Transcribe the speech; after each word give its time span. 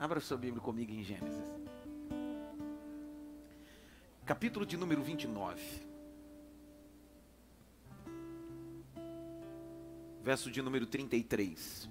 Abra 0.00 0.18
sua 0.18 0.38
Bíblia 0.38 0.62
comigo 0.62 0.90
em 0.92 1.04
Gênesis. 1.04 1.44
Capítulo 4.24 4.64
de 4.64 4.74
número 4.74 5.02
29. 5.02 5.60
Verso 10.22 10.50
de 10.50 10.62
número 10.62 10.86
33. 10.86 11.86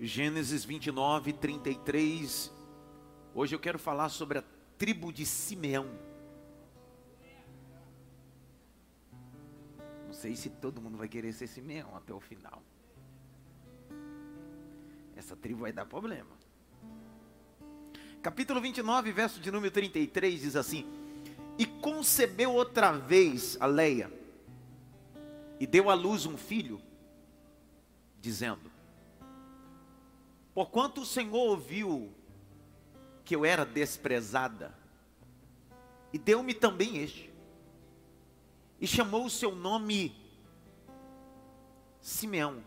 Gênesis 0.00 0.64
29, 0.64 1.34
33. 1.34 2.50
Hoje 3.34 3.54
eu 3.54 3.60
quero 3.60 3.78
falar 3.78 4.08
sobre 4.08 4.38
a 4.38 4.44
tribo 4.78 5.12
de 5.12 5.26
Simeão. 5.26 6.11
Sei 10.22 10.36
se 10.36 10.48
todo 10.48 10.80
mundo 10.80 10.96
vai 10.96 11.08
querer 11.08 11.32
ser 11.32 11.48
Simeão 11.48 11.96
até 11.96 12.14
o 12.14 12.20
final. 12.20 12.62
Essa 15.16 15.34
tribo 15.34 15.62
vai 15.62 15.72
dar 15.72 15.84
problema. 15.84 16.30
Capítulo 18.22 18.60
29, 18.60 19.10
verso 19.10 19.40
de 19.40 19.50
número 19.50 19.72
33 19.72 20.40
diz 20.40 20.54
assim: 20.54 20.86
E 21.58 21.66
concebeu 21.66 22.54
outra 22.54 22.92
vez 22.92 23.56
a 23.60 23.66
Leia, 23.66 24.12
e 25.58 25.66
deu 25.66 25.90
à 25.90 25.94
luz 25.94 26.24
um 26.24 26.36
filho, 26.36 26.80
dizendo: 28.20 28.70
Porquanto 30.54 31.00
o 31.00 31.06
Senhor 31.06 31.34
ouviu 31.34 32.12
que 33.24 33.34
eu 33.34 33.44
era 33.44 33.66
desprezada, 33.66 34.72
e 36.12 36.18
deu-me 36.18 36.54
também 36.54 36.98
este, 36.98 37.31
e 38.82 38.86
chamou 38.88 39.24
o 39.24 39.30
seu 39.30 39.54
nome 39.54 40.12
Simeão. 42.00 42.64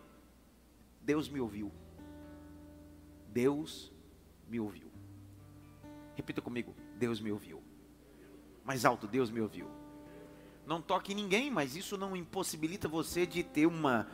Deus 1.02 1.28
me 1.28 1.42
ouviu. 1.42 1.70
Deus 3.28 3.92
me 4.48 4.62
ouviu. 4.62 4.90
Repita 6.16 6.42
comigo: 6.42 6.74
Deus 6.98 7.20
me 7.20 7.34
ouviu. 7.34 7.62
Mais 8.64 8.86
alto, 8.86 9.06
Deus 9.06 9.30
me 9.30 9.42
ouviu. 9.42 9.68
Não 10.66 10.82
toque 10.82 11.14
ninguém, 11.14 11.52
mas 11.52 11.76
isso 11.76 11.98
não 11.98 12.16
impossibilita 12.16 12.88
você 12.88 13.28
de 13.28 13.44
ter 13.44 13.66
uma, 13.66 14.08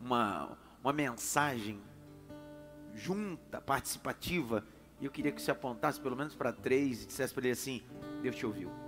uma, 0.00 0.56
uma 0.80 0.92
mensagem 0.92 1.80
junta, 2.94 3.60
participativa. 3.60 4.64
E 5.00 5.04
eu 5.06 5.10
queria 5.10 5.32
que 5.32 5.42
você 5.42 5.50
apontasse 5.50 6.00
pelo 6.00 6.16
menos 6.16 6.36
para 6.36 6.52
três 6.52 7.02
e 7.02 7.06
dissesse 7.06 7.34
para 7.34 7.42
ele 7.42 7.52
assim: 7.52 7.82
Deus 8.22 8.36
te 8.36 8.46
ouviu. 8.46 8.87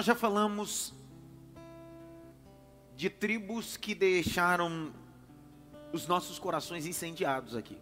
Nós 0.00 0.06
já 0.06 0.14
falamos 0.14 0.94
de 2.96 3.10
tribos 3.10 3.76
que 3.76 3.94
deixaram 3.94 4.94
os 5.92 6.06
nossos 6.06 6.38
corações 6.38 6.86
incendiados 6.86 7.54
aqui. 7.54 7.78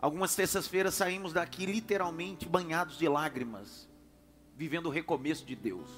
Algumas 0.00 0.34
terças-feiras 0.34 0.94
saímos 0.94 1.34
daqui 1.34 1.66
literalmente 1.66 2.48
banhados 2.48 2.96
de 2.96 3.06
lágrimas, 3.06 3.86
vivendo 4.56 4.86
o 4.86 4.90
recomeço 4.90 5.44
de 5.44 5.54
Deus. 5.54 5.90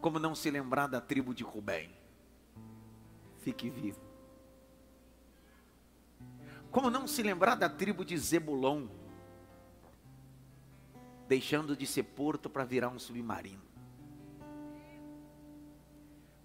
Como 0.00 0.20
não 0.20 0.36
se 0.36 0.52
lembrar 0.52 0.86
da 0.86 1.00
tribo 1.00 1.34
de 1.34 1.42
Rubem? 1.42 1.90
Fique 3.40 3.68
vivo. 3.70 4.00
Como 6.70 6.90
não 6.90 7.08
se 7.08 7.24
lembrar 7.24 7.56
da 7.56 7.68
tribo 7.68 8.04
de 8.04 8.16
Zebulon? 8.16 8.86
Deixando 11.28 11.76
de 11.76 11.86
ser 11.86 12.04
porto 12.04 12.48
para 12.48 12.64
virar 12.64 12.88
um 12.88 12.98
submarino. 12.98 13.62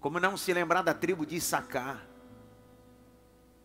Como 0.00 0.18
não 0.18 0.36
se 0.36 0.52
lembrar 0.52 0.82
da 0.82 0.92
tribo 0.92 1.24
de 1.24 1.36
Issacar? 1.36 2.12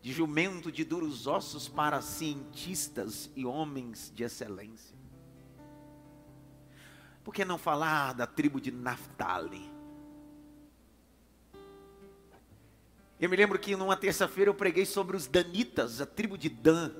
de 0.00 0.12
jumento 0.12 0.70
de 0.70 0.84
duros 0.84 1.26
ossos 1.26 1.68
para 1.68 2.00
cientistas 2.00 3.30
e 3.34 3.44
homens 3.44 4.12
de 4.14 4.24
excelência. 4.24 4.96
Por 7.24 7.34
que 7.34 7.44
não 7.44 7.58
falar 7.58 8.14
da 8.14 8.26
tribo 8.26 8.60
de 8.60 8.70
Naphtali? 8.70 9.70
Eu 13.20 13.28
me 13.28 13.36
lembro 13.36 13.58
que 13.58 13.74
numa 13.74 13.96
terça-feira 13.96 14.50
eu 14.50 14.54
preguei 14.54 14.86
sobre 14.86 15.16
os 15.16 15.26
Danitas, 15.26 16.00
a 16.00 16.06
tribo 16.06 16.38
de 16.38 16.48
Dan. 16.48 16.92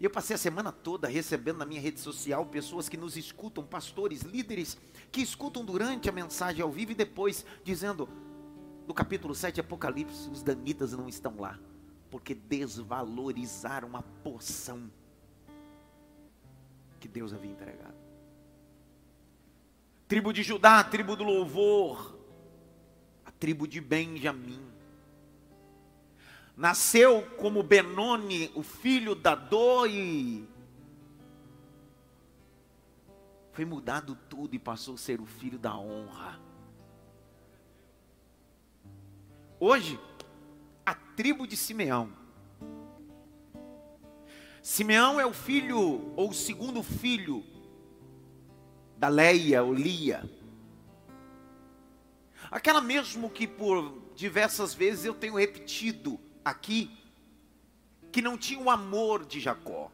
E 0.00 0.04
eu 0.04 0.10
passei 0.10 0.34
a 0.34 0.38
semana 0.38 0.70
toda 0.70 1.08
recebendo 1.08 1.58
na 1.58 1.66
minha 1.66 1.80
rede 1.80 1.98
social 1.98 2.46
pessoas 2.46 2.88
que 2.88 2.96
nos 2.96 3.16
escutam, 3.16 3.64
pastores, 3.64 4.22
líderes, 4.22 4.78
que 5.10 5.20
escutam 5.20 5.64
durante 5.64 6.08
a 6.08 6.12
mensagem 6.12 6.62
ao 6.62 6.70
vivo 6.70 6.92
e 6.92 6.94
depois 6.94 7.44
dizendo: 7.64 8.08
no 8.86 8.94
capítulo 8.94 9.34
7 9.34 9.60
Apocalipse, 9.60 10.30
os 10.30 10.42
danitas 10.42 10.92
não 10.92 11.08
estão 11.08 11.36
lá, 11.38 11.58
porque 12.10 12.32
desvalorizaram 12.32 13.96
a 13.96 14.02
porção 14.02 14.88
que 17.00 17.08
Deus 17.08 17.32
havia 17.32 17.50
entregado. 17.50 17.96
Tribo 20.06 20.32
de 20.32 20.42
Judá, 20.42 20.82
tribo 20.84 21.16
do 21.16 21.24
louvor, 21.24 22.18
a 23.26 23.32
tribo 23.32 23.66
de 23.66 23.80
Benjamim. 23.80 24.67
Nasceu 26.58 27.22
como 27.36 27.62
Benoni, 27.62 28.50
o 28.52 28.64
filho 28.64 29.14
da 29.14 29.36
dor 29.36 29.88
e 29.88 30.44
foi 33.52 33.64
mudado 33.64 34.18
tudo 34.28 34.56
e 34.56 34.58
passou 34.58 34.94
a 34.94 34.98
ser 34.98 35.20
o 35.20 35.24
filho 35.24 35.56
da 35.56 35.78
honra. 35.78 36.40
Hoje, 39.60 40.00
a 40.84 40.96
tribo 40.96 41.46
de 41.46 41.56
Simeão. 41.56 42.12
Simeão 44.60 45.20
é 45.20 45.24
o 45.24 45.32
filho, 45.32 46.12
ou 46.16 46.30
o 46.30 46.34
segundo 46.34 46.82
filho, 46.82 47.46
da 48.96 49.06
Leia, 49.06 49.62
ou 49.62 49.72
Lia. 49.72 50.28
Aquela 52.50 52.80
mesmo 52.80 53.30
que 53.30 53.46
por 53.46 54.12
diversas 54.16 54.74
vezes 54.74 55.04
eu 55.04 55.14
tenho 55.14 55.36
repetido 55.36 56.26
aqui, 56.50 56.90
que 58.10 58.22
não 58.22 58.36
tinha 58.36 58.60
o 58.60 58.70
amor 58.70 59.24
de 59.24 59.40
Jacó. 59.40 59.90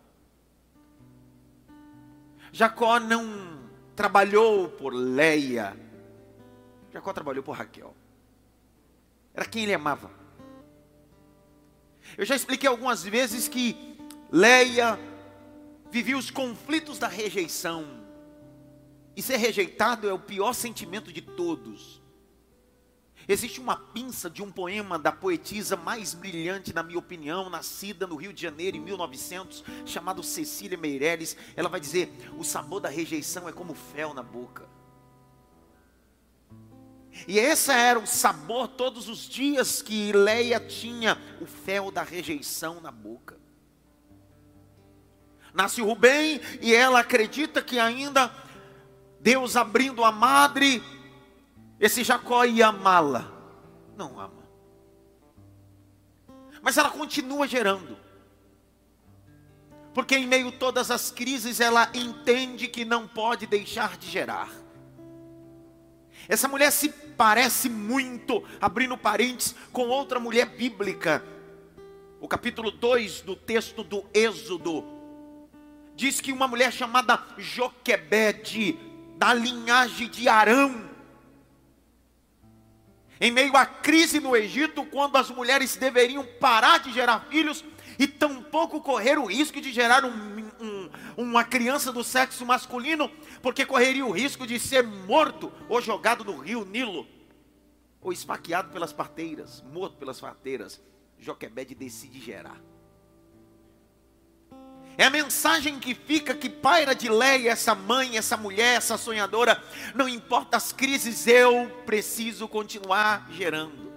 Jacó 2.52 3.00
não 3.00 3.68
trabalhou 3.96 4.68
por 4.68 4.92
Leia, 4.92 5.76
Jacó 6.92 7.12
trabalhou 7.12 7.42
por 7.42 7.56
Raquel. 7.56 7.94
Era 9.34 9.44
quem 9.44 9.64
ele 9.64 9.74
amava. 9.74 10.10
Eu 12.16 12.24
já 12.24 12.36
expliquei 12.36 12.68
algumas 12.68 13.02
vezes 13.02 13.48
que 13.48 13.98
Leia 14.30 14.98
vivia 15.90 16.16
os 16.16 16.30
conflitos 16.30 16.98
da 16.98 17.08
rejeição. 17.08 18.04
E 19.16 19.22
ser 19.22 19.36
rejeitado 19.36 20.08
é 20.08 20.12
o 20.12 20.18
pior 20.18 20.52
sentimento 20.52 21.12
de 21.12 21.20
todos. 21.20 22.00
Existe 23.26 23.60
uma 23.60 23.76
pinça 23.76 24.28
de 24.28 24.42
um 24.42 24.52
poema 24.52 24.98
da 24.98 25.10
poetisa 25.10 25.76
mais 25.76 26.12
brilhante, 26.12 26.74
na 26.74 26.82
minha 26.82 26.98
opinião, 26.98 27.48
nascida 27.48 28.06
no 28.06 28.16
Rio 28.16 28.32
de 28.32 28.42
Janeiro 28.42 28.76
em 28.76 28.80
1900, 28.80 29.64
chamado 29.86 30.22
Cecília 30.22 30.76
Meireles. 30.76 31.36
Ela 31.56 31.68
vai 31.68 31.80
dizer: 31.80 32.12
O 32.36 32.44
sabor 32.44 32.80
da 32.80 32.88
rejeição 32.88 33.48
é 33.48 33.52
como 33.52 33.74
fel 33.74 34.12
na 34.12 34.22
boca. 34.22 34.68
E 37.26 37.38
esse 37.38 37.70
era 37.70 37.98
o 37.98 38.06
sabor 38.06 38.68
todos 38.68 39.08
os 39.08 39.28
dias 39.28 39.80
que 39.80 40.12
Leia 40.12 40.60
tinha 40.60 41.16
o 41.40 41.46
fel 41.46 41.90
da 41.90 42.02
rejeição 42.02 42.80
na 42.80 42.90
boca. 42.90 43.38
Nasce 45.54 45.80
Rubem 45.80 46.40
e 46.60 46.74
ela 46.74 46.98
acredita 46.98 47.62
que 47.62 47.78
ainda 47.78 48.30
Deus 49.20 49.56
abrindo 49.56 50.04
a 50.04 50.10
madre, 50.10 50.82
esse 51.84 52.02
Jacó 52.02 52.46
ia 52.46 52.68
amá-la. 52.68 53.30
Não 53.94 54.18
ama. 54.18 54.42
Mas 56.62 56.78
ela 56.78 56.88
continua 56.88 57.46
gerando. 57.46 57.98
Porque 59.92 60.16
em 60.16 60.26
meio 60.26 60.48
a 60.48 60.52
todas 60.52 60.90
as 60.90 61.10
crises 61.10 61.60
ela 61.60 61.90
entende 61.92 62.68
que 62.68 62.86
não 62.86 63.06
pode 63.06 63.46
deixar 63.46 63.98
de 63.98 64.08
gerar. 64.08 64.48
Essa 66.26 66.48
mulher 66.48 66.70
se 66.70 66.88
parece 66.88 67.68
muito, 67.68 68.42
abrindo 68.58 68.96
parênteses, 68.96 69.54
com 69.70 69.86
outra 69.88 70.18
mulher 70.18 70.46
bíblica. 70.46 71.22
O 72.18 72.26
capítulo 72.26 72.70
2 72.70 73.20
do 73.20 73.36
texto 73.36 73.84
do 73.84 74.06
Êxodo 74.14 74.82
diz 75.94 76.18
que 76.18 76.32
uma 76.32 76.48
mulher 76.48 76.72
chamada 76.72 77.22
Joquebede, 77.36 78.78
da 79.18 79.34
linhagem 79.34 80.08
de 80.08 80.30
Arão, 80.30 80.93
Em 83.20 83.30
meio 83.30 83.56
à 83.56 83.64
crise 83.64 84.20
no 84.20 84.36
Egito, 84.36 84.84
quando 84.86 85.16
as 85.16 85.30
mulheres 85.30 85.76
deveriam 85.76 86.26
parar 86.40 86.78
de 86.78 86.92
gerar 86.92 87.26
filhos 87.30 87.64
e 87.98 88.06
tampouco 88.06 88.80
correr 88.80 89.18
o 89.18 89.26
risco 89.26 89.60
de 89.60 89.72
gerar 89.72 90.04
um, 90.04 90.10
um, 90.60 90.90
uma 91.16 91.44
criança 91.44 91.92
do 91.92 92.02
sexo 92.02 92.44
masculino, 92.44 93.08
porque 93.40 93.64
correria 93.64 94.04
o 94.04 94.10
risco 94.10 94.46
de 94.46 94.58
ser 94.58 94.82
morto 94.82 95.52
ou 95.68 95.80
jogado 95.80 96.24
no 96.24 96.38
rio 96.38 96.64
Nilo, 96.64 97.06
ou 98.00 98.12
esfaqueado 98.12 98.70
pelas 98.70 98.92
parteiras, 98.92 99.62
morto 99.72 99.96
pelas 99.96 100.20
parteiras. 100.20 100.80
Joquebede 101.18 101.74
decide 101.74 102.20
gerar. 102.20 102.60
É 104.96 105.04
a 105.04 105.10
mensagem 105.10 105.78
que 105.80 105.94
fica, 105.94 106.34
que 106.34 106.48
paira 106.48 106.94
de 106.94 107.08
Leia, 107.08 107.50
essa 107.50 107.74
mãe, 107.74 108.16
essa 108.16 108.36
mulher, 108.36 108.76
essa 108.76 108.96
sonhadora. 108.96 109.62
Não 109.94 110.08
importa 110.08 110.56
as 110.56 110.72
crises, 110.72 111.26
eu 111.26 111.82
preciso 111.84 112.46
continuar 112.46 113.26
gerando. 113.30 113.92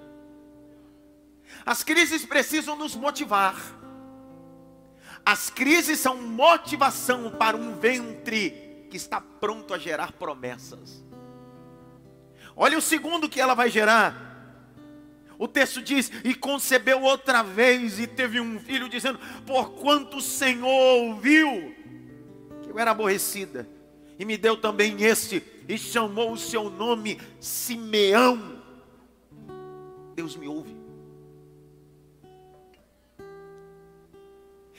As 1.65 1.83
crises 1.83 2.25
precisam 2.25 2.75
nos 2.75 2.95
motivar. 2.95 3.55
As 5.25 5.49
crises 5.49 5.99
são 5.99 6.15
motivação 6.17 7.29
para 7.31 7.55
um 7.55 7.77
ventre 7.77 8.87
que 8.89 8.97
está 8.97 9.19
pronto 9.21 9.73
a 9.73 9.77
gerar 9.77 10.13
promessas. 10.13 11.03
Olha 12.55 12.77
o 12.77 12.81
segundo 12.81 13.29
que 13.29 13.39
ela 13.39 13.53
vai 13.53 13.69
gerar. 13.69 14.26
O 15.39 15.47
texto 15.47 15.81
diz: 15.81 16.11
E 16.23 16.33
concebeu 16.33 17.01
outra 17.03 17.43
vez, 17.43 17.99
e 17.99 18.07
teve 18.07 18.39
um 18.39 18.59
filho, 18.59 18.89
dizendo: 18.89 19.19
Por 19.45 19.71
quanto 19.71 20.17
o 20.17 20.21
Senhor 20.21 20.67
ouviu, 20.67 21.75
que 22.63 22.69
eu 22.69 22.79
era 22.79 22.91
aborrecida, 22.91 23.69
e 24.17 24.25
me 24.25 24.37
deu 24.37 24.57
também 24.57 25.03
este, 25.03 25.43
e 25.67 25.77
chamou 25.77 26.31
o 26.31 26.37
seu 26.37 26.69
nome 26.69 27.19
Simeão. 27.39 28.57
Deus 30.15 30.35
me 30.35 30.47
ouve. 30.47 30.75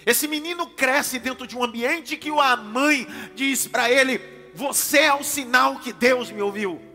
Esse 0.04 0.26
menino 0.26 0.66
cresce 0.68 1.18
dentro 1.18 1.46
de 1.46 1.56
um 1.56 1.62
ambiente 1.62 2.16
que 2.16 2.30
a 2.30 2.56
mãe 2.56 3.06
diz 3.36 3.68
para 3.68 3.90
ele: 3.90 4.20
Você 4.54 4.98
é 4.98 5.14
o 5.14 5.22
sinal 5.22 5.78
que 5.78 5.92
Deus 5.92 6.32
me 6.32 6.42
ouviu. 6.42 6.87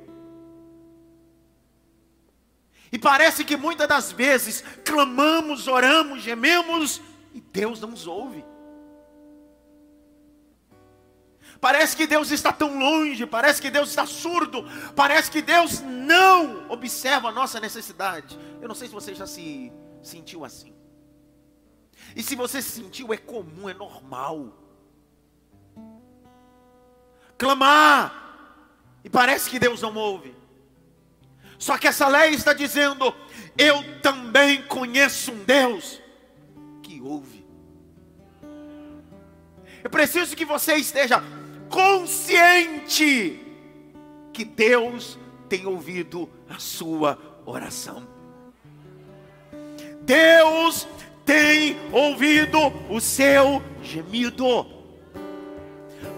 E 2.94 3.00
parece 3.00 3.44
que 3.44 3.58
muitas 3.58 3.88
das 3.88 4.12
vezes 4.12 4.64
clamamos, 4.86 5.68
oramos, 5.68 6.22
gememos 6.22 7.02
e 7.34 7.42
Deus 7.42 7.82
não 7.82 7.90
nos 7.90 8.06
ouve. 8.06 8.46
Parece 11.60 11.98
que 11.98 12.06
Deus 12.06 12.30
está 12.30 12.54
tão 12.54 12.78
longe, 12.78 13.26
parece 13.26 13.60
que 13.60 13.72
Deus 13.72 13.90
está 13.90 14.06
surdo, 14.06 14.64
parece 14.96 15.32
que 15.32 15.42
Deus 15.42 15.82
não 15.82 16.70
observa 16.70 17.30
a 17.30 17.32
nossa 17.32 17.60
necessidade. 17.60 18.38
Eu 18.62 18.68
não 18.68 18.76
sei 18.76 18.88
se 18.88 18.94
você 18.94 19.16
já 19.16 19.26
se 19.26 19.74
sentiu 20.04 20.46
assim. 20.46 20.76
E 22.16 22.22
se 22.22 22.36
você 22.36 22.62
se 22.62 22.80
sentiu, 22.80 23.12
é 23.12 23.18
comum, 23.18 23.68
é 23.68 23.74
normal. 23.74 24.54
Clamar, 27.40 28.60
e 29.04 29.10
parece 29.10 29.50
que 29.50 29.58
Deus 29.58 29.82
não 29.82 29.96
ouve. 29.96 30.43
Só 31.64 31.78
que 31.78 31.88
essa 31.88 32.10
lei 32.10 32.32
está 32.32 32.52
dizendo: 32.52 33.16
eu 33.58 34.02
também 34.02 34.64
conheço 34.64 35.32
um 35.32 35.46
Deus 35.46 36.02
que 36.82 37.00
ouve. 37.00 37.46
Eu 39.82 39.90
preciso 39.90 40.36
que 40.36 40.44
você 40.44 40.76
esteja 40.76 41.24
consciente 41.70 43.40
que 44.34 44.44
Deus 44.44 45.18
tem 45.48 45.66
ouvido 45.66 46.30
a 46.50 46.60
sua 46.60 47.18
oração. 47.46 48.06
Deus 50.02 50.86
tem 51.26 51.78
ouvido 51.94 52.60
o 52.90 53.00
seu 53.00 53.64
gemido. 53.82 54.66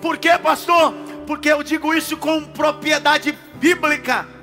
Por 0.02 0.18
quê, 0.18 0.40
pastor? 0.40 0.92
Porque 1.28 1.50
eu 1.50 1.62
digo 1.62 1.94
isso 1.94 2.18
com 2.18 2.44
propriedade 2.46 3.32
bíblica. 3.60 4.34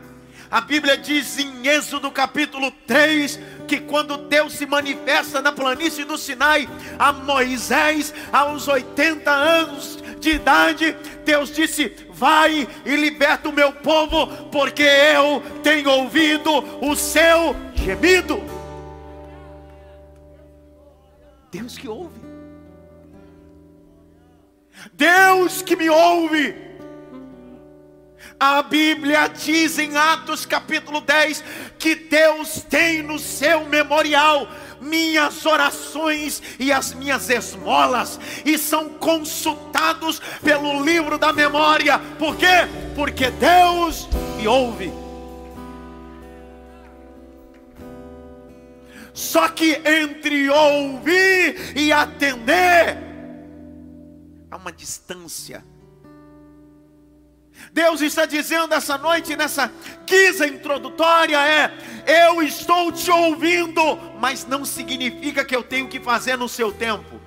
A 0.53 0.61
Bíblia 0.61 0.99
diz 0.99 1.39
em 1.39 1.67
Êxodo 1.67 2.11
capítulo 2.11 2.71
3 2.87 3.41
que 3.67 3.81
quando 3.81 4.19
Deus 4.19 4.53
se 4.53 4.67
manifesta 4.67 5.41
na 5.41 5.51
planície 5.51 6.05
do 6.05 6.19
Sinai 6.19 6.69
a 6.99 7.11
Moisés 7.11 8.13
aos 8.31 8.69
80 8.69 9.31
anos 9.31 9.99
de 10.21 10.33
idade, 10.33 10.95
Deus 11.25 11.55
disse: 11.55 11.97
Vai 12.11 12.69
e 12.85 12.97
liberta 12.97 13.49
o 13.49 13.53
meu 13.53 13.73
povo, 13.73 14.27
porque 14.51 14.83
eu 14.83 15.43
tenho 15.63 15.89
ouvido 15.89 16.53
o 16.87 16.95
seu 16.95 17.57
gemido. 17.75 18.43
Deus 21.51 21.79
que 21.79 21.89
ouve. 21.89 22.21
Deus 24.93 25.63
que 25.63 25.77
me 25.77 25.89
ouve. 25.89 26.72
A 28.45 28.61
Bíblia 28.61 29.29
diz 29.29 29.79
em 29.79 29.97
Atos 29.97 30.45
capítulo 30.45 31.01
10 31.01 31.45
que 31.79 31.95
Deus 31.95 32.61
tem 32.69 33.01
no 33.01 33.17
seu 33.17 33.65
memorial 33.67 34.49
minhas 34.81 35.47
orações 35.47 36.43
e 36.59 36.73
as 36.73 36.93
minhas 36.93 37.31
esmolas, 37.31 38.19
e 38.45 38.59
são 38.59 38.89
consultados 38.95 40.21
pelo 40.43 40.85
livro 40.85 41.19
da 41.19 41.33
memória. 41.33 42.01
Por 42.19 42.35
quê? 42.35 42.67
Porque 42.97 43.31
Deus 43.31 44.09
me 44.37 44.49
ouve. 44.49 44.93
Só 49.15 49.49
que 49.51 49.81
entre 49.85 50.51
ouvir 50.51 51.77
e 51.77 51.93
atender, 51.93 52.99
há 54.51 54.57
uma 54.57 54.73
distância 54.73 55.65
Deus 57.73 58.03
está 58.03 58.27
dizendo 58.27 58.75
essa 58.75 58.99
noite, 58.99 59.35
nessa 59.35 59.73
guisa 60.07 60.47
introdutória, 60.47 61.39
é: 61.39 61.73
eu 62.07 62.43
estou 62.43 62.93
te 62.93 63.11
ouvindo, 63.11 63.97
mas 64.21 64.47
não 64.47 64.65
significa 64.65 65.43
que 65.43 65.57
eu 65.57 65.63
tenho 65.63 65.89
que 65.89 65.99
fazer 65.99 66.37
no 66.37 66.49
seu 66.49 66.71
tempo. 66.71 67.21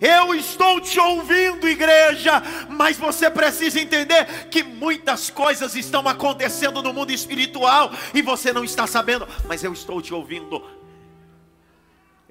Eu 0.00 0.34
estou 0.34 0.82
te 0.82 1.00
ouvindo, 1.00 1.66
igreja, 1.66 2.42
mas 2.68 2.98
você 2.98 3.30
precisa 3.30 3.80
entender 3.80 4.48
que 4.50 4.62
muitas 4.62 5.30
coisas 5.30 5.74
estão 5.74 6.06
acontecendo 6.06 6.82
no 6.82 6.92
mundo 6.92 7.10
espiritual 7.10 7.90
e 8.12 8.20
você 8.20 8.52
não 8.52 8.64
está 8.64 8.86
sabendo, 8.86 9.26
mas 9.46 9.64
eu 9.64 9.72
estou 9.72 10.02
te 10.02 10.12
ouvindo. 10.12 10.62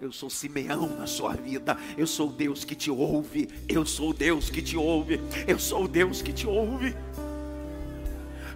Eu 0.03 0.11
sou 0.11 0.29
Simeão 0.29 0.97
na 0.99 1.07
sua 1.07 1.31
vida. 1.31 1.77
Eu 1.97 2.05
sou 2.05 2.29
Deus 2.29 2.65
que 2.65 2.75
te 2.75 2.91
ouve. 2.91 3.47
Eu 3.69 3.85
sou 3.85 4.13
Deus 4.13 4.49
que 4.49 4.61
te 4.61 4.75
ouve. 4.75 5.21
Eu 5.47 5.57
sou 5.57 5.87
Deus 5.87 6.21
que 6.21 6.33
te 6.33 6.45
ouve. 6.45 6.93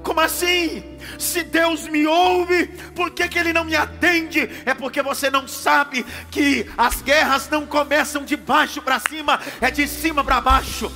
Como 0.04 0.20
assim? 0.20 0.84
Se 1.18 1.46
Deus 1.46 1.88
me 1.88 2.06
ouve, 2.06 2.68
por 2.94 3.12
que, 3.12 3.30
que 3.30 3.40
Ele 3.40 3.54
não 3.54 3.64
me 3.64 3.78
atende? 3.78 4.42
É 4.66 4.74
porque 4.74 5.02
você 5.02 5.30
não 5.30 5.48
sabe 5.48 6.06
que 6.30 6.70
as 6.78 7.02
guerras 7.02 7.48
não 7.48 7.66
começam 7.66 8.26
de 8.26 8.36
baixo 8.36 8.82
para 8.82 9.00
cima, 9.00 9.40
é 9.62 9.72
de 9.72 9.88
cima 9.88 10.26
para 10.26 10.42
baixo. 10.42 10.92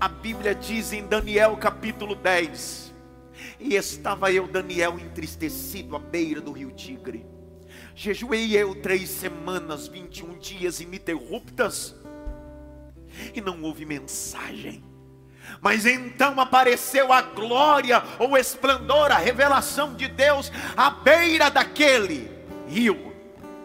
A 0.00 0.08
Bíblia 0.08 0.54
diz 0.54 0.94
em 0.94 1.06
Daniel 1.06 1.58
capítulo 1.58 2.14
10: 2.14 2.94
E 3.60 3.74
estava 3.74 4.32
eu, 4.32 4.48
Daniel, 4.48 4.98
entristecido 4.98 5.94
à 5.94 5.98
beira 5.98 6.40
do 6.40 6.52
rio 6.52 6.70
Tigre 6.70 7.35
Jejuei 7.98 8.54
eu 8.54 8.74
três 8.74 9.08
semanas, 9.08 9.88
21 9.88 10.38
dias 10.38 10.80
ininterruptas, 10.80 11.96
e 13.34 13.40
não 13.40 13.62
houve 13.62 13.86
mensagem. 13.86 14.84
Mas 15.62 15.86
então 15.86 16.38
apareceu 16.38 17.10
a 17.10 17.22
glória, 17.22 18.02
o 18.20 18.36
esplendor, 18.36 19.10
a 19.10 19.16
revelação 19.16 19.94
de 19.94 20.08
Deus 20.08 20.52
à 20.76 20.90
beira 20.90 21.48
daquele 21.48 22.30
rio. 22.68 23.14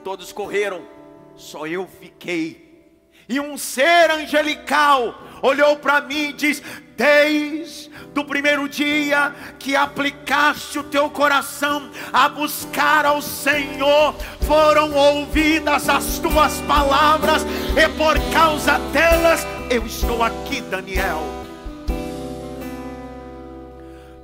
Todos 0.01 0.31
correram, 0.31 0.87
só 1.35 1.67
eu 1.67 1.85
fiquei. 1.85 2.87
E 3.27 3.37
um 3.37 3.57
ser 3.57 4.11
angelical 4.11 5.13
olhou 5.41 5.75
para 5.77 6.01
mim 6.01 6.29
e 6.29 6.33
disse: 6.33 6.63
Desde 6.95 7.89
o 8.15 8.23
primeiro 8.25 8.67
dia 8.69 9.33
que 9.57 9.75
aplicaste 9.75 10.77
o 10.79 10.83
teu 10.83 11.09
coração 11.09 11.89
a 12.11 12.29
buscar 12.29 13.05
ao 13.05 13.21
Senhor, 13.21 14.15
foram 14.41 14.93
ouvidas 14.93 15.89
as 15.89 16.19
tuas 16.19 16.59
palavras, 16.61 17.43
e 17.75 17.89
por 17.97 18.17
causa 18.31 18.77
delas 18.91 19.45
eu 19.69 19.85
estou 19.85 20.23
aqui, 20.23 20.61
Daniel. 20.61 21.21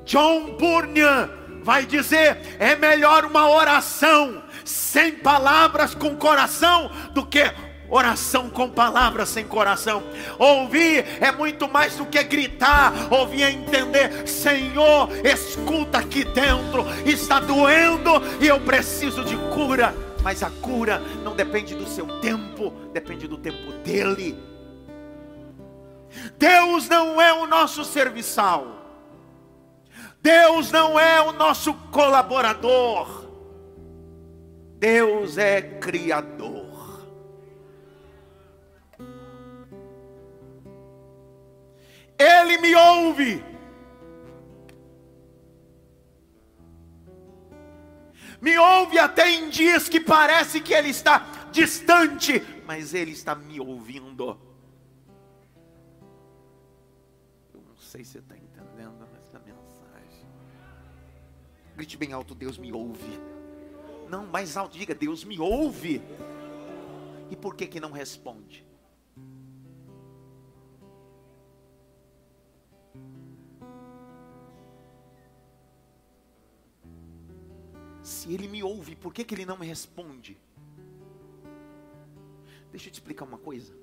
John 0.05 0.55
Bunyan 0.57 1.29
vai 1.63 1.85
dizer: 1.85 2.57
é 2.59 2.75
melhor 2.75 3.25
uma 3.25 3.49
oração 3.49 4.41
sem 4.63 5.13
palavras 5.13 5.93
com 5.93 6.15
coração 6.15 6.89
do 7.13 7.25
que 7.25 7.43
oração 7.89 8.49
com 8.49 8.69
palavras 8.69 9.29
sem 9.29 9.45
coração. 9.45 10.03
Ouvir 10.37 11.05
é 11.21 11.31
muito 11.31 11.67
mais 11.67 11.95
do 11.95 12.05
que 12.05 12.21
gritar. 12.23 12.93
Ouvir 13.11 13.43
é 13.43 13.51
entender: 13.51 14.27
Senhor, 14.27 15.09
escuta 15.25 15.99
aqui 15.99 16.23
dentro, 16.23 16.85
está 17.05 17.39
doendo 17.39 18.11
e 18.41 18.47
eu 18.47 18.59
preciso 18.61 19.23
de 19.23 19.35
cura. 19.53 19.93
Mas 20.23 20.43
a 20.43 20.49
cura 20.49 20.99
não 21.23 21.35
depende 21.35 21.75
do 21.75 21.87
seu 21.87 22.19
tempo, 22.19 22.71
depende 22.91 23.27
do 23.27 23.37
tempo 23.37 23.71
dele. 23.83 24.37
Deus 26.37 26.89
não 26.89 27.21
é 27.21 27.33
o 27.33 27.45
nosso 27.45 27.85
serviçal. 27.85 28.75
Deus 30.21 30.71
não 30.71 30.99
é 30.99 31.21
o 31.21 31.31
nosso 31.31 31.73
colaborador. 31.91 33.25
Deus 34.77 35.37
é 35.37 35.61
criador. 35.61 36.56
Ele 42.19 42.57
me 42.57 42.75
ouve. 42.75 43.43
Me 48.41 48.57
ouve 48.57 48.99
até 48.99 49.29
em 49.29 49.49
dias 49.49 49.89
que 49.89 49.99
parece 49.99 50.61
que 50.61 50.73
Ele 50.73 50.89
está 50.89 51.19
distante, 51.51 52.41
mas 52.65 52.93
Ele 52.93 53.11
está 53.11 53.33
me 53.33 53.59
ouvindo. 53.59 54.39
Eu 57.53 57.61
não 57.61 57.75
sei 57.77 58.03
se 58.03 58.11
você 58.11 58.19
está 58.19 58.35
entendendo 58.35 59.07
essa 59.17 59.39
mensagem. 59.39 60.27
Grite 61.75 61.97
bem 61.97 62.13
alto: 62.13 62.35
Deus 62.35 62.57
me 62.57 62.71
ouve. 62.71 63.19
Não, 64.07 64.27
mais 64.27 64.55
alto, 64.55 64.77
diga: 64.77 64.93
Deus 64.93 65.23
me 65.23 65.39
ouve. 65.39 66.01
E 67.29 67.35
por 67.35 67.55
que 67.55 67.67
que 67.67 67.79
não 67.79 67.91
responde? 67.91 68.66
Se 78.07 78.33
ele 78.33 78.47
me 78.47 78.63
ouve, 78.63 78.95
por 78.95 79.13
que, 79.13 79.25
que 79.25 79.35
ele 79.35 79.45
não 79.45 79.57
me 79.57 79.67
responde? 79.67 80.37
Deixa 82.71 82.87
eu 82.87 82.91
te 82.93 82.93
explicar 82.93 83.25
uma 83.25 83.37
coisa. 83.37 83.75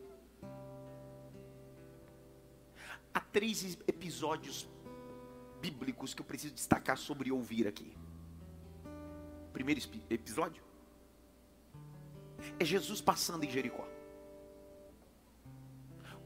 Há 3.12 3.20
três 3.20 3.76
episódios 3.86 4.66
bíblicos 5.60 6.14
que 6.14 6.22
eu 6.22 6.24
preciso 6.24 6.54
destacar 6.54 6.96
sobre 6.96 7.30
ouvir 7.30 7.68
aqui. 7.68 7.94
Primeiro 9.52 9.82
episódio 10.08 10.64
é 12.58 12.64
Jesus 12.64 13.02
passando 13.02 13.44
em 13.44 13.50
Jericó. 13.50 13.86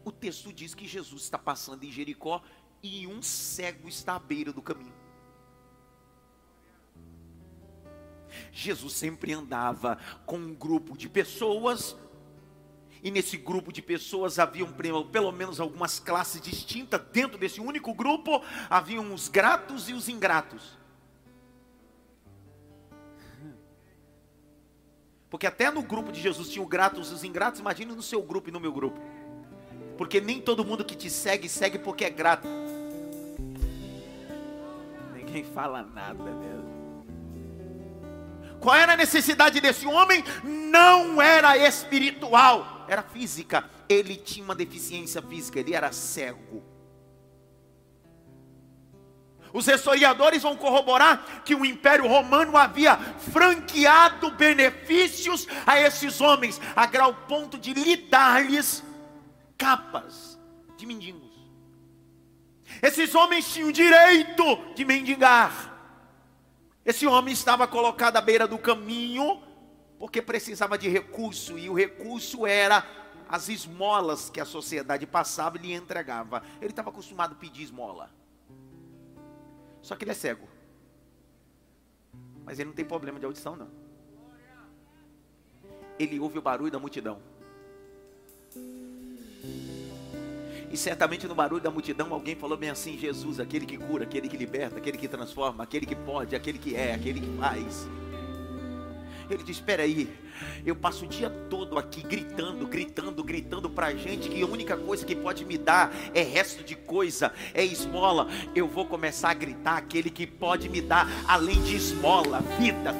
O 0.04 0.12
texto 0.12 0.52
diz 0.52 0.72
que 0.72 0.86
Jesus 0.86 1.22
está 1.22 1.36
passando 1.36 1.82
em 1.82 1.90
Jericó 1.90 2.44
e 2.80 3.08
um 3.08 3.20
cego 3.20 3.88
está 3.88 4.14
à 4.14 4.20
beira 4.20 4.52
do 4.52 4.62
caminho. 4.62 4.97
Jesus 8.58 8.92
sempre 8.94 9.32
andava 9.32 9.98
com 10.26 10.36
um 10.36 10.52
grupo 10.52 10.96
de 10.96 11.08
pessoas, 11.08 11.96
e 13.00 13.08
nesse 13.08 13.36
grupo 13.36 13.72
de 13.72 13.80
pessoas 13.80 14.40
haviam 14.40 14.72
pelo 14.72 15.30
menos 15.30 15.60
algumas 15.60 16.00
classes 16.00 16.40
distintas. 16.40 17.00
Dentro 17.12 17.38
desse 17.38 17.60
único 17.60 17.94
grupo 17.94 18.42
haviam 18.68 19.14
os 19.14 19.28
gratos 19.28 19.88
e 19.88 19.92
os 19.92 20.08
ingratos. 20.08 20.76
Porque 25.30 25.46
até 25.46 25.70
no 25.70 25.82
grupo 25.82 26.10
de 26.10 26.20
Jesus 26.20 26.48
tinha 26.48 26.62
os 26.62 26.68
gratos 26.68 27.12
e 27.12 27.14
os 27.14 27.22
ingratos, 27.22 27.60
imagine 27.60 27.94
no 27.94 28.02
seu 28.02 28.20
grupo 28.20 28.48
e 28.48 28.52
no 28.52 28.58
meu 28.58 28.72
grupo. 28.72 29.00
Porque 29.96 30.20
nem 30.20 30.40
todo 30.40 30.64
mundo 30.64 30.84
que 30.84 30.96
te 30.96 31.08
segue, 31.08 31.48
segue 31.48 31.78
porque 31.78 32.04
é 32.04 32.10
grato. 32.10 32.48
Ninguém 35.14 35.44
fala 35.44 35.82
nada 35.82 36.24
mesmo. 36.24 36.77
Qual 38.60 38.74
era 38.76 38.94
a 38.94 38.96
necessidade 38.96 39.60
desse 39.60 39.86
homem? 39.86 40.24
Não 40.42 41.22
era 41.22 41.56
espiritual, 41.56 42.86
era 42.88 43.02
física. 43.02 43.68
Ele 43.88 44.16
tinha 44.16 44.44
uma 44.44 44.54
deficiência 44.54 45.22
física, 45.22 45.60
ele 45.60 45.74
era 45.74 45.92
cego. 45.92 46.62
Os 49.52 49.66
historiadores 49.66 50.42
vão 50.42 50.56
corroborar 50.56 51.42
que 51.44 51.54
o 51.54 51.64
Império 51.64 52.06
Romano 52.06 52.56
havia 52.56 52.96
franqueado 53.32 54.30
benefícios 54.32 55.46
a 55.66 55.80
esses 55.80 56.20
homens, 56.20 56.60
a 56.76 56.84
grau 56.86 57.14
ponto 57.14 57.58
de 57.58 57.72
lhe 57.72 57.96
dar-lhes 57.96 58.84
capas 59.56 60.38
de 60.76 60.86
mendigos. 60.86 61.28
Esses 62.82 63.14
homens 63.14 63.52
tinham 63.52 63.72
direito 63.72 64.74
de 64.74 64.84
mendigar. 64.84 65.67
Esse 66.88 67.06
homem 67.06 67.34
estava 67.34 67.68
colocado 67.68 68.16
à 68.16 68.20
beira 68.22 68.48
do 68.48 68.56
caminho 68.56 69.42
porque 69.98 70.22
precisava 70.22 70.78
de 70.78 70.88
recurso 70.88 71.58
e 71.58 71.68
o 71.68 71.74
recurso 71.74 72.46
era 72.46 72.82
as 73.28 73.50
esmolas 73.50 74.30
que 74.30 74.40
a 74.40 74.46
sociedade 74.46 75.06
passava 75.06 75.58
e 75.58 75.60
lhe 75.60 75.72
entregava. 75.74 76.42
Ele 76.62 76.70
estava 76.70 76.88
acostumado 76.88 77.32
a 77.32 77.34
pedir 77.34 77.64
esmola. 77.64 78.10
Só 79.82 79.96
que 79.96 80.04
ele 80.04 80.12
é 80.12 80.14
cego. 80.14 80.48
Mas 82.42 82.58
ele 82.58 82.70
não 82.70 82.74
tem 82.74 82.86
problema 82.86 83.20
de 83.20 83.26
audição 83.26 83.54
não. 83.54 83.70
Ele 85.98 86.18
ouve 86.18 86.38
o 86.38 86.42
barulho 86.42 86.72
da 86.72 86.78
multidão. 86.78 87.20
E 90.70 90.76
certamente 90.76 91.26
no 91.26 91.34
barulho 91.34 91.62
da 91.62 91.70
multidão 91.70 92.12
alguém 92.12 92.36
falou 92.36 92.56
bem 92.56 92.70
assim: 92.70 92.98
Jesus, 92.98 93.40
aquele 93.40 93.66
que 93.66 93.76
cura, 93.76 94.04
aquele 94.04 94.28
que 94.28 94.36
liberta, 94.36 94.78
aquele 94.78 94.98
que 94.98 95.08
transforma, 95.08 95.64
aquele 95.64 95.86
que 95.86 95.96
pode, 95.96 96.36
aquele 96.36 96.58
que 96.58 96.76
é, 96.76 96.94
aquele 96.94 97.20
que 97.20 97.36
faz. 97.38 97.88
Ele 99.30 99.42
diz: 99.42 99.56
Espera 99.56 99.82
aí, 99.82 100.08
eu 100.64 100.74
passo 100.74 101.04
o 101.04 101.08
dia 101.08 101.30
todo 101.50 101.78
aqui 101.78 102.02
gritando, 102.02 102.66
gritando, 102.66 103.22
gritando 103.22 103.70
para 103.70 103.94
gente 103.94 104.28
que 104.28 104.42
a 104.42 104.46
única 104.46 104.76
coisa 104.76 105.04
que 105.04 105.14
pode 105.14 105.44
me 105.44 105.58
dar 105.58 105.92
é 106.14 106.22
resto 106.22 106.62
de 106.62 106.74
coisa, 106.74 107.32
é 107.54 107.64
esmola. 107.64 108.28
Eu 108.54 108.66
vou 108.68 108.86
começar 108.86 109.30
a 109.30 109.34
gritar 109.34 109.76
aquele 109.76 110.10
que 110.10 110.26
pode 110.26 110.68
me 110.68 110.80
dar 110.80 111.08
além 111.26 111.62
de 111.62 111.76
esmola, 111.76 112.40
vida, 112.58 112.94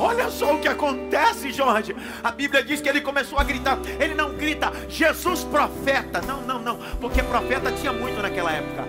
Olha 0.00 0.30
só 0.30 0.54
o 0.54 0.58
que 0.58 0.66
acontece, 0.66 1.52
Jorge. 1.52 1.94
A 2.24 2.30
Bíblia 2.30 2.64
diz 2.64 2.80
que 2.80 2.88
ele 2.88 3.02
começou 3.02 3.38
a 3.38 3.44
gritar. 3.44 3.78
Ele 4.00 4.14
não 4.14 4.34
grita, 4.34 4.72
Jesus 4.88 5.44
profeta. 5.44 6.22
Não, 6.22 6.40
não, 6.40 6.58
não. 6.58 6.78
Porque 6.98 7.22
profeta 7.22 7.70
tinha 7.70 7.92
muito 7.92 8.20
naquela 8.22 8.50
época. 8.50 8.88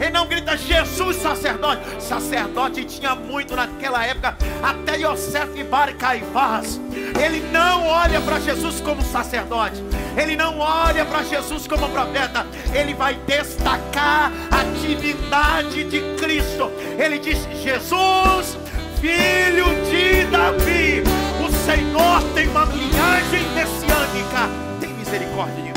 Ele 0.00 0.10
não 0.10 0.26
grita 0.26 0.56
Jesus 0.56 1.16
sacerdote. 1.16 1.82
Sacerdote 2.02 2.86
tinha 2.86 3.14
muito 3.14 3.54
naquela 3.54 4.02
época. 4.02 4.38
Até 4.62 4.96
Yosef 4.96 5.62
Bar 5.64 5.94
Caifás. 5.96 6.80
Ele 7.22 7.40
não 7.52 7.86
olha 7.86 8.20
para 8.22 8.40
Jesus 8.40 8.80
como 8.80 9.02
sacerdote. 9.02 9.84
Ele 10.16 10.36
não 10.36 10.58
olha 10.58 11.04
para 11.04 11.22
Jesus 11.22 11.66
como 11.66 11.86
profeta. 11.90 12.46
Ele 12.72 12.94
vai 12.94 13.14
destacar 13.26 14.32
a 14.50 14.62
divindade 14.80 15.84
de 15.84 16.00
Cristo. 16.16 16.70
Ele 16.98 17.18
diz: 17.18 17.46
Jesus 17.62 18.61
filho 19.02 19.66
de 19.90 20.24
Davi. 20.30 21.02
O 21.44 21.50
Senhor 21.66 22.22
tem 22.34 22.46
uma 22.48 22.64
linhagem 22.66 23.42
messiânica. 23.52 24.48
Tem 24.80 24.94
misericórdia 24.94 25.56
de 25.56 25.62
mim. 25.62 25.72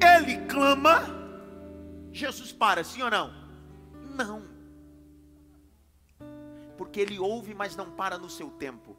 Ele 0.00 0.36
clama, 0.48 1.04
Jesus 2.12 2.50
para, 2.50 2.82
sim 2.82 3.02
ou 3.02 3.10
não? 3.10 3.32
Não. 4.16 4.42
Porque 6.76 6.98
ele 6.98 7.20
ouve, 7.20 7.54
mas 7.54 7.76
não 7.76 7.88
para 7.92 8.18
no 8.18 8.28
seu 8.28 8.50
tempo. 8.50 8.96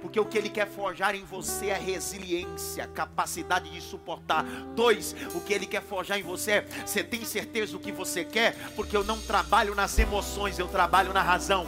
Porque 0.00 0.18
o 0.18 0.24
que 0.24 0.38
ele 0.38 0.48
quer 0.48 0.66
forjar 0.66 1.14
em 1.14 1.24
você 1.24 1.66
é 1.66 1.78
resiliência, 1.78 2.86
capacidade 2.88 3.70
de 3.70 3.80
suportar. 3.80 4.44
Dois, 4.74 5.14
o 5.34 5.40
que 5.40 5.52
ele 5.52 5.66
quer 5.66 5.82
forjar 5.82 6.18
em 6.18 6.22
você 6.22 6.52
é: 6.52 6.66
você 6.84 7.04
tem 7.04 7.24
certeza 7.24 7.72
do 7.72 7.78
que 7.78 7.92
você 7.92 8.24
quer? 8.24 8.54
Porque 8.74 8.96
eu 8.96 9.04
não 9.04 9.20
trabalho 9.20 9.74
nas 9.74 9.98
emoções, 9.98 10.58
eu 10.58 10.68
trabalho 10.68 11.12
na 11.12 11.22
razão. 11.22 11.66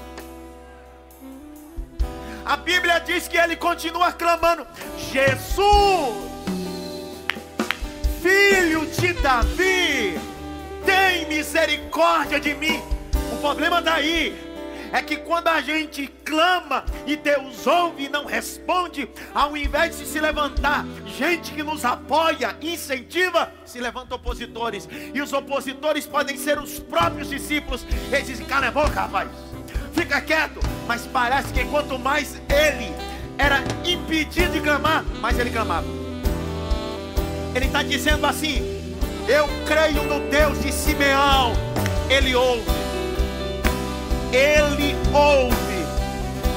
A 2.44 2.56
Bíblia 2.56 2.98
diz 2.98 3.28
que 3.28 3.36
ele 3.36 3.54
continua 3.54 4.12
clamando: 4.12 4.66
Jesus, 5.12 5.62
filho 8.22 8.86
de 8.86 9.12
Davi, 9.14 10.18
tem 10.84 11.28
misericórdia 11.28 12.40
de 12.40 12.54
mim. 12.54 12.80
O 13.32 13.36
problema 13.40 13.82
daí 13.82 14.51
é 14.92 15.00
que 15.00 15.16
quando 15.16 15.48
a 15.48 15.60
gente 15.62 16.06
clama 16.22 16.84
e 17.06 17.16
Deus 17.16 17.66
ouve 17.66 18.04
e 18.04 18.08
não 18.10 18.26
responde, 18.26 19.08
ao 19.34 19.56
invés 19.56 19.98
de 19.98 20.06
se 20.06 20.20
levantar, 20.20 20.84
gente 21.06 21.50
que 21.52 21.62
nos 21.62 21.82
apoia, 21.82 22.54
incentiva, 22.60 23.50
se 23.64 23.80
levantam 23.80 24.18
opositores. 24.18 24.86
E 25.14 25.20
os 25.22 25.32
opositores 25.32 26.06
podem 26.06 26.36
ser 26.36 26.58
os 26.58 26.78
próprios 26.78 27.30
discípulos. 27.30 27.86
Eles 28.12 28.26
dizem: 28.26 28.44
cala 28.44 28.68
a 28.68 28.70
boca, 28.70 29.00
rapaz, 29.00 29.30
fica 29.94 30.20
quieto. 30.20 30.60
Mas 30.86 31.06
parece 31.06 31.52
que 31.54 31.64
quanto 31.64 31.98
mais 31.98 32.36
ele 32.50 32.92
era 33.38 33.62
impedido 33.84 34.52
de 34.52 34.60
clamar, 34.60 35.04
mais 35.20 35.38
ele 35.38 35.50
clamava. 35.50 35.86
Ele 37.54 37.64
está 37.64 37.82
dizendo 37.82 38.26
assim: 38.26 38.58
Eu 39.26 39.48
creio 39.66 40.02
no 40.04 40.20
Deus 40.28 40.60
de 40.60 40.70
Simeão. 40.70 41.52
Ele 42.10 42.34
ouve. 42.34 42.81
Ele 44.32 44.96
ouve. 45.12 45.72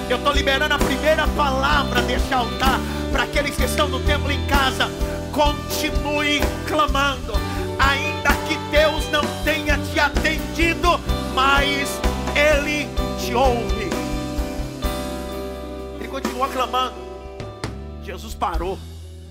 Eu 0.09 0.17
estou 0.17 0.31
liberando 0.31 0.73
a 0.73 0.77
primeira 0.77 1.27
palavra 1.29 2.01
deste 2.03 2.33
altar 2.33 2.79
para 3.11 3.23
aqueles 3.23 3.55
que 3.55 3.63
estão 3.63 3.87
no 3.89 3.99
templo 4.01 4.31
em 4.31 4.45
casa. 4.47 4.89
Continue 5.33 6.39
clamando, 6.67 7.33
ainda 7.77 8.29
que 8.47 8.55
Deus 8.71 9.09
não 9.11 9.23
tenha 9.43 9.77
te 9.77 9.99
atendido, 9.99 10.97
mas 11.33 11.89
Ele 12.33 12.87
te 13.19 13.33
ouve. 13.33 13.89
Ele 15.99 16.07
continua 16.07 16.47
clamando. 16.47 16.95
Jesus 18.03 18.33
parou. 18.33 18.79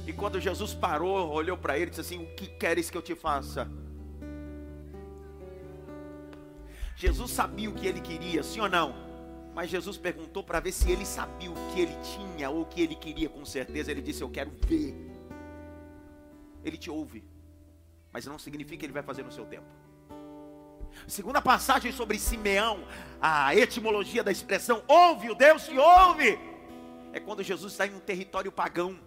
E 0.06 0.12
quando 0.12 0.38
Jesus 0.38 0.74
parou, 0.74 1.32
olhou 1.32 1.56
para 1.56 1.76
ele 1.78 1.86
e 1.86 1.90
disse 1.90 2.02
assim: 2.02 2.18
O 2.18 2.26
que 2.34 2.46
queres 2.46 2.90
que 2.90 2.98
eu 2.98 3.02
te 3.02 3.14
faça? 3.14 3.66
Jesus 6.96 7.30
sabia 7.30 7.68
o 7.68 7.74
que 7.74 7.86
ele 7.86 8.00
queria, 8.00 8.42
sim 8.42 8.60
ou 8.60 8.68
não? 8.68 8.94
Mas 9.54 9.70
Jesus 9.70 9.96
perguntou 9.96 10.42
para 10.42 10.60
ver 10.60 10.72
se 10.72 10.90
ele 10.90 11.06
sabia 11.06 11.50
o 11.50 11.54
que 11.72 11.80
ele 11.80 11.96
tinha 12.02 12.50
ou 12.50 12.62
o 12.62 12.66
que 12.66 12.82
ele 12.82 12.94
queria 12.94 13.28
com 13.28 13.44
certeza. 13.44 13.90
Ele 13.90 14.02
disse: 14.02 14.22
Eu 14.22 14.30
quero 14.30 14.50
ver. 14.66 14.94
Ele 16.64 16.76
te 16.76 16.90
ouve, 16.90 17.24
mas 18.12 18.26
não 18.26 18.38
significa 18.38 18.78
que 18.78 18.86
ele 18.86 18.92
vai 18.92 19.02
fazer 19.02 19.22
no 19.22 19.30
seu 19.30 19.44
tempo. 19.44 19.66
Segunda 21.06 21.42
passagem 21.42 21.92
sobre 21.92 22.18
Simeão, 22.18 22.84
a 23.20 23.54
etimologia 23.54 24.22
da 24.22 24.32
expressão 24.32 24.82
ouve, 24.88 25.30
o 25.30 25.34
Deus 25.34 25.66
te 25.66 25.76
ouve, 25.76 26.38
é 27.12 27.20
quando 27.20 27.42
Jesus 27.42 27.72
está 27.72 27.86
em 27.86 27.94
um 27.94 28.00
território 28.00 28.50
pagão. 28.50 28.98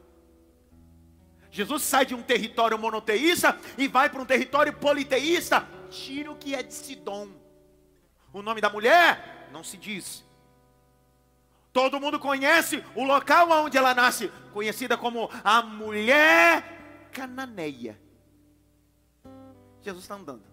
Jesus 1.50 1.82
sai 1.84 2.06
de 2.06 2.14
um 2.14 2.22
território 2.22 2.78
monoteísta 2.78 3.58
e 3.78 3.88
vai 3.88 4.10
para 4.10 4.22
um 4.22 4.26
território 4.26 4.74
politeísta. 4.74 5.68
Tira 5.90 6.32
o 6.32 6.36
que 6.36 6.54
é 6.54 6.62
de 6.62 6.74
Sidom. 6.74 7.47
O 8.38 8.44
nome 8.44 8.62
da 8.62 8.70
mulher 8.70 9.50
não 9.52 9.64
se 9.64 9.78
diz. 9.78 10.24
Todo 11.74 12.00
mundo 12.00 12.20
conhece 12.20 12.84
o 12.94 13.04
local 13.04 13.50
onde 13.50 13.80
ela 13.80 13.96
nasce, 13.96 14.30
conhecida 14.54 14.96
como 14.96 15.28
a 15.44 15.64
mulher 15.64 17.10
cananeia. 17.12 18.00
Jesus 19.82 20.04
está 20.04 20.14
andando. 20.14 20.44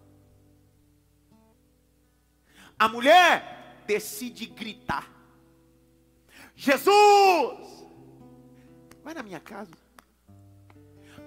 A 2.79 2.87
mulher 2.89 3.83
decide 3.85 4.47
gritar: 4.47 5.07
Jesus, 6.55 7.85
vai 9.03 9.13
na 9.13 9.21
minha 9.21 9.39
casa. 9.39 9.77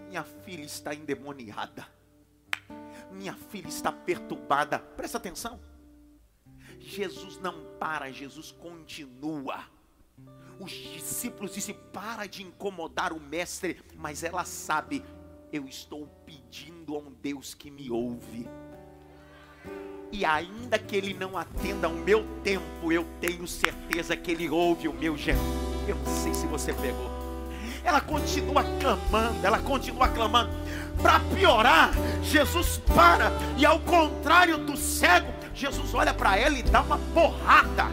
Minha 0.08 0.24
filha 0.24 0.64
está 0.64 0.92
endemoniada. 0.92 1.86
Minha 3.12 3.34
filha 3.34 3.68
está 3.68 3.92
perturbada. 3.92 4.80
Presta 4.80 5.18
atenção. 5.18 5.67
Jesus 6.88 7.38
não 7.38 7.54
para, 7.78 8.10
Jesus 8.10 8.50
continua. 8.50 9.60
Os 10.58 10.72
discípulos 10.72 11.54
dizem: 11.54 11.76
para 11.92 12.26
de 12.26 12.42
incomodar 12.42 13.12
o 13.12 13.20
mestre, 13.20 13.80
mas 13.94 14.24
ela 14.24 14.44
sabe, 14.44 15.04
eu 15.52 15.68
estou 15.68 16.06
pedindo 16.24 16.96
a 16.96 16.98
um 16.98 17.12
Deus 17.12 17.52
que 17.52 17.70
me 17.70 17.90
ouve. 17.90 18.48
E 20.10 20.24
ainda 20.24 20.78
que 20.78 20.96
ele 20.96 21.12
não 21.12 21.36
atenda 21.36 21.86
ao 21.86 21.92
meu 21.92 22.24
tempo, 22.42 22.90
eu 22.90 23.06
tenho 23.20 23.46
certeza 23.46 24.16
que 24.16 24.30
ele 24.30 24.48
ouve 24.48 24.88
o 24.88 24.94
meu 24.94 25.16
gemido. 25.16 25.44
Eu 25.86 25.96
não 25.96 26.06
sei 26.06 26.32
se 26.32 26.46
você 26.46 26.72
pegou. 26.72 27.10
Ela 27.84 28.00
continua 28.00 28.64
clamando, 28.80 29.46
ela 29.46 29.58
continua 29.58 30.08
clamando. 30.08 30.50
Para 31.02 31.20
piorar, 31.20 31.90
Jesus 32.22 32.78
para 32.78 33.30
e 33.58 33.66
ao 33.66 33.78
contrário 33.80 34.56
do 34.58 34.76
cego, 34.76 35.37
Jesus 35.58 35.92
olha 35.92 36.14
para 36.14 36.36
ela 36.38 36.56
e 36.56 36.62
dá 36.62 36.80
uma 36.82 36.98
porrada. 37.12 37.86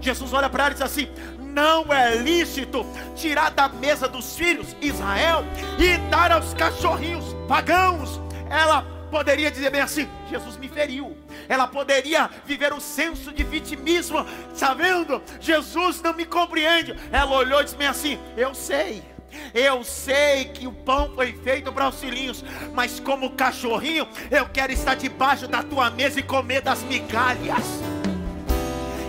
Jesus 0.00 0.32
olha 0.32 0.50
para 0.50 0.64
ela 0.64 0.72
e 0.72 0.74
diz 0.74 0.82
assim: 0.82 1.08
não 1.38 1.92
é 1.92 2.16
lícito 2.16 2.84
tirar 3.14 3.50
da 3.50 3.68
mesa 3.68 4.08
dos 4.08 4.36
filhos 4.36 4.74
Israel 4.80 5.44
e 5.78 5.98
dar 6.10 6.32
aos 6.32 6.52
cachorrinhos 6.54 7.24
pagãos. 7.46 8.20
Ela 8.50 8.82
poderia 9.08 9.50
dizer 9.52 9.70
bem 9.70 9.82
assim: 9.82 10.08
Jesus 10.28 10.56
me 10.56 10.68
feriu. 10.68 11.16
Ela 11.48 11.68
poderia 11.68 12.28
viver 12.44 12.72
um 12.72 12.80
senso 12.80 13.30
de 13.30 13.44
vitimismo, 13.44 14.26
sabendo, 14.54 15.22
Jesus 15.40 16.00
não 16.02 16.14
me 16.14 16.24
compreende. 16.24 16.96
Ela 17.12 17.36
olhou 17.36 17.60
e 17.60 17.64
disse 17.64 17.76
bem 17.76 17.86
assim: 17.86 18.18
Eu 18.36 18.52
sei. 18.54 19.11
Eu 19.54 19.84
sei 19.84 20.46
que 20.46 20.66
o 20.66 20.72
pão 20.72 21.12
foi 21.14 21.32
feito 21.32 21.72
para 21.72 21.88
os 21.88 22.00
filhinhos, 22.00 22.44
mas 22.74 23.00
como 23.00 23.30
cachorrinho, 23.30 24.06
eu 24.30 24.48
quero 24.48 24.72
estar 24.72 24.94
debaixo 24.94 25.46
da 25.46 25.62
tua 25.62 25.90
mesa 25.90 26.20
e 26.20 26.22
comer 26.22 26.62
das 26.62 26.82
migalhas. 26.82 27.64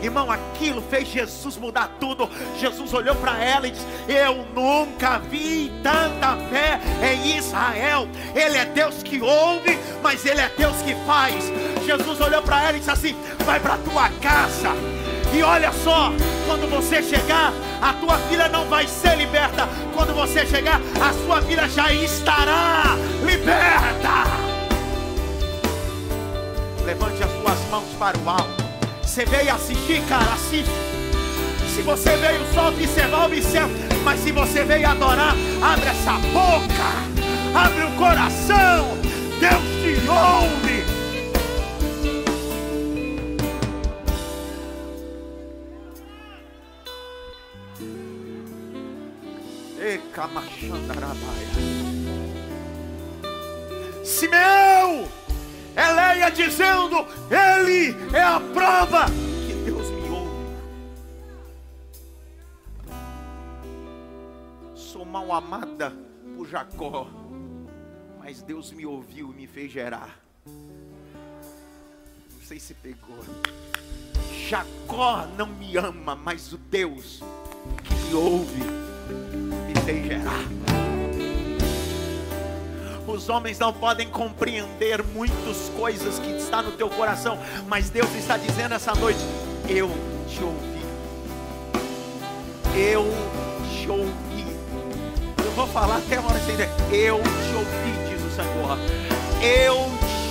Irmão, 0.03 0.29
aquilo 0.29 0.81
fez 0.81 1.07
Jesus 1.07 1.55
mudar 1.55 1.95
tudo. 1.97 2.29
Jesus 2.59 2.93
olhou 2.93 3.15
para 3.15 3.41
ela 3.41 3.67
e 3.67 3.71
disse: 3.71 3.85
Eu 4.09 4.45
nunca 4.53 5.17
vi 5.17 5.71
tanta 5.81 6.35
fé 6.49 6.77
em 7.01 7.37
Israel. 7.37 8.09
Ele 8.35 8.57
é 8.57 8.65
Deus 8.65 9.01
que 9.01 9.21
ouve, 9.21 9.79
mas 10.01 10.25
Ele 10.25 10.41
é 10.41 10.49
Deus 10.57 10.75
que 10.81 10.93
faz. 11.05 11.35
Jesus 11.85 12.19
olhou 12.19 12.41
para 12.41 12.63
ela 12.63 12.75
e 12.75 12.79
disse 12.79 12.91
assim: 12.91 13.15
Vai 13.45 13.61
para 13.61 13.77
tua 13.77 14.09
casa. 14.21 15.02
E 15.33 15.41
olha 15.41 15.71
só, 15.71 16.13
quando 16.45 16.69
você 16.69 17.01
chegar, 17.01 17.51
a 17.81 17.93
tua 17.93 18.17
filha 18.29 18.47
não 18.49 18.65
vai 18.65 18.87
ser 18.87 19.17
liberta. 19.17 19.67
Quando 19.93 20.13
você 20.13 20.45
chegar, 20.45 20.79
a 21.01 21.13
sua 21.25 21.41
filha 21.41 21.67
já 21.67 21.91
estará 21.91 22.95
liberta. 23.25 24.29
Levante 26.85 27.23
as 27.23 27.31
suas 27.31 27.59
mãos 27.71 27.87
para 27.97 28.17
o 28.19 28.29
alto. 28.29 28.63
Você 29.01 29.25
veio 29.25 29.53
assistir, 29.53 30.03
cara, 30.07 30.33
assiste. 30.33 30.71
Se 31.73 31.81
você 31.81 32.15
veio 32.17 32.41
só 32.53 32.69
observar, 32.69 33.25
observa. 33.25 33.69
Mas 34.03 34.19
se 34.19 34.31
você 34.31 34.63
veio 34.63 34.87
adorar, 34.87 35.35
abre 35.61 35.89
essa 35.89 36.13
boca, 36.31 37.57
abre 37.57 37.85
o 37.85 37.91
coração. 37.97 38.97
Deus 39.39 39.63
te 39.81 40.07
ouve. 40.07 41.02
Simeão! 54.03 55.07
Eleia 55.75 56.29
dizendo: 56.29 57.05
Ele 57.29 57.95
é 58.15 58.21
a 58.21 58.39
prova 58.39 59.05
que 59.45 59.53
Deus 59.65 59.89
me 59.89 60.09
ouve. 60.09 60.55
Sou 64.75 65.03
mal 65.03 65.31
amada 65.31 65.93
por 66.35 66.47
Jacó, 66.47 67.07
mas 68.19 68.41
Deus 68.41 68.71
me 68.71 68.85
ouviu 68.85 69.31
e 69.31 69.35
me 69.35 69.47
fez 69.47 69.71
gerar. 69.71 70.19
Não 70.45 72.41
sei 72.43 72.59
se 72.59 72.73
pegou. 72.75 73.23
Jacó 74.47 75.25
não 75.37 75.47
me 75.47 75.75
ama, 75.77 76.15
mas 76.15 76.53
o 76.53 76.57
Deus 76.57 77.21
que 77.83 77.95
me 77.95 78.13
ouve 78.13 78.82
fez 79.83 80.05
gerar. 80.05 80.43
Os 83.05 83.29
homens 83.29 83.59
não 83.59 83.73
podem 83.73 84.07
compreender 84.07 85.03
muitas 85.03 85.69
coisas 85.77 86.19
que 86.19 86.31
está 86.31 86.61
no 86.61 86.71
teu 86.71 86.89
coração, 86.89 87.37
mas 87.67 87.89
Deus 87.89 88.09
está 88.15 88.37
dizendo 88.37 88.73
essa 88.73 88.95
noite: 88.95 89.19
Eu 89.67 89.89
te 90.27 90.43
ouvi. 90.43 90.81
Eu 92.75 93.05
te 93.69 93.89
ouvi. 93.89 94.45
Eu 95.45 95.51
vou 95.51 95.67
falar 95.67 95.97
até 95.97 96.17
a 96.17 96.21
hora 96.21 96.39
você 96.39 96.51
dizer, 96.51 96.69
Eu 96.91 97.19
te 97.21 97.55
ouvi, 97.55 98.09
diz 98.09 98.23
o 98.23 98.31
Senhor. 98.35 98.77
Eu 99.41 99.75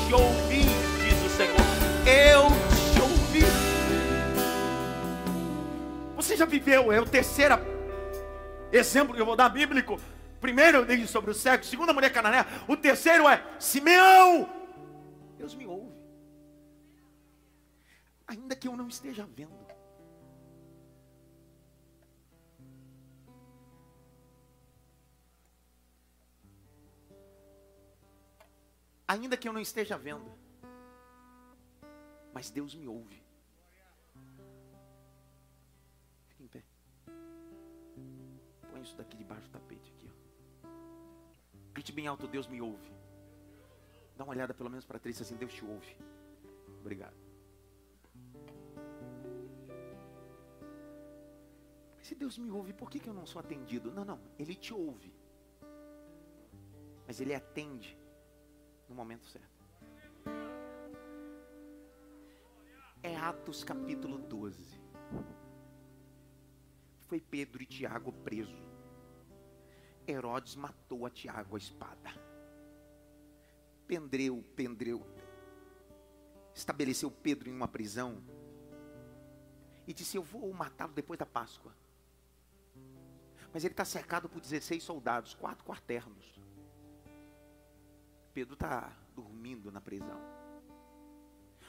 te 0.07 0.15
ouvi, 0.15 0.65
diz 1.05 1.25
o 1.25 1.37
Senhor. 1.37 1.57
Eu 2.07 2.49
te 2.93 3.01
ouvi. 3.01 3.45
Você 6.17 6.37
já 6.37 6.47
viveu, 6.47 6.91
é 6.91 7.01
o 7.01 7.07
terceiro 7.07 7.55
exemplo 8.73 9.15
que 9.15 9.21
eu 9.21 9.27
vou 9.27 9.37
dar 9.37 9.49
bíblico. 9.49 10.01
Primeiro 10.41 10.79
eu 10.79 10.85
dei 10.85 11.07
sobre 11.07 11.31
o 11.31 11.35
cego, 11.35 11.65
segundo 11.65 11.91
a 11.91 11.93
mulher 11.93 12.13
cananeia, 12.13 12.47
o 12.67 12.77
terceiro 12.77 13.29
é 13.29 13.45
Simeão. 13.61 14.49
Deus 15.39 15.55
me 15.55 15.67
ouve. 15.67 15.93
Ainda 18.27 18.57
que 18.57 18.67
eu 18.67 18.77
não 18.77 18.89
esteja 18.89 19.25
vendo. 19.25 19.63
Ainda 29.07 29.37
que 29.37 29.47
eu 29.47 29.53
não 29.53 29.61
esteja 29.61 29.99
vendo. 29.99 30.33
Mas 32.33 32.51
Deus 32.51 32.75
me 32.75 32.89
ouve. 32.89 33.22
Isso 38.83 38.97
daqui 38.97 39.17
debaixo 39.17 39.49
do 39.49 39.53
tapete 39.53 39.93
aqui. 39.97 40.11
Ó. 40.11 40.69
Grite 41.73 41.93
bem 41.93 42.07
alto, 42.07 42.27
Deus 42.27 42.47
me 42.47 42.61
ouve. 42.61 42.93
Dá 44.17 44.25
uma 44.25 44.33
olhada 44.33 44.53
pelo 44.53 44.69
menos 44.69 44.85
para 44.85 44.99
três 44.99 45.21
assim, 45.21 45.37
Deus 45.37 45.53
te 45.53 45.65
ouve. 45.65 45.97
Obrigado. 46.81 47.17
Se 52.03 52.15
Deus 52.15 52.37
me 52.37 52.51
ouve, 52.51 52.73
por 52.73 52.91
que, 52.91 52.99
que 52.99 53.09
eu 53.09 53.15
não 53.15 53.25
sou 53.25 53.41
atendido? 53.41 53.91
Não, 53.93 54.05
não, 54.05 54.21
Ele 54.39 54.55
te 54.55 54.75
ouve. 54.75 55.15
Mas 57.07 57.21
Ele 57.21 57.35
atende 57.35 57.97
no 58.89 58.95
momento 58.95 59.25
certo. 59.27 59.65
É 63.03 63.17
Atos 63.17 63.65
capítulo 63.65 64.19
12. 64.19 64.81
Foi 67.07 67.21
Pedro 67.21 67.63
e 67.63 67.67
Tiago 67.67 68.13
preso. 68.13 68.72
Herodes 70.07 70.57
matou 70.57 71.07
a 71.07 71.11
Tiago 71.11 71.55
a 71.55 71.59
espada. 71.59 72.11
Pendreu, 73.87 74.43
pendreu. 74.57 75.05
Estabeleceu 76.55 77.11
Pedro 77.11 77.49
em 77.49 77.53
uma 77.53 77.69
prisão. 77.69 78.23
E 79.87 79.93
disse: 79.93 80.17
Eu 80.17 80.23
vou 80.23 80.53
matá-lo 80.53 80.93
depois 80.93 81.19
da 81.19 81.27
Páscoa. 81.27 81.75
Mas 83.53 83.65
ele 83.65 83.73
está 83.73 83.85
cercado 83.85 84.29
por 84.29 84.41
16 84.41 84.83
soldados, 84.83 85.35
quatro 85.35 85.65
quarternos. 85.65 86.41
Pedro 88.33 88.55
está 88.55 88.97
dormindo 89.15 89.71
na 89.71 89.81
prisão. 89.81 90.21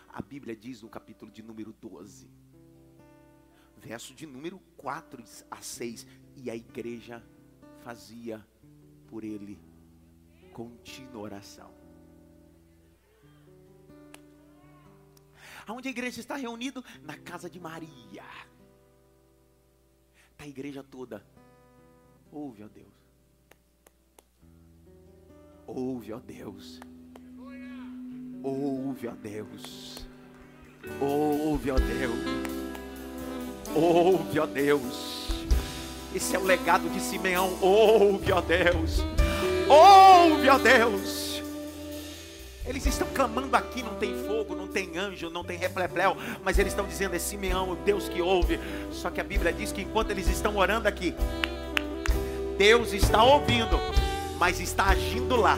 A 0.08 0.22
Bíblia 0.22 0.56
diz 0.56 0.82
no 0.82 0.90
capítulo 0.90 1.32
de 1.32 1.42
número 1.42 1.74
12, 1.74 2.30
verso 3.78 4.14
de 4.14 4.26
número 4.26 4.60
4 4.78 5.24
a 5.50 5.62
6, 5.62 6.08
e 6.36 6.50
a 6.50 6.56
igreja 6.56 7.22
fazia 7.84 8.46
por 9.08 9.24
ele 9.24 9.60
contínua 10.52 11.22
oração. 11.22 11.72
Aonde 15.68 15.88
a 15.88 15.92
igreja 15.92 16.20
está 16.20 16.36
reunida? 16.36 16.84
Na 17.04 17.18
casa 17.18 17.50
de 17.50 17.60
Maria. 17.60 18.26
Está 20.32 20.46
a 20.46 20.48
igreja 20.48 20.84
toda 20.84 21.24
Ouve, 22.34 22.64
ó 22.64 22.68
Deus. 22.68 22.88
Ouve, 25.68 26.14
ó 26.14 26.20
Deus. 26.20 26.80
Ouve, 28.42 29.08
ó 29.08 29.12
Deus. 29.12 30.08
Ouve, 31.00 31.72
ó 31.72 31.76
Deus. 31.76 32.16
Ouve, 33.76 34.40
ó 34.40 34.48
Deus. 34.48 35.23
Esse 36.16 36.36
é 36.36 36.40
o 36.40 36.44
legado 36.44 36.90
de 36.90 37.00
Simeão. 37.00 37.58
Ouve, 37.62 38.32
ó 38.32 38.42
Deus. 38.42 39.04
Ouve, 39.68 40.50
ó 40.50 40.58
Deus. 40.58 41.42
Eles 42.66 42.86
estão 42.86 43.08
clamando 43.14 43.56
aqui, 43.58 43.84
não 43.84 43.96
tem 43.96 44.16
fogo, 44.26 44.56
não 44.56 44.68
tem 44.68 44.98
anjo, 44.98 45.30
não 45.30 45.44
tem 45.44 45.58
reflebleu, 45.58 46.16
mas 46.46 46.58
eles 46.58 46.72
estão 46.72 46.86
dizendo 46.88 47.14
é 47.14 47.20
Simeão, 47.20 47.72
o 47.72 47.76
Deus 47.76 48.08
que 48.08 48.22
ouve. 48.22 48.60
Só 48.92 49.10
que 49.10 49.20
a 49.20 49.24
Bíblia 49.24 49.52
diz 49.52 49.72
que 49.72 49.82
enquanto 49.82 50.12
eles 50.12 50.30
estão 50.30 50.56
orando 50.56 50.88
aqui, 50.88 51.14
Deus 52.58 52.94
está 52.94 53.22
ouvindo, 53.22 53.78
mas 54.40 54.62
está 54.62 54.86
agindo 54.86 55.36
lá. 55.36 55.58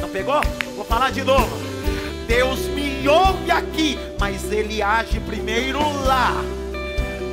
Não 0.00 0.08
pegou? 0.08 0.40
Vou 0.74 0.84
falar 0.84 1.10
de 1.10 1.22
novo. 1.22 1.56
Deus 2.26 2.60
me 2.68 3.06
ouve 3.06 3.50
aqui, 3.50 3.98
mas 4.18 4.50
Ele 4.50 4.82
age 4.82 5.20
primeiro 5.20 5.78
lá. 6.04 6.32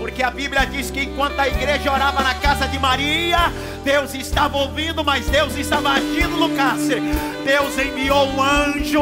Porque 0.01 0.23
a 0.23 0.31
Bíblia 0.31 0.65
diz 0.65 0.89
que 0.89 1.03
enquanto 1.03 1.39
a 1.39 1.47
igreja 1.47 1.91
orava 1.91 2.23
na 2.23 2.33
casa 2.33 2.67
de 2.67 2.79
Maria, 2.79 3.53
Deus 3.83 4.15
estava 4.15 4.57
ouvindo, 4.57 5.03
mas 5.03 5.27
Deus 5.27 5.55
estava 5.55 5.91
agindo 5.91 6.37
no 6.37 6.49
cárcere. 6.55 7.01
Deus 7.45 7.77
enviou 7.77 8.27
um 8.29 8.41
anjo, 8.41 9.01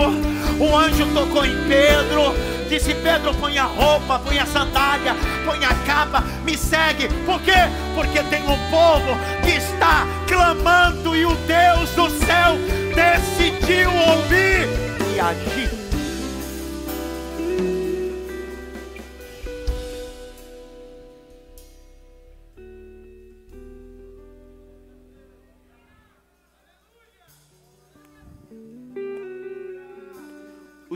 o 0.59 0.77
anjo 0.77 1.05
tocou 1.13 1.45
em 1.45 1.55
Pedro, 1.69 2.35
Disse 2.67 2.93
Pedro: 2.95 3.33
põe 3.35 3.57
a 3.57 3.63
roupa, 3.63 4.19
põe 4.19 4.39
a 4.39 4.45
sandália, 4.45 5.15
põe 5.45 5.63
a 5.63 5.73
capa, 5.85 6.21
me 6.43 6.57
segue. 6.57 7.07
Por 7.25 7.41
quê? 7.41 7.67
Porque 7.95 8.21
tem 8.23 8.43
um 8.43 8.69
povo 8.69 9.17
que 9.41 9.51
está 9.51 10.05
clamando 10.27 11.15
e 11.15 11.25
o 11.25 11.33
Deus 11.47 11.89
do 11.91 12.09
céu 12.25 12.57
decidiu 12.93 13.89
ouvir 13.89 14.67
e 15.15 15.19
agir. 15.19 15.68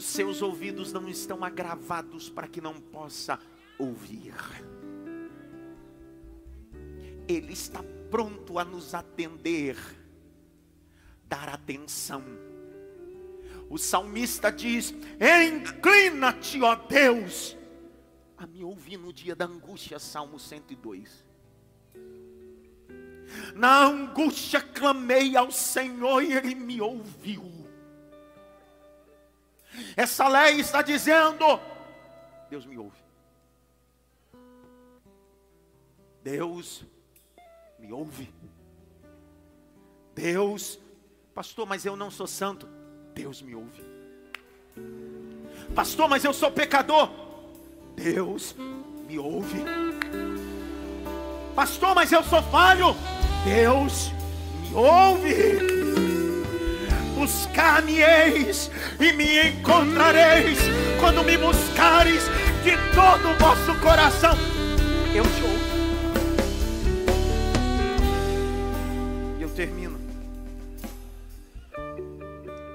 Os 0.03 0.09
seus 0.09 0.41
ouvidos 0.41 0.91
não 0.91 1.07
estão 1.07 1.45
agravados 1.45 2.29
para 2.29 2.45
que 2.45 2.59
não 2.59 2.73
possa 2.73 3.39
ouvir. 3.79 4.35
Ele 7.25 7.53
está 7.53 7.81
pronto 8.11 8.59
a 8.59 8.65
nos 8.65 8.93
atender, 8.93 9.77
dar 11.23 11.47
atenção. 11.47 12.21
O 13.69 13.77
salmista 13.77 14.51
diz: 14.51 14.93
Inclina-te, 14.93 16.61
ó 16.61 16.75
Deus, 16.75 17.55
a 18.37 18.45
me 18.45 18.61
ouvir 18.61 18.97
no 18.97 19.13
dia 19.13 19.33
da 19.33 19.45
angústia, 19.45 19.99
Salmo 19.99 20.37
102. 20.37 21.25
Na 23.55 23.85
angústia 23.85 24.59
clamei 24.59 25.37
ao 25.37 25.49
Senhor 25.49 26.21
e 26.21 26.33
Ele 26.33 26.55
me 26.55 26.81
ouviu. 26.81 27.52
Essa 29.95 30.27
lei 30.27 30.59
está 30.59 30.81
dizendo: 30.81 31.59
Deus 32.49 32.65
me 32.65 32.77
ouve. 32.77 33.03
Deus 36.23 36.85
me 37.79 37.91
ouve. 37.91 38.33
Deus, 40.15 40.79
pastor, 41.33 41.65
mas 41.65 41.85
eu 41.85 41.95
não 41.95 42.09
sou 42.09 42.27
santo. 42.27 42.67
Deus 43.13 43.41
me 43.41 43.55
ouve. 43.55 43.83
Pastor, 45.75 46.07
mas 46.07 46.23
eu 46.23 46.33
sou 46.33 46.51
pecador. 46.51 47.09
Deus 47.95 48.55
me 49.07 49.19
ouve. 49.19 49.63
Pastor, 51.55 51.93
mas 51.93 52.11
eu 52.11 52.23
sou 52.23 52.41
falho. 52.43 52.95
Deus 53.45 54.11
me 54.61 54.75
ouve 54.75 55.72
buscar-me-eis 57.23 58.69
e 58.99 59.13
me 59.13 59.47
encontrareis 59.47 60.59
quando 60.99 61.23
me 61.23 61.37
buscares 61.37 62.23
de 62.63 62.75
todo 62.93 63.29
o 63.29 63.37
vosso 63.39 63.79
coração. 63.79 64.35
Eu 65.15 65.23
te 65.23 65.43
ouço. 65.43 65.73
E 69.39 69.41
eu 69.41 69.49
termino. 69.55 69.97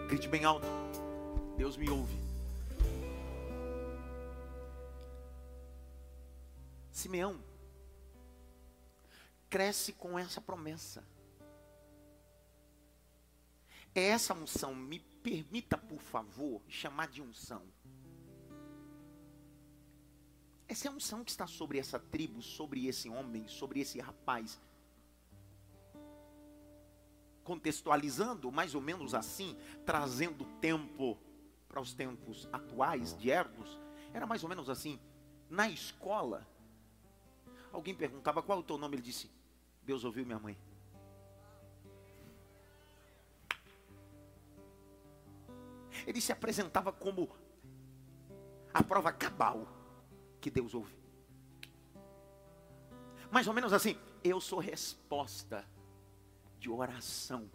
Grite 0.08 0.28
bem 0.28 0.46
alto. 0.46 0.66
Deus 1.58 1.76
me 1.76 1.90
ouve. 1.90 2.16
Simeão 6.90 7.36
cresce 9.50 9.92
com 9.92 10.18
essa 10.18 10.40
promessa 10.40 11.04
essa 14.00 14.34
unção. 14.34 14.74
Me 14.74 14.98
permita, 15.22 15.76
por 15.76 16.00
favor, 16.00 16.62
chamar 16.68 17.08
de 17.08 17.22
unção. 17.22 17.62
Essa 20.66 20.88
é 20.88 20.90
a 20.90 20.94
unção 20.94 21.24
que 21.24 21.30
está 21.30 21.46
sobre 21.46 21.78
essa 21.78 21.98
tribo, 21.98 22.42
sobre 22.42 22.86
esse 22.86 23.08
homem, 23.08 23.48
sobre 23.48 23.80
esse 23.80 23.98
rapaz. 24.00 24.60
Contextualizando 27.42 28.52
mais 28.52 28.74
ou 28.74 28.82
menos 28.82 29.14
assim, 29.14 29.56
trazendo 29.86 30.44
tempo 30.60 31.18
para 31.66 31.80
os 31.80 31.94
tempos 31.94 32.46
atuais 32.52 33.16
de 33.16 33.30
Erdos, 33.30 33.80
era 34.12 34.26
mais 34.26 34.42
ou 34.42 34.48
menos 34.48 34.68
assim. 34.68 35.00
Na 35.48 35.70
escola, 35.70 36.46
alguém 37.72 37.94
perguntava 37.94 38.42
qual 38.42 38.58
é 38.58 38.60
o 38.60 38.64
teu 38.64 38.76
nome, 38.76 38.96
ele 38.96 39.02
disse: 39.02 39.30
Deus 39.82 40.04
ouviu 40.04 40.26
minha 40.26 40.38
mãe. 40.38 40.56
Ele 46.08 46.20
se 46.20 46.32
apresentava 46.32 46.92
como 46.92 47.28
a 48.72 48.82
prova 48.82 49.12
cabal 49.12 49.66
que 50.40 50.50
Deus 50.50 50.74
ouve. 50.74 50.96
Mais 53.30 53.46
ou 53.46 53.52
menos 53.52 53.72
assim, 53.72 53.96
eu 54.24 54.40
sou 54.40 54.58
resposta 54.58 55.64
de 56.58 56.70
oração 56.70 57.48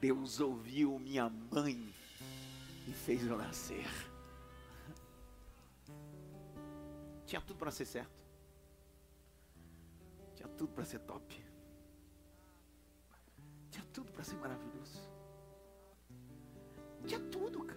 Deus 0.00 0.40
ouviu 0.40 0.98
minha 0.98 1.28
mãe 1.28 1.92
e 2.86 2.92
fez 2.92 3.26
eu 3.26 3.36
nascer. 3.36 3.86
Tinha 7.24 7.40
tudo 7.40 7.58
para 7.58 7.70
ser 7.70 7.86
certo. 7.86 8.24
Tinha 10.34 10.48
tudo 10.48 10.72
para 10.72 10.84
ser 10.84 11.00
top. 11.00 11.44
Tinha 13.70 13.84
tudo 13.92 14.12
para 14.12 14.22
ser 14.22 14.36
maravilhoso. 14.36 15.15
Tinha 17.06 17.20
tudo, 17.20 17.64
cara. 17.64 17.76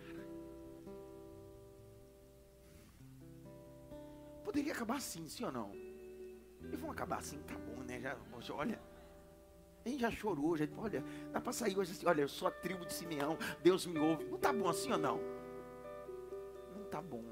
Poderia 4.43 4.73
acabar 4.73 4.97
assim, 4.97 5.27
sim 5.27 5.43
ou 5.45 5.51
não? 5.51 5.71
E 6.71 6.75
vão 6.75 6.91
acabar 6.91 7.19
assim, 7.19 7.39
tá 7.43 7.55
bom, 7.55 7.83
né? 7.83 7.99
Já, 8.01 8.17
olha, 8.51 8.81
a 9.85 9.89
gente 9.89 10.01
já 10.01 10.11
chorou, 10.11 10.57
já, 10.57 10.67
olha, 10.77 11.03
dá 11.31 11.39
para 11.39 11.53
sair 11.53 11.77
hoje 11.77 11.91
assim, 11.91 12.05
olha, 12.05 12.21
eu 12.21 12.27
sou 12.27 12.47
a 12.47 12.51
tribo 12.51 12.85
de 12.85 12.93
Simeão, 12.93 13.37
Deus 13.63 13.85
me 13.85 13.99
ouve. 13.99 14.25
Não 14.25 14.37
tá 14.37 14.51
bom 14.51 14.67
assim 14.67 14.91
ou 14.91 14.97
não? 14.97 15.19
Não 16.75 16.85
tá 16.85 17.01
bom. 17.01 17.23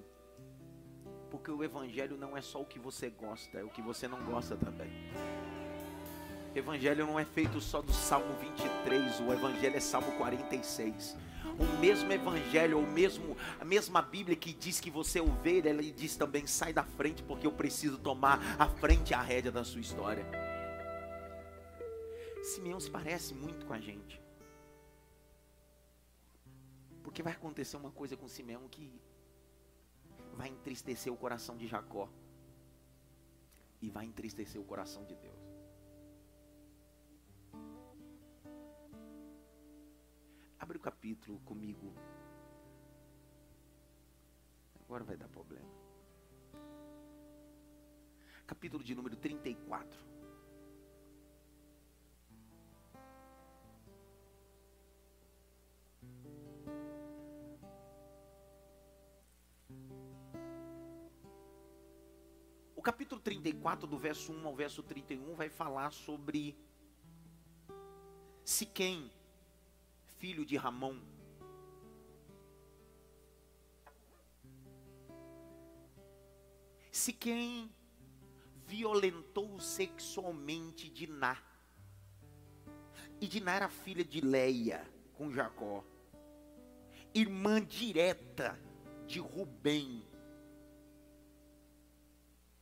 Porque 1.30 1.52
o 1.52 1.64
evangelho 1.64 2.18
não 2.18 2.38
é 2.38 2.42
só 2.42 2.62
o 2.62 2.66
que 2.66 2.80
você 2.80 3.10
gosta, 3.10 3.58
é 3.60 3.64
o 3.64 3.70
que 3.70 3.82
você 3.82 4.08
não 4.08 4.24
gosta 4.24 4.56
também. 4.56 4.90
Evangelho 6.56 7.06
não 7.06 7.20
é 7.20 7.26
feito 7.26 7.60
só 7.60 7.82
do 7.82 7.92
Salmo 7.92 8.34
23, 8.40 9.20
o 9.20 9.34
evangelho 9.34 9.76
é 9.76 9.80
Salmo 9.80 10.12
46. 10.18 11.18
O 11.60 11.80
mesmo 11.80 12.12
evangelho, 12.12 12.80
o 12.80 12.88
mesmo 12.92 13.36
a 13.60 13.66
mesma 13.66 14.02
Bíblia 14.02 14.36
que 14.36 14.54
diz 14.54 14.80
que 14.80 14.92
você 14.92 15.20
é 15.20 15.22
ovelha, 15.22 15.70
ela 15.70 15.82
diz 15.82 16.16
também 16.16 16.46
sai 16.46 16.74
da 16.74 16.84
frente 16.84 17.24
porque 17.24 17.48
eu 17.48 17.52
preciso 17.52 17.98
tomar 17.98 18.40
a 18.60 18.68
frente 18.68 19.14
a 19.14 19.22
rédea 19.22 19.52
da 19.52 19.64
sua 19.64 19.82
história. 19.82 20.26
Simeão 22.44 22.80
se 22.80 22.90
parece 22.90 23.34
muito 23.34 23.66
com 23.66 23.74
a 23.74 23.80
gente. 23.80 24.22
Porque 27.04 27.24
vai 27.24 27.34
acontecer 27.34 27.76
uma 27.78 27.92
coisa 27.92 28.16
com 28.16 28.28
Simeão 28.28 28.68
que 28.70 29.02
vai 30.36 30.50
entristecer 30.50 31.12
o 31.12 31.18
coração 31.18 31.58
de 31.58 31.68
Jacó 31.68 32.10
e 33.82 33.90
vai 33.90 34.06
entristecer 34.06 34.62
o 34.62 34.64
coração 34.64 35.04
de 35.06 35.16
Deus. 35.16 35.37
Abre 40.60 40.78
o 40.78 40.82
capítulo 40.82 41.40
comigo. 41.42 41.94
Agora 44.82 45.04
vai 45.04 45.18
dar 45.18 45.28
problema. 45.28 45.70
Capítulo 48.46 48.84
de 48.84 48.96
número 48.96 49.16
34. 49.16 50.18
capítulo 62.88 63.20
34, 63.20 63.86
do 63.86 63.98
verso 63.98 64.32
1 64.32 64.48
ao 64.48 64.56
verso 64.56 64.82
31, 64.82 65.36
vai 65.36 65.50
falar 65.50 65.92
sobre 65.92 66.58
Siquém, 68.46 69.12
filho 70.20 70.46
de 70.46 70.58
Ramon. 70.58 71.00
Siquém 76.92 77.72
violentou 78.66 79.60
sexualmente 79.60 80.90
Diná. 80.90 81.42
E 83.22 83.28
Diná 83.28 83.56
era 83.56 83.70
filha 83.70 84.04
de 84.04 84.22
Leia 84.22 84.86
com 85.14 85.32
Jacó, 85.32 85.84
irmã 87.14 87.64
direta 87.64 88.60
de 89.08 89.20
Rubem 89.20 90.06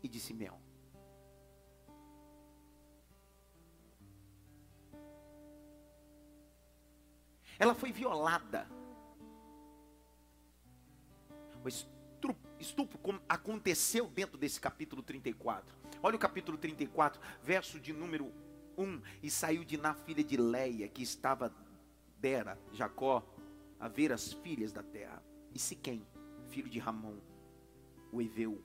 e 0.01 0.07
de 0.07 0.19
Simeão. 0.19 0.64
Ela 7.57 7.73
foi 7.73 7.91
violada. 7.91 8.67
O 11.63 11.67
estupro, 12.59 13.21
aconteceu 13.27 14.07
dentro 14.07 14.37
desse 14.37 14.59
capítulo 14.59 15.01
34. 15.01 15.75
Olha 16.03 16.15
o 16.15 16.19
capítulo 16.19 16.57
34, 16.57 17.19
verso 17.41 17.79
de 17.79 17.91
número 17.91 18.31
1. 18.77 19.01
E 19.23 19.29
saiu 19.31 19.63
de 19.63 19.77
na 19.77 19.93
filha 19.93 20.23
de 20.23 20.37
Leia, 20.37 20.87
que 20.87 21.01
estava 21.01 21.53
dera, 22.19 22.59
Jacó, 22.71 23.23
a 23.79 23.87
ver 23.87 24.11
as 24.11 24.33
filhas 24.33 24.71
da 24.71 24.83
terra. 24.83 25.23
E 25.53 25.59
Siquém, 25.59 26.05
filho 26.49 26.69
de 26.69 26.79
Ramon, 26.79 27.17
o 28.11 28.21
Eveu, 28.21 28.61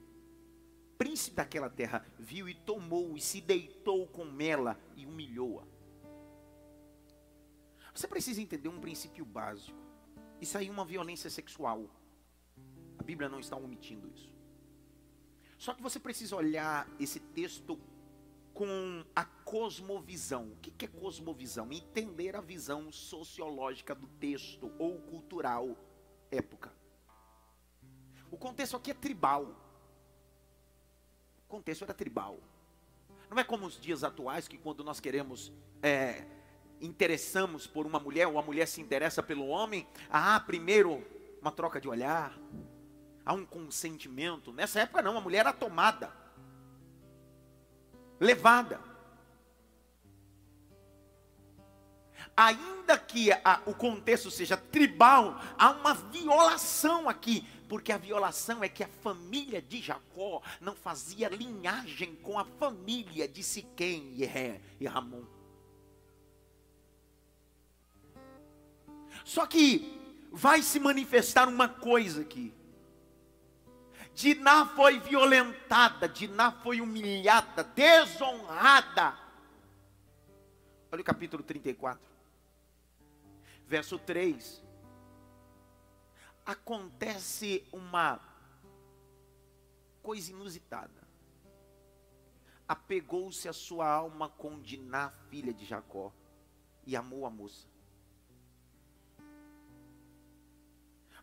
príncipe 0.98 1.36
daquela 1.36 1.70
terra 1.70 2.04
viu 2.18 2.46
e 2.46 2.54
tomou 2.54 3.16
e 3.16 3.20
se 3.22 3.40
deitou 3.40 4.06
com 4.06 4.26
ela 4.38 4.78
e 4.94 5.06
humilhou-a. 5.06 5.64
Você 7.94 8.06
precisa 8.06 8.40
entender 8.40 8.68
um 8.68 8.80
princípio 8.80 9.24
básico. 9.24 9.78
Isso 10.40 10.56
aí 10.56 10.68
é 10.68 10.70
uma 10.70 10.84
violência 10.84 11.28
sexual. 11.28 11.88
A 12.98 13.02
Bíblia 13.02 13.28
não 13.28 13.40
está 13.40 13.56
omitindo 13.56 14.08
isso. 14.14 14.32
Só 15.58 15.74
que 15.74 15.82
você 15.82 15.98
precisa 15.98 16.36
olhar 16.36 16.88
esse 16.98 17.20
texto 17.20 17.78
com 18.54 19.04
a 19.14 19.24
cosmovisão. 19.24 20.52
O 20.52 20.56
que 20.56 20.84
é 20.84 20.88
cosmovisão? 20.88 21.70
Entender 21.72 22.34
a 22.36 22.40
visão 22.40 22.90
sociológica 22.90 23.94
do 23.94 24.06
texto 24.06 24.72
ou 24.78 25.00
cultural 25.00 25.76
época. 26.30 26.72
O 28.30 28.38
contexto 28.38 28.76
aqui 28.76 28.90
é 28.90 28.94
tribal 28.94 29.54
contexto 31.50 31.82
era 31.82 31.92
tribal. 31.92 32.38
Não 33.28 33.38
é 33.38 33.44
como 33.44 33.66
os 33.66 33.78
dias 33.78 34.04
atuais 34.04 34.46
que 34.46 34.56
quando 34.56 34.84
nós 34.84 35.00
queremos 35.00 35.52
é, 35.82 36.24
interessamos 36.80 37.66
por 37.66 37.86
uma 37.86 37.98
mulher 38.00 38.26
ou 38.26 38.38
a 38.38 38.42
mulher 38.42 38.66
se 38.66 38.80
interessa 38.80 39.22
pelo 39.22 39.46
homem, 39.48 39.86
há 40.10 40.38
primeiro 40.40 41.04
uma 41.40 41.50
troca 41.50 41.80
de 41.80 41.88
olhar, 41.88 42.36
há 43.24 43.32
um 43.32 43.44
consentimento. 43.44 44.52
Nessa 44.52 44.80
época 44.80 45.02
não, 45.02 45.16
a 45.16 45.20
mulher 45.20 45.40
era 45.40 45.52
tomada, 45.52 46.12
levada. 48.18 48.80
Ainda 52.36 52.98
que 52.98 53.32
a, 53.32 53.60
o 53.66 53.74
contexto 53.74 54.30
seja 54.30 54.56
tribal, 54.56 55.38
há 55.58 55.70
uma 55.70 55.94
violação 55.94 57.08
aqui 57.08 57.46
porque 57.70 57.92
a 57.92 57.98
violação 57.98 58.64
é 58.64 58.68
que 58.68 58.82
a 58.82 58.88
família 58.88 59.62
de 59.62 59.80
Jacó 59.80 60.42
não 60.60 60.74
fazia 60.74 61.28
linhagem 61.28 62.16
com 62.16 62.36
a 62.36 62.44
família 62.44 63.28
de 63.28 63.44
Siquém 63.44 64.12
e 64.16 64.28
e 64.80 64.86
Ramon. 64.88 65.22
Só 69.30 69.46
que 69.46 69.96
vai 70.32 70.60
se 70.60 70.80
manifestar 70.80 71.48
uma 71.48 71.68
coisa 71.68 72.22
aqui. 72.22 72.52
Diná 74.12 74.66
foi 74.66 74.98
violentada, 74.98 76.08
Diná 76.08 76.50
foi 76.50 76.80
humilhada, 76.80 77.62
desonrada. 77.62 79.16
Olha 80.90 81.00
o 81.00 81.04
capítulo 81.04 81.44
34, 81.44 82.02
verso 83.68 84.00
3 84.00 84.64
acontece 86.44 87.64
uma 87.72 88.20
coisa 90.02 90.32
inusitada. 90.32 91.08
Apegou-se 92.66 93.48
a 93.48 93.52
sua 93.52 93.88
alma 93.88 94.28
com 94.28 94.60
Diná, 94.60 95.12
filha 95.28 95.54
de 95.54 95.64
Jacó, 95.64 96.12
e 96.84 96.96
amou 96.96 97.24
a 97.24 97.30
moça. 97.30 97.69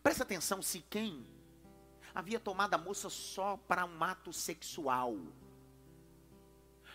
Presta 0.08 0.24
atenção, 0.24 0.62
se 0.62 0.80
quem 0.80 1.28
havia 2.16 2.40
tomado 2.40 2.74
a 2.74 2.78
moça 2.78 3.10
só 3.10 3.58
para 3.58 3.84
um 3.84 4.02
ato 4.02 4.32
sexual. 4.32 5.18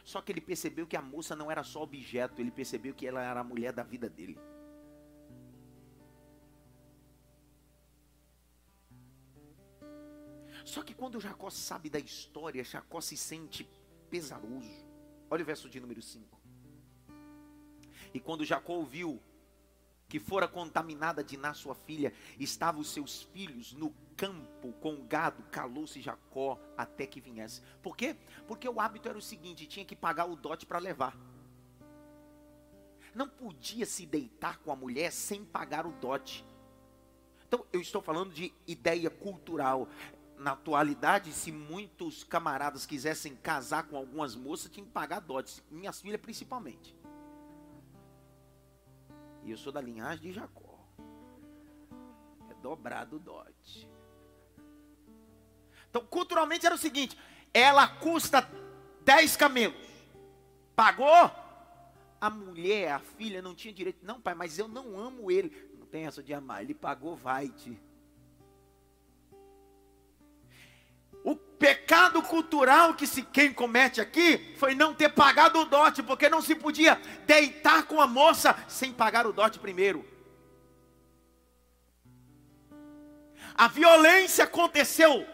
Só 0.03 0.23
que 0.23 0.33
ele 0.33 0.41
percebeu 0.41 0.87
que 0.87 0.97
a 0.97 1.03
moça 1.03 1.37
não 1.37 1.51
era 1.51 1.63
só 1.63 1.83
objeto, 1.83 2.41
ele 2.41 2.51
percebeu 2.51 2.95
que 2.95 3.07
ela 3.07 3.23
era 3.23 3.41
a 3.41 3.45
mulher 3.45 3.71
da 3.71 3.83
vida 3.83 4.09
dele. 4.09 4.41
Só 10.65 10.83
que 10.83 10.95
quando 10.95 11.21
Jacó 11.21 11.51
sabe 11.51 11.91
da 11.91 11.99
história, 11.99 12.65
Jacó 12.65 13.03
se 13.03 13.19
sente 13.19 13.69
pesaroso. 14.09 14.87
Olha 15.29 15.43
o 15.43 15.47
verso 15.47 15.69
de 15.69 15.79
número 15.79 16.01
5. 16.01 16.41
E 18.15 18.19
quando 18.19 18.43
Jacó 18.43 18.73
ouviu 18.73 19.23
que 20.13 20.21
fora 20.21 20.47
contaminada 20.47 21.25
Diná, 21.25 21.55
sua 21.55 21.75
filha, 21.75 22.13
estavam 22.39 22.83
os 22.83 22.91
seus 22.91 23.23
filhos 23.23 23.73
no 23.73 23.95
campo 24.15 24.71
com 24.75 25.07
gado, 25.07 25.43
calou-se 25.45 26.03
Jacó 26.03 26.61
até 26.77 27.07
que 27.07 27.19
viesse. 27.19 27.63
Por 27.83 27.97
quê? 27.97 28.15
Porque 28.47 28.69
o 28.69 28.79
hábito 28.79 29.09
era 29.09 29.17
o 29.17 29.23
seguinte: 29.23 29.67
tinha 29.67 29.87
que 29.87 29.97
pagar 29.97 30.27
o 30.27 30.37
dote 30.37 30.67
para 30.67 30.79
levar. 30.79 31.17
não 33.15 33.27
podia 33.27 33.87
se 33.87 34.05
deitar 34.05 34.59
com 34.59 34.71
a 34.71 34.77
mulher 34.77 35.11
sem 35.11 35.47
pagar 35.47 35.87
o 35.87 35.93
dote. 35.93 36.45
Então, 37.49 37.65
eu 37.73 37.81
estou 37.81 38.03
falando 38.03 38.35
de 38.35 38.53
ideia 38.67 39.09
cultural. 39.09 39.89
Na 40.37 40.53
atualidade, 40.53 41.33
se 41.33 41.51
muitos 41.51 42.23
camaradas 42.23 42.85
quisessem 42.85 43.35
casar 43.35 43.85
com 43.85 43.97
algumas 43.97 44.37
moças, 44.37 44.71
tinham 44.71 44.85
que 44.87 44.93
pagar 44.93 45.21
dotes. 45.21 45.63
Minhas 45.71 46.03
filhas, 46.03 46.21
principalmente. 46.21 46.95
E 49.45 49.51
eu 49.51 49.57
sou 49.57 49.73
da 49.73 49.81
linhagem 49.81 50.23
de 50.23 50.33
Jacó. 50.33 50.79
É 52.51 52.55
dobrado 52.55 53.17
o 53.17 53.19
dote. 53.19 53.89
Então, 55.91 56.05
culturalmente 56.07 56.65
era 56.65 56.75
o 56.75 56.79
seguinte: 56.79 57.19
ela 57.53 57.87
custa 57.87 58.49
10 59.05 59.37
camelos. 59.37 59.77
Pagou? 60.75 61.31
A 62.21 62.31
mulher, 62.31 62.93
a 62.93 62.99
filha, 62.99 63.43
não 63.43 63.55
tinha 63.55 63.75
direito. 63.75 64.05
Não, 64.05 64.21
pai, 64.21 64.35
mas 64.35 64.59
eu 64.59 64.69
não 64.69 64.99
amo 64.99 65.31
ele. 65.31 65.71
Não 65.79 65.87
tem 65.87 66.07
essa 66.07 66.23
de 66.23 66.33
amar. 66.33 66.63
Ele 66.63 66.75
pagou, 66.75 67.17
vai-te. 67.17 67.81
O 71.25 71.37
pecado 71.37 72.23
cultural 72.23 72.95
que 72.95 73.07
se 73.07 73.23
quem 73.23 73.53
comete 73.53 74.01
aqui 74.01 74.55
foi 74.57 74.75
não 74.75 74.95
ter 74.95 75.11
pagado 75.11 75.61
o 75.61 75.65
dote, 75.65 76.03
porque 76.03 76.29
não 76.29 76.43
se 76.43 76.55
podia 76.55 77.01
deitar 77.27 77.85
com 77.85 78.01
a 78.01 78.07
moça 78.07 78.57
sem 78.69 78.93
pagar 78.93 79.27
o 79.27 79.33
dote 79.33 79.59
primeiro. 79.59 80.05
A 83.55 83.69
violência 83.69 84.45
aconteceu 84.45 85.27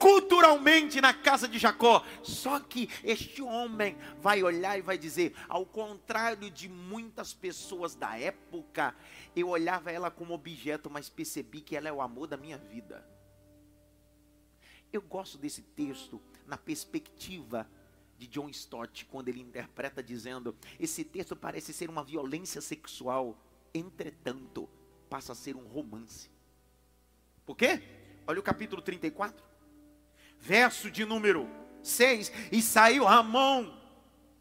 culturalmente 0.00 0.98
na 1.00 1.12
casa 1.12 1.46
de 1.46 1.58
Jacó. 1.58 2.02
Só 2.22 2.58
que 2.58 2.88
este 3.04 3.42
homem 3.42 3.96
vai 4.18 4.42
olhar 4.42 4.78
e 4.78 4.82
vai 4.82 4.98
dizer: 4.98 5.34
ao 5.48 5.64
contrário 5.64 6.50
de 6.50 6.68
muitas 6.68 7.32
pessoas 7.34 7.94
da 7.94 8.18
época, 8.18 8.96
eu 9.36 9.48
olhava 9.48 9.92
ela 9.92 10.10
como 10.10 10.34
objeto, 10.34 10.90
mas 10.90 11.08
percebi 11.08 11.60
que 11.60 11.76
ela 11.76 11.88
é 11.88 11.92
o 11.92 12.00
amor 12.00 12.26
da 12.26 12.36
minha 12.36 12.58
vida. 12.58 13.06
Eu 14.92 15.02
gosto 15.02 15.38
desse 15.38 15.62
texto 15.62 16.20
na 16.46 16.58
perspectiva 16.58 17.68
de 18.18 18.26
John 18.26 18.48
Stott, 18.50 19.06
quando 19.06 19.28
ele 19.28 19.40
interpreta 19.40 20.02
dizendo: 20.02 20.54
esse 20.78 21.04
texto 21.04 21.36
parece 21.36 21.72
ser 21.72 21.88
uma 21.88 22.04
violência 22.04 22.60
sexual, 22.60 23.38
entretanto, 23.72 24.68
passa 25.08 25.32
a 25.32 25.34
ser 25.34 25.56
um 25.56 25.66
romance. 25.66 26.28
Por 27.46 27.56
quê? 27.56 27.82
Olha 28.26 28.40
o 28.40 28.42
capítulo 28.42 28.82
34, 28.82 29.42
verso 30.38 30.90
de 30.90 31.04
número 31.04 31.48
6: 31.82 32.32
E 32.50 32.60
saiu 32.60 33.04
Ramon, 33.04 33.72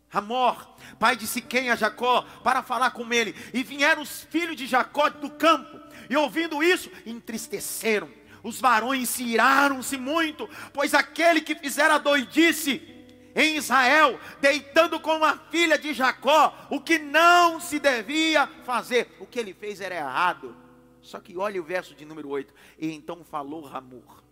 Ramor, 0.09 0.75
pai 0.97 1.15
de 1.15 1.27
Siquém 1.27 1.69
a 1.69 1.75
Jacó, 1.75 2.23
para 2.43 2.63
falar 2.63 2.91
com 2.91 3.13
ele. 3.13 3.35
E 3.53 3.63
vieram 3.63 4.01
os 4.01 4.23
filhos 4.23 4.55
de 4.55 4.65
Jacó 4.65 5.09
do 5.09 5.29
campo, 5.29 5.79
e 6.09 6.17
ouvindo 6.17 6.63
isso, 6.63 6.91
entristeceram 7.05 8.18
os 8.43 8.59
varões 8.59 9.09
se 9.09 9.23
iraram-se 9.23 9.97
muito, 9.97 10.49
pois 10.73 10.93
aquele 10.93 11.41
que 11.41 11.55
fizera 11.55 11.97
doidice 11.97 12.95
em 13.35 13.57
Israel, 13.57 14.19
deitando 14.41 14.99
com 14.99 15.23
a 15.23 15.37
filha 15.37 15.77
de 15.77 15.93
Jacó, 15.93 16.67
o 16.69 16.81
que 16.81 16.97
não 16.97 17.59
se 17.59 17.79
devia 17.79 18.47
fazer, 18.63 19.15
o 19.19 19.25
que 19.25 19.39
ele 19.39 19.53
fez 19.53 19.81
era 19.81 19.95
errado. 19.95 20.55
Só 21.01 21.19
que 21.19 21.37
olha 21.37 21.61
o 21.61 21.63
verso 21.63 21.95
de 21.95 22.05
número 22.05 22.29
8. 22.29 22.53
E 22.77 22.91
então 22.91 23.23
falou 23.23 23.61
Ramor 23.61 24.23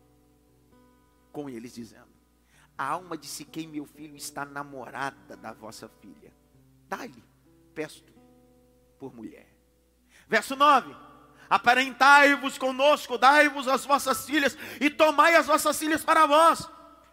com 1.32 1.50
eles, 1.50 1.76
dizendo: 1.76 2.10
A 2.78 2.86
alma 2.90 3.18
de 3.18 3.28
Siquém, 3.28 3.68
meu 3.68 3.86
filho, 3.86 4.16
está 4.16 4.46
namorada 4.46 5.38
da 5.38 5.54
vossa 5.54 5.88
filha. 6.02 6.34
Dá-lhe, 6.90 7.24
peço 7.74 8.04
por 9.00 9.16
mulher. 9.16 9.48
Verso 10.28 10.56
9 10.56 11.07
aparentai-vos 11.50 12.58
conosco, 12.58 13.18
dai-vos 13.18 13.68
as 13.68 13.86
vossas 13.86 14.26
filhas 14.26 14.58
e 14.80 14.90
tomai 14.90 15.36
as 15.36 15.48
vossas 15.48 15.78
filhas 15.78 16.04
para 16.04 16.26
vós. 16.26 16.68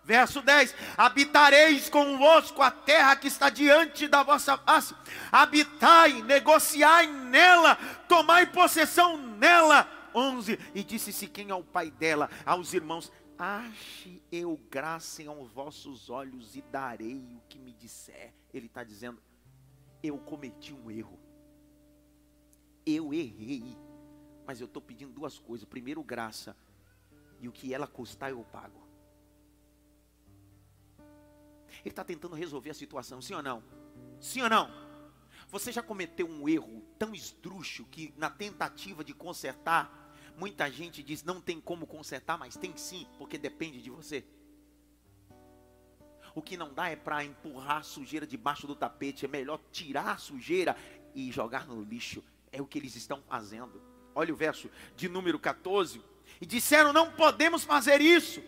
Verso 0.04 0.42
10: 0.42 0.74
Habitareis 0.96 1.88
convosco 1.88 2.60
a 2.60 2.70
terra 2.70 3.16
que 3.16 3.26
está 3.26 3.48
diante 3.48 4.06
da 4.06 4.22
vossa 4.22 4.56
face, 4.58 4.94
habitai, 5.32 6.22
negociai 6.22 7.06
nela, 7.06 7.76
tomai 8.06 8.46
possessão 8.46 9.16
nela. 9.16 9.88
11: 10.14 10.58
E 10.74 10.84
disse-se 10.84 11.26
quem 11.26 11.50
ao 11.50 11.64
pai 11.64 11.90
dela, 11.90 12.28
aos 12.44 12.74
irmãos: 12.74 13.10
Ache 13.38 14.22
eu 14.30 14.60
graça 14.70 15.26
aos 15.26 15.50
vossos 15.50 16.10
olhos 16.10 16.54
e 16.54 16.62
darei 16.62 17.16
o 17.16 17.40
que 17.48 17.58
me 17.58 17.72
disser. 17.72 18.34
Ele 18.52 18.66
está 18.66 18.84
dizendo: 18.84 19.20
Eu 20.02 20.18
cometi 20.18 20.74
um 20.74 20.90
erro, 20.90 21.18
eu 22.84 23.14
errei 23.14 23.76
mas 24.46 24.60
eu 24.60 24.66
estou 24.66 24.82
pedindo 24.82 25.12
duas 25.12 25.38
coisas. 25.38 25.68
Primeiro, 25.68 26.02
graça. 26.02 26.56
E 27.40 27.48
o 27.48 27.52
que 27.52 27.74
ela 27.74 27.86
custar, 27.86 28.30
eu 28.30 28.42
pago. 28.44 28.84
Ele 31.80 31.90
está 31.90 32.04
tentando 32.04 32.34
resolver 32.34 32.70
a 32.70 32.74
situação, 32.74 33.20
sim 33.20 33.34
ou 33.34 33.42
não? 33.42 33.62
Sim 34.20 34.42
ou 34.42 34.48
não? 34.48 34.70
Você 35.48 35.72
já 35.72 35.82
cometeu 35.82 36.28
um 36.28 36.48
erro 36.48 36.82
tão 36.98 37.14
esdrúxo 37.14 37.84
que 37.86 38.14
na 38.16 38.30
tentativa 38.30 39.04
de 39.04 39.12
consertar, 39.12 40.12
muita 40.36 40.70
gente 40.70 41.02
diz 41.02 41.22
não 41.22 41.40
tem 41.40 41.60
como 41.60 41.86
consertar, 41.86 42.38
mas 42.38 42.56
tem 42.56 42.76
sim, 42.76 43.06
porque 43.18 43.36
depende 43.36 43.82
de 43.82 43.90
você. 43.90 44.24
O 46.34 46.42
que 46.42 46.56
não 46.56 46.74
dá 46.74 46.88
é 46.88 46.96
para 46.96 47.24
empurrar 47.24 47.78
a 47.78 47.82
sujeira 47.82 48.26
debaixo 48.26 48.66
do 48.66 48.74
tapete, 48.74 49.24
é 49.24 49.28
melhor 49.28 49.60
tirar 49.70 50.12
a 50.12 50.16
sujeira 50.16 50.76
e 51.14 51.30
jogar 51.30 51.66
no 51.66 51.82
lixo. 51.82 52.24
É 52.50 52.60
o 52.60 52.66
que 52.66 52.78
eles 52.78 52.96
estão 52.96 53.22
fazendo. 53.22 53.93
Olha 54.14 54.32
o 54.32 54.36
verso 54.36 54.70
de 54.96 55.08
número 55.08 55.38
14. 55.38 56.00
E 56.40 56.46
disseram: 56.46 56.92
Não 56.92 57.10
podemos 57.10 57.64
fazer 57.64 58.00
isso. 58.00 58.42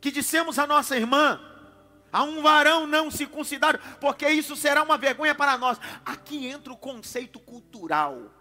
Que 0.00 0.10
dissemos 0.10 0.58
a 0.58 0.66
nossa 0.66 0.96
irmã: 0.96 1.40
A 2.12 2.22
um 2.22 2.42
varão 2.42 2.86
não 2.86 3.10
circuncidado, 3.10 3.78
porque 4.00 4.28
isso 4.28 4.56
será 4.56 4.82
uma 4.82 4.98
vergonha 4.98 5.34
para 5.34 5.56
nós. 5.56 5.78
Aqui 6.04 6.46
entra 6.46 6.72
o 6.72 6.76
conceito 6.76 7.38
cultural. 7.38 8.34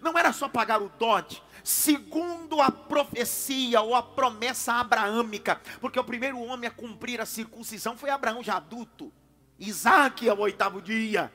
Não 0.00 0.16
era 0.16 0.32
só 0.32 0.48
pagar 0.48 0.80
o 0.80 0.88
dote, 0.88 1.42
segundo 1.64 2.60
a 2.60 2.70
profecia 2.70 3.80
ou 3.80 3.94
a 3.94 4.02
promessa 4.02 4.74
abraâmica, 4.74 5.60
porque 5.80 5.98
o 5.98 6.04
primeiro 6.04 6.38
homem 6.38 6.68
a 6.68 6.72
cumprir 6.72 7.20
a 7.20 7.26
circuncisão 7.26 7.96
foi 7.96 8.10
Abraão 8.10 8.42
já 8.42 8.56
adulto. 8.56 9.12
Isaac 9.58 10.28
ao 10.28 10.38
oitavo 10.38 10.80
dia. 10.80 11.32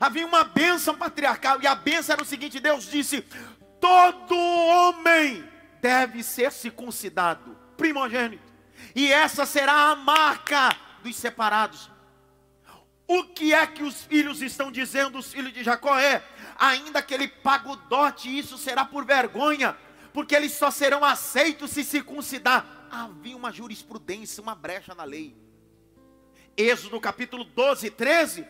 Havia 0.00 0.26
uma 0.26 0.42
bênção 0.42 0.96
patriarcal, 0.96 1.60
e 1.60 1.66
a 1.66 1.74
bênção 1.74 2.14
era 2.14 2.22
o 2.22 2.26
seguinte: 2.26 2.58
Deus 2.58 2.90
disse: 2.90 3.20
todo 3.78 4.34
homem 4.34 5.44
deve 5.82 6.22
ser 6.22 6.50
circuncidado, 6.50 7.54
primogênito, 7.76 8.50
e 8.96 9.12
essa 9.12 9.44
será 9.44 9.90
a 9.90 9.96
marca 9.96 10.74
dos 11.02 11.14
separados. 11.14 11.90
O 13.06 13.24
que 13.24 13.52
é 13.52 13.66
que 13.66 13.82
os 13.82 14.02
filhos 14.02 14.40
estão 14.40 14.70
dizendo, 14.70 15.18
os 15.18 15.32
filhos 15.32 15.52
de 15.52 15.64
Jacó 15.64 15.98
é, 15.98 16.22
ainda 16.56 17.02
que 17.02 17.12
ele 17.12 17.26
pague 17.28 17.68
o 17.68 17.76
dote, 17.76 18.38
isso 18.38 18.56
será 18.56 18.84
por 18.84 19.04
vergonha, 19.04 19.76
porque 20.14 20.34
eles 20.34 20.52
só 20.52 20.70
serão 20.70 21.04
aceitos 21.04 21.72
se 21.72 21.82
circuncidar. 21.82 22.64
Havia 22.88 23.36
uma 23.36 23.52
jurisprudência, 23.52 24.40
uma 24.40 24.54
brecha 24.54 24.94
na 24.94 25.04
lei. 25.04 25.36
Êxodo 26.56 27.00
capítulo 27.00 27.44
12, 27.44 27.90
13, 27.90 28.46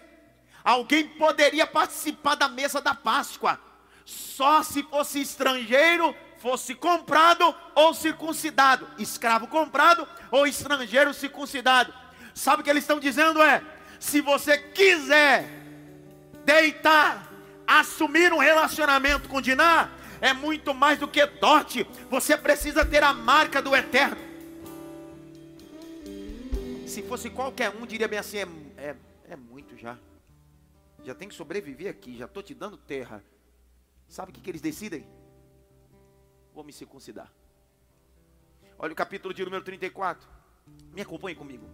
Alguém 0.65 1.09
poderia 1.09 1.67
participar 1.67 2.35
da 2.35 2.49
mesa 2.49 2.81
da 2.81 2.95
Páscoa, 2.95 3.59
só 4.05 4.63
se 4.63 4.83
fosse 4.83 5.21
estrangeiro, 5.21 6.15
fosse 6.39 6.75
comprado 6.75 7.55
ou 7.75 7.95
circuncidado, 7.95 8.87
escravo 8.99 9.47
comprado 9.47 10.07
ou 10.31 10.47
estrangeiro 10.47 11.15
circuncidado. 11.15 11.93
Sabe 12.35 12.61
o 12.61 12.65
que 12.65 12.71
eles 12.71 12.85
estão 12.85 13.01
dizendo 13.01 13.43
é: 13.43 13.63
se 13.99 14.21
você 14.21 14.59
quiser 14.59 15.49
deitar, 16.45 17.31
assumir 17.67 18.33
um 18.33 18.39
relacionamento 18.39 19.29
com 19.29 19.41
Diná, 19.41 19.89
é 20.21 20.35
muito 20.35 20.75
mais 20.75 20.99
do 20.99 21.09
que 21.09 21.25
dote, 21.25 21.87
você 22.11 22.37
precisa 22.37 22.85
ter 22.85 23.03
a 23.03 23.15
marca 23.15 23.63
do 23.63 23.75
eterno. 23.75 24.29
Se 26.87 27.03
fosse 27.03 27.31
qualquer 27.31 27.71
um, 27.71 27.87
diria 27.87 28.09
bem 28.09 28.19
assim: 28.19 28.39
é, 28.39 28.47
é, 28.77 28.97
é 29.31 29.37
muito 29.37 29.77
já 29.79 29.97
já 31.05 31.15
tem 31.15 31.29
que 31.29 31.35
sobreviver 31.35 31.91
aqui, 31.91 32.17
já 32.17 32.27
estou 32.27 32.43
te 32.43 32.55
dando 32.55 32.77
terra. 32.77 33.25
Sabe 34.09 34.31
o 34.31 34.35
que, 34.35 34.41
que 34.41 34.51
eles 34.51 34.61
decidem? 34.61 35.07
Vou 36.53 36.65
me 36.65 36.73
circuncidar. 36.73 37.33
Olha 38.79 38.93
o 38.93 38.97
capítulo 38.97 39.33
de 39.33 39.45
número 39.45 39.63
34. 39.63 40.29
Me 40.93 41.03
acompanhe 41.03 41.37
comigo. 41.37 41.69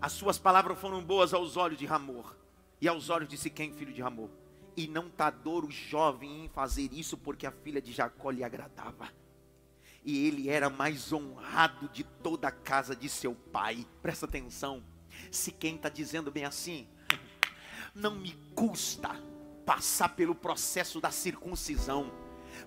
As 0.00 0.12
suas 0.12 0.38
palavras 0.38 0.78
foram 0.78 1.02
boas 1.02 1.34
aos 1.34 1.56
olhos 1.56 1.78
de 1.78 1.86
Ramor 1.86 2.36
e 2.80 2.88
aos 2.88 3.10
olhos 3.10 3.28
de 3.28 3.36
Siquém, 3.36 3.72
filho 3.72 3.92
de 3.92 4.02
Ramor. 4.02 4.30
E 4.76 4.86
não 4.86 5.08
tardou 5.08 5.64
o 5.64 5.70
jovem 5.70 6.44
em 6.44 6.48
fazer 6.48 6.92
isso, 6.92 7.16
porque 7.16 7.46
a 7.46 7.52
filha 7.52 7.80
de 7.80 7.92
Jacó 7.92 8.30
lhe 8.30 8.42
agradava. 8.42 9.08
E 10.04 10.26
ele 10.26 10.48
era 10.50 10.68
mais 10.68 11.12
honrado 11.12 11.88
de 11.88 12.04
toda 12.04 12.48
a 12.48 12.52
casa 12.52 12.94
de 12.94 13.08
seu 13.08 13.34
pai. 13.34 13.86
Presta 14.02 14.26
atenção. 14.26 14.82
Siquém 15.30 15.76
está 15.76 15.88
dizendo 15.88 16.30
bem 16.30 16.44
assim: 16.44 16.86
Não 17.94 18.16
me 18.16 18.36
custa 18.56 19.10
passar 19.64 20.08
pelo 20.10 20.34
processo 20.34 21.00
da 21.00 21.12
circuncisão, 21.12 22.10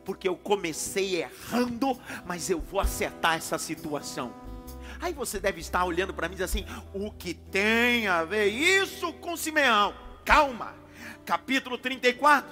porque 0.05 0.25
eu 0.25 0.37
comecei 0.37 1.21
errando, 1.21 1.99
mas 2.25 2.49
eu 2.49 2.61
vou 2.61 2.79
acertar 2.79 3.35
essa 3.35 3.57
situação. 3.57 4.33
Aí 5.01 5.13
você 5.13 5.37
deve 5.37 5.59
estar 5.59 5.83
olhando 5.83 6.13
para 6.13 6.29
mim 6.29 6.35
e 6.35 6.37
dizer 6.37 6.45
assim: 6.45 6.65
o 6.93 7.11
que 7.11 7.33
tem 7.33 8.07
a 8.07 8.23
ver 8.23 8.47
isso 8.47 9.11
com 9.13 9.35
Simeão? 9.35 9.93
Calma, 10.23 10.73
capítulo 11.25 11.77
34, 11.77 12.49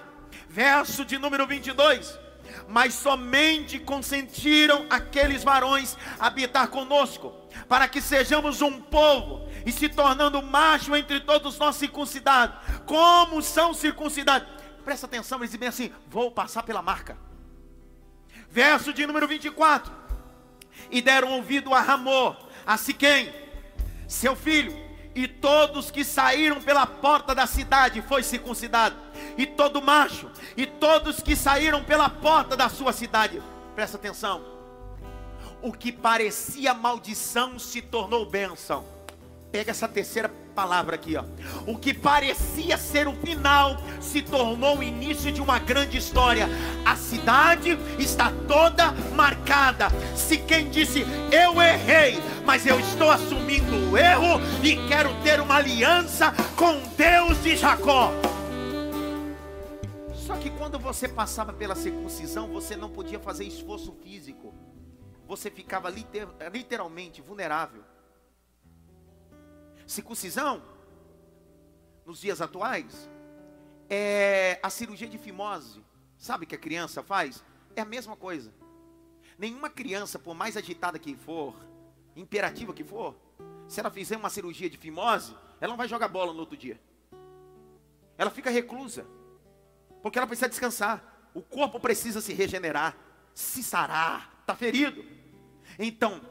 verso 0.50 1.06
de 1.06 1.18
número 1.18 1.48
22 1.48 2.26
mas 2.68 2.94
somente 2.94 3.80
consentiram 3.80 4.86
aqueles 4.90 5.44
varões 5.44 5.98
habitar 6.20 6.68
conosco, 6.68 7.34
para 7.68 7.88
que 7.88 8.02
sejamos 8.02 8.62
um 8.62 8.80
povo, 8.82 9.48
e 9.66 9.72
se 9.72 9.90
tornando 9.90 10.42
macho 10.42 10.96
entre 10.96 11.20
todos 11.20 11.58
nós 11.58 11.76
circuncidados. 11.76 12.56
Como 12.86 13.42
são 13.42 13.74
circuncidados? 13.74 14.48
Presta 14.84 15.08
atenção, 15.08 15.40
eles 15.40 15.52
dizem 15.52 15.68
assim: 15.68 15.92
vou 16.08 16.32
passar 16.32 16.64
pela 16.64 16.82
marca. 16.82 17.18
Verso 18.50 18.94
de 18.94 19.06
número 19.08 19.28
24. 19.28 19.92
E 20.92 21.02
deram 21.02 21.32
ouvido 21.32 21.74
a 21.74 21.82
Ramor, 21.82 22.38
a 22.66 22.78
Siquém, 22.78 23.34
seu 24.08 24.36
filho, 24.36 24.78
e 25.16 25.28
todos 25.28 25.90
que 25.90 26.04
saíram 26.04 26.62
pela 26.62 26.86
porta 26.86 27.34
da 27.34 27.48
cidade 27.48 28.02
foi 28.02 28.22
circuncidado, 28.22 28.96
e 29.38 29.46
todo 29.46 29.82
macho, 29.82 30.30
e 30.56 30.68
todos 30.68 31.22
que 31.22 31.36
saíram 31.36 31.84
pela 31.84 32.10
porta 32.10 32.56
da 32.56 32.68
sua 32.70 32.92
cidade, 32.92 33.42
presta 33.74 33.98
atenção, 33.98 34.46
o 35.62 35.72
que 35.72 35.92
parecia 35.92 36.74
maldição 36.74 37.58
se 37.58 37.82
tornou 37.82 38.26
bênção. 38.26 38.95
Pega 39.56 39.72
essa 39.72 39.88
terceira 39.88 40.28
palavra 40.54 40.96
aqui, 40.96 41.16
ó. 41.16 41.24
O 41.66 41.78
que 41.78 41.94
parecia 41.94 42.78
ser 42.78 43.08
o 43.08 43.14
final 43.14 43.78
se 44.02 44.22
tornou 44.22 44.80
o 44.80 44.84
início 44.84 45.32
de 45.32 45.40
uma 45.40 45.60
grande 45.60 45.98
história. 45.98 46.46
A 46.86 46.98
cidade 46.98 47.80
está 47.98 48.34
toda 48.50 48.92
marcada. 49.16 49.88
Se 50.14 50.40
quem 50.40 50.70
disse 50.70 51.06
eu 51.32 51.62
errei, 51.62 52.22
mas 52.46 52.66
eu 52.66 52.78
estou 52.82 53.10
assumindo 53.10 53.92
o 53.92 53.98
erro 53.98 54.42
e 54.62 54.76
quero 54.90 55.10
ter 55.24 55.40
uma 55.40 55.56
aliança 55.56 56.34
com 56.58 56.78
Deus 56.98 57.42
de 57.42 57.56
Jacó. 57.56 58.12
Só 60.14 60.36
que 60.36 60.50
quando 60.50 60.78
você 60.78 61.08
passava 61.08 61.54
pela 61.54 61.76
circuncisão, 61.76 62.50
você 62.50 62.76
não 62.76 62.90
podia 62.90 63.22
fazer 63.22 63.46
esforço 63.46 63.94
físico. 64.04 64.54
Você 65.26 65.50
ficava 65.50 65.90
liter, 65.90 66.28
literalmente 66.52 67.22
vulnerável. 67.22 67.95
Circuncisão, 69.86 70.64
nos 72.06 72.20
dias 72.20 72.42
atuais, 72.42 73.10
é 73.90 74.60
a 74.62 74.70
cirurgia 74.70 75.08
de 75.08 75.18
fimose. 75.18 75.84
Sabe 76.18 76.46
que 76.46 76.56
a 76.56 76.58
criança 76.58 77.04
faz? 77.04 77.44
É 77.76 77.82
a 77.82 77.86
mesma 77.86 78.16
coisa. 78.16 78.54
Nenhuma 79.38 79.70
criança, 79.70 80.18
por 80.18 80.34
mais 80.34 80.56
agitada 80.56 80.98
que 80.98 81.16
for, 81.16 81.56
imperativa 82.16 82.74
que 82.74 82.84
for, 82.84 83.16
se 83.68 83.80
ela 83.80 83.90
fizer 83.90 84.18
uma 84.18 84.30
cirurgia 84.30 84.70
de 84.70 84.78
fimose, 84.78 85.36
ela 85.60 85.72
não 85.72 85.78
vai 85.78 85.88
jogar 85.88 86.08
bola 86.08 86.34
no 86.34 86.40
outro 86.40 86.58
dia. 86.58 86.80
Ela 88.18 88.30
fica 88.30 88.50
reclusa. 88.50 89.06
Porque 90.02 90.18
ela 90.18 90.28
precisa 90.28 90.48
descansar. 90.48 91.30
O 91.34 91.42
corpo 91.42 91.80
precisa 91.80 92.22
se 92.22 92.34
regenerar, 92.34 92.96
se 93.34 93.62
sarar, 93.62 94.38
está 94.42 94.56
ferido. 94.56 95.04
Então, 95.78 96.22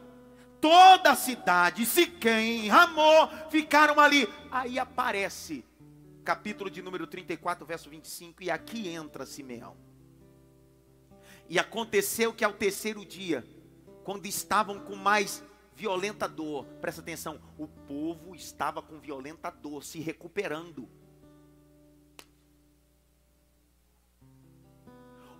toda 0.65 1.11
a 1.11 1.15
cidade, 1.15 1.85
Siquém, 1.85 2.69
Ramô, 2.69 3.29
ficaram 3.51 4.01
ali. 4.01 4.27
Aí 4.51 4.79
aparece, 4.79 5.63
capítulo 6.25 6.71
de 6.71 6.81
número 6.81 7.07
34, 7.07 7.67
verso 7.67 7.91
25, 7.91 8.43
e 8.43 8.51
aqui 8.51 8.89
entra 8.89 9.27
Simeão. 9.27 9.77
E 11.51 11.59
aconteceu 11.59 12.33
que 12.33 12.43
ao 12.43 12.55
terceiro 12.55 13.05
dia, 13.05 13.47
quando 14.05 14.25
estavam 14.25 14.81
com 14.81 14.97
mais 14.97 15.45
violenta 15.75 16.27
dor, 16.27 16.65
presta 16.81 17.03
atenção, 17.03 17.39
o 17.59 17.69
povo 17.69 18.35
estava 18.35 18.81
com 18.81 18.99
violenta 18.99 19.51
dor, 19.51 19.85
se 19.85 20.01
recuperando. 20.01 20.89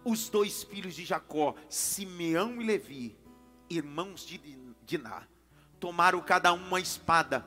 Os 0.05 0.29
dois 0.29 0.65
filhos 0.65 0.95
de 0.95 1.07
Jacó, 1.07 1.55
Simeão 1.67 2.61
e 2.61 2.67
Levi, 2.67 3.17
irmãos 3.71 4.27
de 4.27 4.37
Diná, 4.85 5.27
tomaram 5.81 6.21
cada 6.21 6.53
um 6.53 6.67
uma 6.67 6.81
espada, 6.81 7.45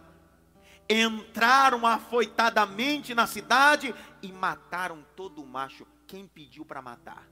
entraram 0.89 1.85
afoitadamente 1.85 3.13
na 3.13 3.27
cidade 3.27 3.93
e 4.21 4.31
mataram 4.31 5.05
todo 5.15 5.41
o 5.41 5.47
macho. 5.47 5.85
Quem 6.05 6.27
pediu 6.27 6.65
para 6.65 6.81
matar? 6.81 7.27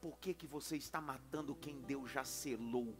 Por 0.00 0.18
que, 0.18 0.32
que 0.32 0.46
você 0.46 0.76
está 0.76 1.00
matando 1.00 1.54
quem 1.54 1.80
Deus 1.82 2.10
já 2.10 2.24
selou? 2.24 2.96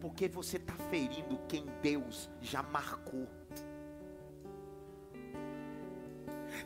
Porque 0.00 0.28
você 0.28 0.56
está 0.56 0.74
ferindo 0.90 1.38
quem 1.48 1.66
Deus 1.82 2.30
já 2.40 2.62
marcou. 2.62 3.28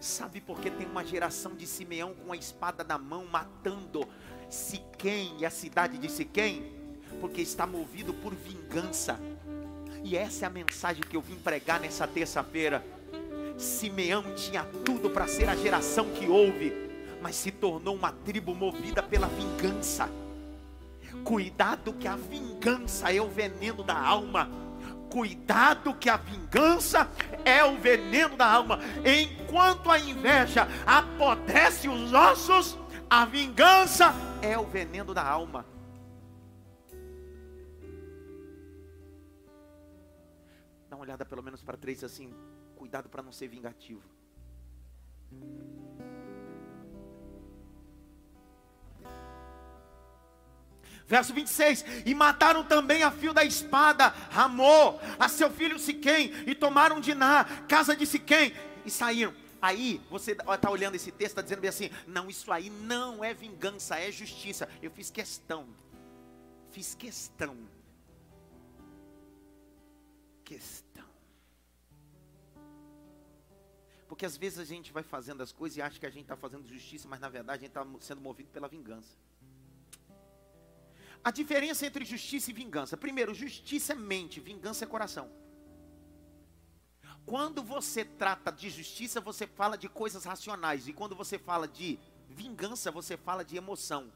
Sabe 0.01 0.41
por 0.41 0.61
que 0.61 0.71
tem 0.71 0.87
uma 0.87 1.05
geração 1.05 1.57
de 1.57 1.67
Simeão 1.67 2.15
com 2.15 2.33
a 2.33 2.37
espada 2.37 2.85
na 2.85 2.97
mão 2.97 3.27
matando 3.27 4.07
Siquém 4.51 5.37
e 5.39 5.47
a 5.47 5.51
cidade 5.51 5.97
de 5.97 6.11
Siquém, 6.11 6.73
porque 7.21 7.41
está 7.41 7.67
movido 7.67 8.13
por 8.13 8.35
vingança. 8.35 9.19
E 10.03 10.17
essa 10.17 10.45
é 10.45 10.49
a 10.49 10.51
mensagem 10.51 11.03
que 11.03 11.17
eu 11.17 11.21
vim 11.21 11.37
pregar 11.37 11.79
nessa 11.79 12.07
terça-feira. 12.07 12.85
Simeão 13.57 14.35
tinha 14.35 14.65
tudo 14.85 15.09
para 15.09 15.29
ser 15.29 15.49
a 15.49 15.55
geração 15.55 16.11
que 16.11 16.27
houve, 16.27 16.73
mas 17.23 17.37
se 17.37 17.53
tornou 17.53 17.95
uma 17.95 18.11
tribo 18.11 18.55
movida 18.55 19.03
pela 19.03 19.29
vingança. 19.29 20.11
Cuidado 21.23 21.93
que 21.93 22.09
a 22.09 22.17
vingança 22.17 23.13
é 23.13 23.21
o 23.21 23.29
veneno 23.29 23.85
da 23.85 23.97
alma. 23.97 24.51
Cuidado 25.11 25.95
que 25.95 26.09
a 26.09 26.17
vingança 26.17 27.09
é 27.45 27.65
o 27.65 27.77
veneno 27.77 28.37
da 28.37 28.47
alma. 28.47 28.81
Enquanto 29.05 29.91
a 29.91 29.99
inveja 29.99 30.67
apodrece 30.87 31.89
os 31.89 32.13
ossos, 32.13 32.79
a 33.09 33.25
vingança 33.25 34.15
é 34.43 34.59
o 34.59 34.65
veneno 34.67 35.13
da 35.13 35.23
alma. 35.23 35.67
Dá 40.89 40.97
uma 40.97 41.03
olhada 41.03 41.25
pelo 41.25 41.43
menos 41.43 41.63
para 41.63 41.77
três 41.77 42.03
assim, 42.03 42.35
cuidado 42.77 43.09
para 43.09 43.23
não 43.23 43.33
ser 43.33 43.49
vingativo. 43.49 44.03
Verso 51.07 51.35
26: 51.35 51.85
E 52.07 52.15
mataram 52.15 52.65
também 52.65 53.03
a 53.03 53.11
fio 53.11 53.33
da 53.33 53.45
espada 53.45 54.15
Ramô, 54.31 54.99
a 55.19 55.29
seu 55.29 55.51
filho 55.51 55.79
Siquém, 55.79 56.33
e 56.47 56.55
tomaram 56.55 57.01
Diná, 57.01 57.45
casa 57.69 57.97
de 57.97 58.07
Siquém, 58.07 58.55
e 58.85 58.91
saíram. 58.91 59.35
Aí 59.61 60.01
você 60.09 60.33
está 60.33 60.71
olhando 60.71 60.95
esse 60.95 61.13
texto, 61.13 61.33
está 61.33 61.43
dizendo 61.43 61.61
bem 61.61 61.69
assim: 61.69 61.91
não, 62.07 62.31
isso 62.31 62.51
aí 62.51 62.71
não 62.71 63.23
é 63.23 63.35
vingança, 63.35 63.99
é 63.99 64.11
justiça. 64.11 64.69
Eu 64.81 64.91
fiz 64.91 65.11
questão, 65.11 65.69
fiz 66.71 66.95
questão, 66.95 67.57
questão. 70.45 71.09
Porque 74.09 74.27
às 74.27 74.37
vezes 74.37 74.59
a 74.59 74.65
gente 74.65 74.93
vai 74.93 75.03
fazendo 75.03 75.43
as 75.43 75.53
coisas 75.53 75.77
e 75.77 75.83
acha 75.83 76.01
que 76.01 76.07
a 76.07 76.11
gente 76.11 76.23
está 76.23 76.37
fazendo 76.37 76.67
justiça, 76.67 77.07
mas 77.07 77.21
na 77.21 77.29
verdade 77.29 77.65
a 77.65 77.67
gente 77.67 77.77
está 77.77 77.87
sendo 78.01 78.21
movido 78.21 78.51
pela 78.51 78.67
vingança. 78.67 79.17
A 81.23 81.31
diferença 81.31 81.87
entre 81.87 82.05
justiça 82.05 82.51
e 82.51 82.55
vingança: 82.55 82.97
primeiro, 82.97 83.35
justiça 83.35 83.93
é 83.93 83.97
mente, 83.97 84.41
vingança 84.41 84.85
é 84.85 84.89
coração. 84.89 85.31
Quando 87.27 87.63
você 87.63 88.05
trata 88.05 88.51
de 88.51 88.71
justiça, 88.71 89.21
você 89.21 89.47
fala 89.47 89.77
de 89.79 89.89
coisas 89.89 90.25
racionais. 90.25 90.89
E 90.89 90.93
quando 90.93 91.15
você 91.15 91.39
fala 91.39 91.69
de 91.69 91.99
vingança, 92.29 92.91
você 92.91 93.17
fala 93.17 93.45
de 93.45 93.57
emoção. 93.57 94.11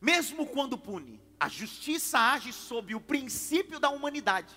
Mesmo 0.00 0.46
quando 0.46 0.78
pune, 0.78 1.20
a 1.38 1.48
justiça 1.48 2.18
age 2.18 2.52
sob 2.52 2.94
o 2.94 3.00
princípio 3.00 3.78
da 3.78 3.90
humanidade, 3.90 4.54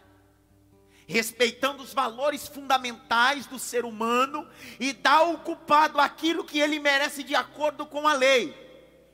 respeitando 1.06 1.84
os 1.84 1.94
valores 1.94 2.48
fundamentais 2.48 3.46
do 3.46 3.60
ser 3.60 3.84
humano 3.84 4.48
e 4.80 4.94
dá 4.94 5.16
ao 5.16 5.40
culpado 5.40 6.00
aquilo 6.00 6.46
que 6.46 6.60
ele 6.60 6.80
merece 6.80 7.24
de 7.24 7.36
acordo 7.36 7.86
com 7.86 8.08
a 8.08 8.14
lei. 8.14 8.56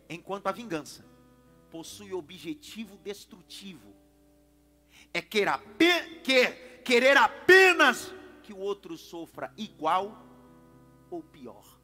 Enquanto 0.07 0.47
a 0.47 0.51
vingança 0.51 1.03
possui 1.71 2.13
objetivo 2.13 2.97
destrutivo 2.97 3.88
é 5.13 5.21
querer, 5.21 6.81
querer 6.83 7.17
apenas 7.17 8.13
que 8.43 8.53
o 8.53 8.57
outro 8.57 8.97
sofra 8.97 9.53
igual 9.57 10.25
ou 11.09 11.21
pior. 11.21 11.79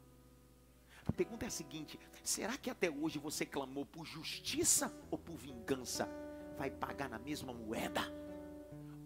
A 1.05 1.11
pergunta 1.11 1.45
é 1.45 1.47
a 1.47 1.51
seguinte: 1.51 1.99
será 2.23 2.57
que 2.57 2.69
até 2.69 2.89
hoje 2.89 3.19
você 3.19 3.45
clamou 3.45 3.85
por 3.85 4.05
justiça 4.05 4.91
ou 5.11 5.17
por 5.17 5.35
vingança? 5.35 6.09
Vai 6.57 6.71
pagar 6.71 7.09
na 7.09 7.19
mesma 7.19 7.53
moeda? 7.53 8.01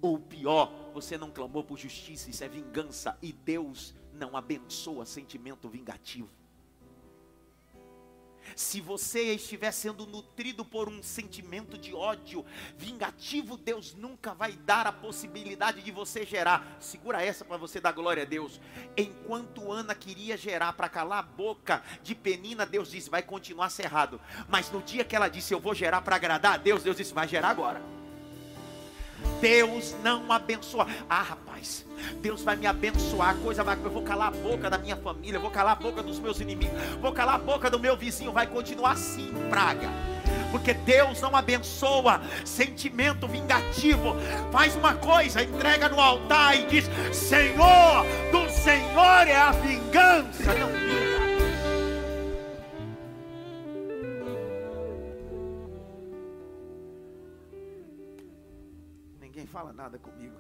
Ou 0.02 0.18
pior, 0.18 0.92
você 0.94 1.18
não 1.18 1.30
clamou 1.30 1.64
por 1.64 1.78
justiça, 1.78 2.30
isso 2.30 2.44
é 2.44 2.48
vingança. 2.48 3.18
E 3.22 3.34
Deus 3.34 3.94
não 4.14 4.38
abençoa 4.38 5.06
sentimento 5.06 5.68
vingativo. 5.68 6.30
Se 8.56 8.82
você 8.82 9.34
estiver 9.34 9.72
sendo 9.72 10.06
nutrido 10.06 10.64
por 10.66 10.90
um 10.90 11.02
sentimento 11.02 11.78
de 11.78 11.94
ódio 11.94 12.46
vingativo, 12.78 13.58
Deus 13.58 13.94
nunca 13.94 14.34
vai 14.34 14.54
dar 14.54 14.88
a 14.88 14.92
possibilidade 14.92 15.82
de 15.82 15.92
você 15.92 16.26
gerar. 16.26 16.78
Segura 16.80 17.24
essa 17.24 17.46
para 17.46 17.58
você 17.58 17.80
dar 17.80 17.92
glória 17.92 18.24
a 18.24 18.26
Deus. 18.26 18.60
Enquanto 18.98 19.72
Ana 19.72 19.96
queria 19.96 20.38
gerar 20.38 20.74
para 20.74 20.90
calar 20.90 21.20
a 21.20 21.24
boca 21.24 21.84
de 22.04 22.16
Penina, 22.16 22.66
Deus 22.66 22.92
disse: 22.92 23.10
vai 23.10 23.22
continuar 23.22 23.70
cerrado. 23.70 24.20
Mas 24.48 24.72
no 24.72 24.82
dia 24.82 25.04
que 25.04 25.16
ela 25.16 25.28
disse: 25.28 25.54
eu 25.54 25.60
vou 25.60 25.74
gerar 25.74 26.02
para 26.02 26.16
agradar 26.16 26.54
a 26.54 26.58
Deus, 26.58 26.84
Deus 26.84 26.98
disse: 26.98 27.14
vai 27.14 27.28
gerar 27.28 27.50
agora. 27.50 27.99
Deus 29.42 29.96
não 30.04 30.32
abençoa. 30.32 30.88
Ah, 31.10 31.22
rapaz, 31.22 31.86
Deus 32.22 32.44
vai 32.44 32.56
me 32.56 32.68
abençoar. 32.68 33.36
Coisa 33.38 33.64
vai. 33.64 33.78
Eu 33.84 33.90
vou 33.90 34.04
calar 34.04 34.30
a 34.30 34.32
boca 34.32 34.70
da 34.70 34.78
minha 34.78 34.96
família, 34.96 35.40
vou 35.40 35.52
calar 35.52 35.74
a 35.74 35.76
boca 35.76 36.04
dos 36.04 36.20
meus 36.20 36.40
inimigos, 36.40 36.78
vou 37.02 37.12
calar 37.12 37.36
a 37.36 37.40
boca 37.40 37.70
do 37.70 37.80
meu 37.80 37.96
vizinho. 37.96 38.32
Vai 38.32 38.48
continuar 38.48 38.92
assim, 38.92 39.34
praga. 39.50 39.90
Porque 40.52 40.74
Deus 40.74 41.22
não 41.22 41.36
abençoa 41.36 42.22
sentimento 42.44 43.28
vingativo. 43.28 44.16
Faz 44.52 44.76
uma 44.76 44.96
coisa, 44.96 45.44
entrega 45.44 45.90
no 45.90 46.00
altar 46.00 46.58
e 46.58 46.66
diz: 46.66 46.90
Senhor, 47.14 48.06
do 48.32 48.50
Senhor 48.50 49.28
é 49.28 49.36
a 49.36 49.52
vingança. 49.52 50.54
Não 50.54 51.09
fala 59.60 59.74
nada 59.74 60.00
comigo. 60.00 60.38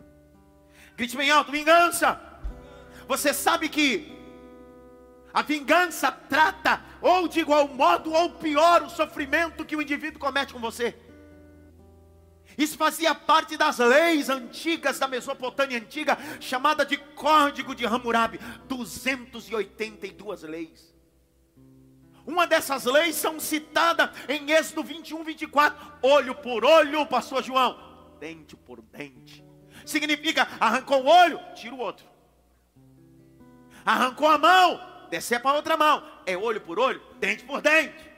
Grite 0.95 1.17
bem 1.17 1.29
alto: 1.29 1.51
vingança. 1.51 2.21
Você 3.05 3.33
sabe 3.33 3.67
que 3.67 4.17
a 5.33 5.41
vingança 5.41 6.09
trata, 6.09 6.81
ou 7.01 7.27
de 7.27 7.41
igual 7.41 7.67
modo, 7.67 8.13
ou 8.13 8.31
pior, 8.31 8.83
o 8.83 8.89
sofrimento 8.89 9.65
que 9.65 9.75
o 9.75 9.81
indivíduo 9.81 10.21
comete 10.21 10.53
com 10.53 10.59
você. 10.59 10.97
Isso 12.57 12.77
fazia 12.77 13.13
parte 13.13 13.57
das 13.57 13.79
leis 13.79 14.29
antigas 14.29 14.99
da 14.99 15.07
Mesopotâmia 15.07 15.77
antiga, 15.77 16.17
chamada 16.39 16.85
de 16.85 16.95
Código 16.97 17.75
de 17.75 17.85
Hammurabi, 17.85 18.39
282 18.67 20.43
leis. 20.43 20.95
Uma 22.25 22.47
dessas 22.47 22.85
leis 22.85 23.15
são 23.15 23.39
citadas 23.39 24.11
em 24.29 24.51
Êxodo 24.51 24.83
21, 24.83 25.23
24, 25.23 25.93
olho 26.03 26.35
por 26.35 26.63
olho, 26.63 27.05
pastor 27.05 27.43
João, 27.43 27.88
dente 28.19 28.55
por 28.55 28.81
dente. 28.81 29.43
Significa 29.85 30.47
arrancou 30.59 31.03
o 31.03 31.07
olho, 31.07 31.39
tira 31.55 31.73
o 31.73 31.79
outro. 31.79 32.05
Arrancou 33.85 34.27
a 34.27 34.37
mão, 34.37 34.79
descer 35.09 35.41
para 35.41 35.55
outra 35.55 35.77
mão. 35.77 36.03
É 36.25 36.37
olho 36.37 36.61
por 36.61 36.79
olho, 36.79 37.01
dente 37.19 37.43
por 37.43 37.61
dente. 37.61 38.09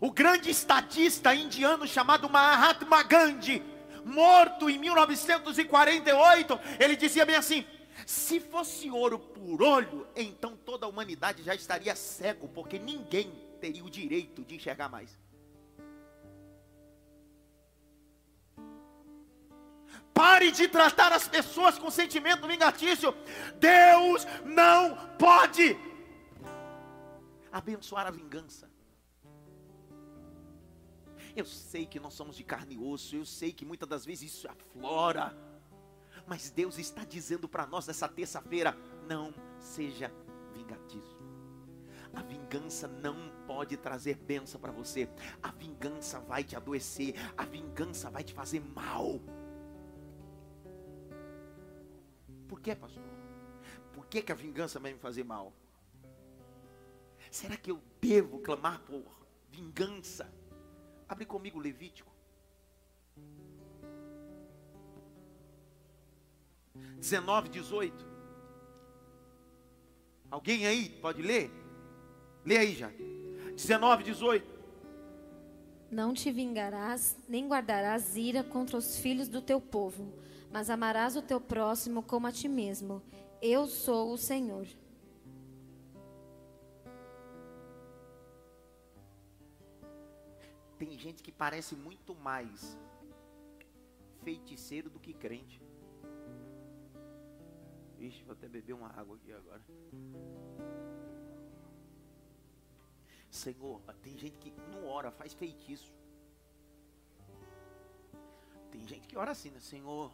O 0.00 0.10
grande 0.10 0.50
estadista 0.50 1.34
indiano 1.34 1.86
chamado 1.86 2.28
Mahatma 2.28 3.02
Gandhi, 3.02 3.62
morto 4.04 4.70
em 4.70 4.78
1948, 4.78 6.58
ele 6.78 6.96
dizia 6.96 7.26
bem 7.26 7.36
assim: 7.36 7.66
se 8.06 8.40
fosse 8.40 8.90
ouro 8.90 9.18
por 9.18 9.62
olho, 9.62 10.06
então 10.16 10.56
toda 10.56 10.86
a 10.86 10.88
humanidade 10.88 11.42
já 11.42 11.54
estaria 11.54 11.94
cego, 11.94 12.48
porque 12.48 12.78
ninguém 12.78 13.30
teria 13.60 13.84
o 13.84 13.90
direito 13.90 14.42
de 14.42 14.54
enxergar 14.54 14.88
mais. 14.88 15.18
Pare 20.20 20.52
de 20.52 20.68
tratar 20.68 21.14
as 21.14 21.26
pessoas 21.26 21.78
com 21.78 21.90
sentimento 21.90 22.46
vingatício. 22.46 23.14
Deus 23.58 24.26
não 24.44 24.94
pode 25.16 25.74
abençoar 27.50 28.06
a 28.06 28.10
vingança. 28.10 28.70
Eu 31.34 31.46
sei 31.46 31.86
que 31.86 31.98
nós 31.98 32.12
somos 32.12 32.36
de 32.36 32.44
carne 32.44 32.74
e 32.74 32.78
osso, 32.78 33.16
eu 33.16 33.24
sei 33.24 33.50
que 33.50 33.64
muitas 33.64 33.88
das 33.88 34.04
vezes 34.04 34.30
isso 34.34 34.46
aflora. 34.46 35.34
Mas 36.26 36.50
Deus 36.50 36.76
está 36.76 37.02
dizendo 37.02 37.48
para 37.48 37.66
nós 37.66 37.86
nessa 37.86 38.06
terça-feira: 38.06 38.76
não 39.08 39.32
seja 39.58 40.12
vingativo. 40.52 41.18
A 42.12 42.20
vingança 42.20 42.86
não 42.86 43.16
pode 43.46 43.74
trazer 43.78 44.16
bênção 44.16 44.60
para 44.60 44.70
você. 44.70 45.08
A 45.42 45.50
vingança 45.50 46.20
vai 46.20 46.44
te 46.44 46.54
adoecer. 46.54 47.14
A 47.38 47.46
vingança 47.46 48.10
vai 48.10 48.22
te 48.22 48.34
fazer 48.34 48.60
mal. 48.60 49.18
Por 52.50 52.60
que, 52.60 52.74
pastor? 52.74 53.04
Por 53.94 54.06
que, 54.06 54.20
que 54.22 54.32
a 54.32 54.34
vingança 54.34 54.80
vai 54.80 54.92
me 54.92 54.98
fazer 54.98 55.22
mal? 55.22 55.52
Será 57.30 57.56
que 57.56 57.70
eu 57.70 57.80
devo 58.00 58.40
clamar 58.40 58.80
por 58.80 59.04
vingança? 59.48 60.28
Abre 61.08 61.24
comigo 61.24 61.60
Levítico. 61.60 62.10
19, 66.98 67.50
18. 67.50 68.04
Alguém 70.28 70.66
aí 70.66 70.88
pode 70.88 71.22
ler? 71.22 71.52
Lê 72.44 72.58
aí 72.58 72.74
já. 72.74 72.90
19, 73.54 74.02
18. 74.02 74.60
Não 75.88 76.12
te 76.12 76.32
vingarás, 76.32 77.16
nem 77.28 77.46
guardarás 77.46 78.16
ira 78.16 78.42
contra 78.42 78.76
os 78.76 78.98
filhos 78.98 79.28
do 79.28 79.40
teu 79.40 79.60
povo 79.60 80.18
mas 80.50 80.68
amarás 80.68 81.16
o 81.16 81.22
teu 81.22 81.40
próximo 81.40 82.02
como 82.02 82.26
a 82.26 82.32
ti 82.32 82.48
mesmo. 82.48 83.02
Eu 83.40 83.66
sou 83.66 84.12
o 84.12 84.18
Senhor. 84.18 84.66
Tem 90.76 90.98
gente 90.98 91.22
que 91.22 91.30
parece 91.30 91.76
muito 91.76 92.14
mais 92.14 92.76
feiticeiro 94.22 94.90
do 94.90 94.98
que 94.98 95.12
crente. 95.12 95.62
Ixi, 97.98 98.22
vou 98.24 98.32
até 98.32 98.48
beber 98.48 98.72
uma 98.72 98.88
água 98.88 99.16
aqui 99.16 99.32
agora. 99.32 99.62
Senhor, 103.30 103.80
tem 104.02 104.18
gente 104.18 104.38
que 104.38 104.52
não 104.72 104.86
ora, 104.86 105.10
faz 105.10 105.32
feitiço. 105.34 105.92
Tem 108.70 108.86
gente 108.86 109.06
que 109.08 109.16
ora 109.16 109.32
assim, 109.32 109.50
né? 109.50 109.60
Senhor, 109.60 110.12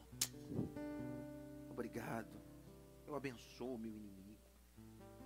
obrigado. 1.71 2.29
Eu 3.07 3.15
abençoo 3.15 3.79
meu 3.79 3.91
inimigo. 3.91 4.39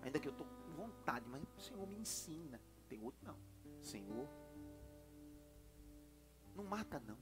Ainda 0.02 0.18
que 0.18 0.28
eu 0.28 0.32
estou 0.32 0.46
com 0.46 0.72
vontade, 0.82 1.26
mas 1.28 1.42
o 1.56 1.60
Senhor 1.60 1.86
me 1.86 1.96
ensina. 1.96 2.60
Tem 2.88 3.02
outro 3.02 3.20
não. 3.24 3.36
Senhor, 3.82 4.28
não 6.54 6.64
mata 6.64 7.00
não. 7.06 7.16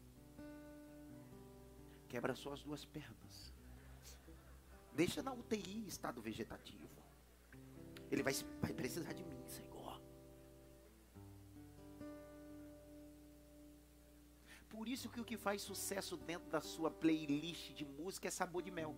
Quebra 2.09 2.35
só 2.35 2.53
as 2.53 2.63
duas 2.63 2.85
pernas. 2.85 3.53
Deixa 4.95 5.23
na 5.23 5.33
UTI 5.33 5.87
estado 5.87 6.21
vegetativo. 6.21 6.89
Ele 8.11 8.23
vai, 8.23 8.33
vai 8.61 8.73
precisar 8.73 9.13
de 9.13 9.23
mim, 9.23 9.38
Por 14.79 14.87
isso 14.89 15.09
que 15.09 15.21
o 15.21 15.25
que 15.25 15.37
faz 15.37 15.61
sucesso 15.61 16.17
dentro 16.17 16.49
da 16.49 16.61
sua 16.61 16.89
playlist 16.89 17.73
de 17.73 17.85
música 17.85 18.29
é 18.29 18.31
sabor 18.31 18.63
de 18.63 18.71
mel. 18.71 18.95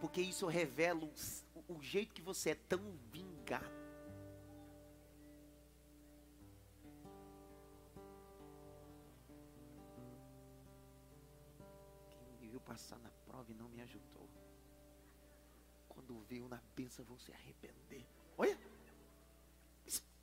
Porque 0.00 0.20
isso 0.20 0.46
revela 0.46 1.04
o, 1.04 1.74
o 1.74 1.82
jeito 1.82 2.14
que 2.14 2.22
você 2.22 2.50
é 2.50 2.54
tão 2.54 2.96
vingado. 3.10 3.66
Viu 12.38 12.60
passar 12.60 13.00
na 13.00 13.10
prova 13.26 13.50
e 13.50 13.54
não 13.56 13.68
me 13.68 13.82
ajudou. 13.82 14.30
Quando 15.88 16.20
veio 16.20 16.48
na 16.48 16.62
bênção 16.76 17.04
vão 17.04 17.18
se 17.18 17.32
arrepender. 17.32 18.06
Olha! 18.38 18.56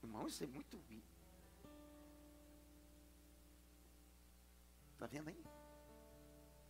Irmão, 0.01 0.25
isso 0.25 0.41
é 0.41 0.47
muito 0.47 0.77
Tá 4.97 5.05
vendo 5.05 5.29
aí? 5.29 5.45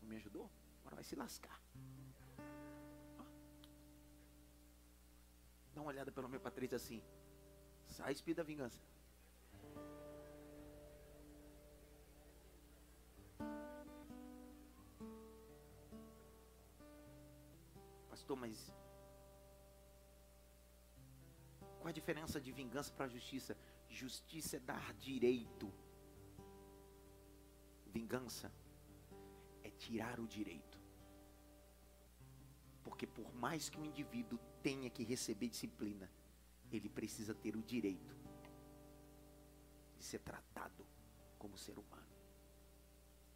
Não 0.02 0.10
me 0.10 0.18
ajudou? 0.18 0.50
Agora 0.82 0.96
vai 0.96 1.04
se 1.04 1.16
lascar. 1.16 1.60
Dá 5.74 5.82
uma 5.82 5.90
olhada 5.90 6.12
pelo 6.12 6.28
meu 6.28 6.40
Patrícia 6.40 6.76
assim. 6.76 7.02
Sai 7.86 8.12
espírito 8.12 8.38
da 8.38 8.44
vingança. 8.44 8.82
Pastor, 18.10 18.36
mas 18.36 18.74
qual 21.80 21.88
a 21.88 21.92
diferença 21.92 22.42
de 22.42 22.52
vingança 22.52 22.92
para 22.92 23.08
justiça? 23.08 23.58
Justiça 23.88 24.58
é 24.58 24.60
dar 24.60 24.94
direito 24.96 25.72
Vingança 27.98 28.54
é 29.64 29.72
tirar 29.72 30.20
o 30.20 30.28
direito. 30.28 30.80
Porque 32.84 33.08
por 33.08 33.34
mais 33.34 33.70
que 33.70 33.80
o 33.80 33.86
indivíduo 33.86 34.38
tenha 34.62 34.88
que 34.88 35.04
receber 35.04 35.48
disciplina, 35.48 36.08
ele 36.72 36.90
precisa 36.90 37.34
ter 37.34 37.56
o 37.56 37.64
direito 37.64 38.16
de 39.98 40.04
ser 40.04 40.20
tratado 40.20 40.86
como 41.40 41.58
ser 41.58 41.80
humano 41.80 42.16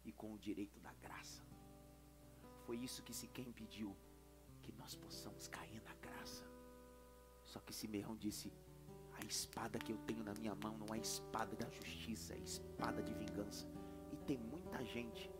e 0.04 0.12
com 0.12 0.32
o 0.32 0.38
direito 0.38 0.78
da 0.78 0.92
graça. 0.94 1.42
Foi 2.64 2.76
isso 2.76 3.02
que 3.02 3.12
Siquém 3.12 3.50
pediu, 3.50 3.96
que 4.62 4.70
nós 4.74 4.94
possamos 4.94 5.48
cair 5.48 5.82
na 5.82 5.94
graça. 5.94 6.44
Só 7.42 7.58
que 7.58 7.74
Simeão 7.74 8.14
disse: 8.14 8.52
a 9.20 9.24
espada 9.24 9.80
que 9.80 9.90
eu 9.90 9.98
tenho 10.06 10.22
na 10.22 10.34
minha 10.34 10.54
mão 10.54 10.78
não 10.78 10.94
é 10.94 10.98
espada 10.98 11.56
da 11.56 11.68
justiça, 11.68 12.34
é 12.34 12.38
espada 12.38 13.02
de 13.02 13.12
vingança. 13.12 13.66
Tem 14.26 14.38
muita 14.38 14.84
gente 14.84 15.30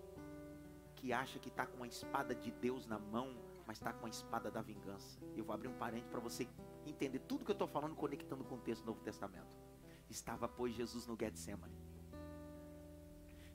que 0.97 1.13
acha 1.13 1.39
que 1.39 1.49
está 1.49 1.67
com 1.67 1.83
a 1.83 1.87
espada 1.87 2.35
de 2.35 2.51
Deus 2.51 2.87
na 2.87 2.99
mão, 2.99 3.35
mas 3.67 3.77
está 3.79 3.93
com 3.93 4.07
a 4.07 4.09
espada 4.09 4.51
da 4.51 4.63
vingança. 4.63 5.19
Eu 5.37 5.45
vou 5.45 5.55
abrir 5.55 5.69
um 5.69 5.75
parente 5.75 6.09
para 6.09 6.21
você 6.21 6.47
entender 6.87 7.21
tudo 7.21 7.45
que 7.45 7.51
eu 7.51 7.55
estou 7.55 7.69
falando, 7.69 7.95
conectando 7.95 8.45
com 8.45 8.57
o 8.57 8.59
texto 8.59 8.83
do 8.83 8.87
Novo 8.89 9.01
Testamento. 9.01 9.47
Estava, 10.09 10.49
pois, 10.49 10.75
Jesus 10.75 11.07
no 11.07 11.17
Getsemane. 11.19 11.75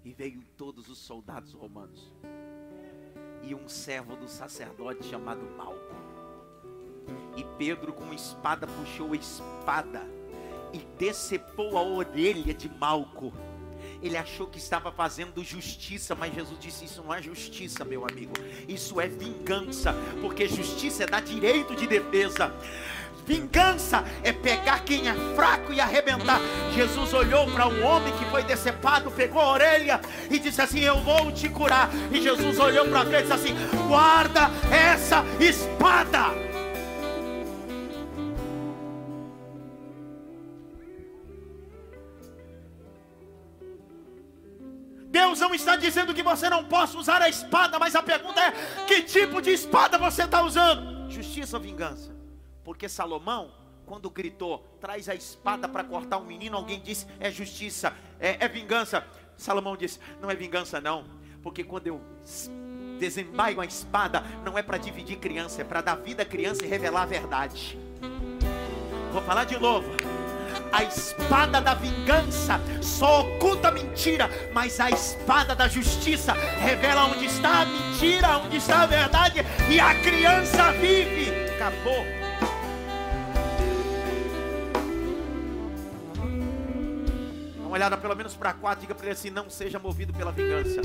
E 0.04 0.14
veio 0.14 0.44
todos 0.58 0.90
os 0.90 0.98
soldados 0.98 1.54
romanos. 1.54 2.14
E 3.44 3.54
um 3.54 3.68
servo 3.68 4.16
do 4.16 4.28
sacerdote 4.28 5.04
chamado 5.06 5.44
Malco. 5.56 5.96
E 7.36 7.44
Pedro, 7.58 7.94
com 7.94 8.14
espada, 8.14 8.66
puxou 8.66 9.14
a 9.14 9.16
espada 9.16 10.02
e 10.74 10.80
decepou 10.98 11.78
a 11.78 11.82
orelha 11.82 12.54
de 12.54 12.70
Malco. 12.70 13.32
Ele 14.02 14.18
achou 14.18 14.48
que 14.48 14.58
estava 14.58 14.92
fazendo 14.92 15.44
justiça, 15.44 16.16
mas 16.16 16.34
Jesus 16.34 16.60
disse: 16.60 16.86
Isso 16.86 17.04
não 17.04 17.14
é 17.14 17.22
justiça, 17.22 17.84
meu 17.84 18.06
amigo, 18.06 18.34
isso 18.68 19.00
é 19.02 19.08
vingança, 19.08 19.96
porque 20.22 20.48
justiça 20.48 21.04
é 21.04 21.08
dar 21.08 21.22
direito 21.22 21.76
de 21.76 21.88
defesa. 21.88 22.54
Vingança 23.28 24.06
é 24.24 24.32
pegar 24.32 24.86
quem 24.86 25.10
é 25.10 25.14
fraco 25.36 25.74
e 25.74 25.82
arrebentar. 25.82 26.40
Jesus 26.74 27.14
olhou 27.14 27.46
para 27.52 27.68
um 27.68 27.84
homem 27.86 28.14
que 28.14 28.24
foi 28.26 28.42
decepado, 28.42 29.12
pegou 29.12 29.42
a 29.42 29.52
orelha 29.52 30.00
e 30.32 30.40
disse 30.40 30.62
assim: 30.62 30.80
Eu 30.80 31.02
vou 31.02 31.30
te 31.34 31.50
curar. 31.50 31.90
E 32.10 32.22
Jesus 32.22 32.58
olhou 32.58 32.88
para 32.88 33.02
ele 33.02 33.18
e 33.18 33.22
disse 33.24 33.34
assim: 33.34 33.56
Guarda 33.90 34.50
essa 34.72 35.26
espada. 35.42 36.47
Está 45.62 45.76
dizendo 45.76 46.14
que 46.14 46.24
você 46.24 46.50
não 46.50 46.64
possa 46.64 46.98
usar 46.98 47.22
a 47.22 47.30
espada, 47.30 47.78
mas 47.78 47.96
a 47.96 48.04
pergunta 48.04 48.40
é: 48.40 48.52
que 48.86 49.02
tipo 49.04 49.42
de 49.42 49.52
espada 49.52 49.98
você 49.98 50.24
está 50.24 50.42
usando? 50.42 51.10
Justiça 51.10 51.58
ou 51.58 51.64
vingança? 51.64 52.16
Porque 52.64 52.90
Salomão, 52.90 53.52
quando 53.86 54.10
gritou, 54.10 54.60
traz 54.82 55.08
a 55.08 55.16
espada 55.16 55.68
para 55.68 55.84
cortar 55.84 56.18
um 56.18 56.26
menino, 56.26 56.58
alguém 56.58 56.82
disse, 56.82 57.08
é 57.20 57.32
justiça, 57.32 57.94
é, 58.20 58.44
é 58.44 58.48
vingança. 58.48 59.06
Salomão 59.38 59.78
disse, 59.78 60.00
não 60.22 60.30
é 60.30 60.36
vingança 60.36 60.82
não, 60.82 61.06
porque 61.42 61.64
quando 61.64 61.88
eu 61.88 62.02
desembaio 63.00 63.62
a 63.62 63.66
espada, 63.66 64.24
não 64.44 64.58
é 64.58 64.64
para 64.64 64.78
dividir 64.78 65.18
criança, 65.18 65.62
é 65.62 65.64
para 65.64 65.82
dar 65.82 65.96
vida 65.96 66.24
à 66.24 66.26
criança 66.26 66.66
e 66.66 66.68
revelar 66.68 67.04
a 67.04 67.06
verdade. 67.06 67.78
Vou 69.14 69.22
falar 69.22 69.46
de 69.46 69.58
novo. 69.58 69.88
A 70.72 70.84
espada 70.84 71.62
da 71.62 71.74
vingança 71.74 72.60
só 72.82 73.22
oculta 73.22 73.70
a 73.70 73.72
mentira, 73.72 74.30
mas 74.54 74.80
a 74.80 74.90
espada 74.90 75.56
da 75.56 75.68
justiça 75.68 76.34
revela 76.34 77.06
onde 77.06 77.26
está 77.26 77.62
a 77.62 77.66
mentira, 77.66 78.38
onde 78.40 78.58
está 78.58 78.84
a 78.84 78.86
verdade, 78.86 79.46
e 79.70 79.80
a 79.80 79.96
criança 80.02 80.72
vive. 80.74 81.32
Acabou. 81.56 82.06
Dá 87.56 87.62
uma 87.62 87.72
olhada 87.72 87.98
pelo 87.98 88.16
menos 88.16 88.36
para 88.36 88.54
quatro, 88.54 88.82
diga 88.82 88.96
para 88.96 89.06
ele 89.06 89.14
assim: 89.14 89.30
não 89.30 89.50
seja 89.50 89.80
movido 89.80 90.14
pela 90.14 90.32
vingança. 90.32 90.82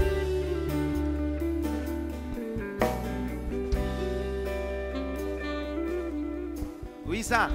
Luísa, 7.05 7.51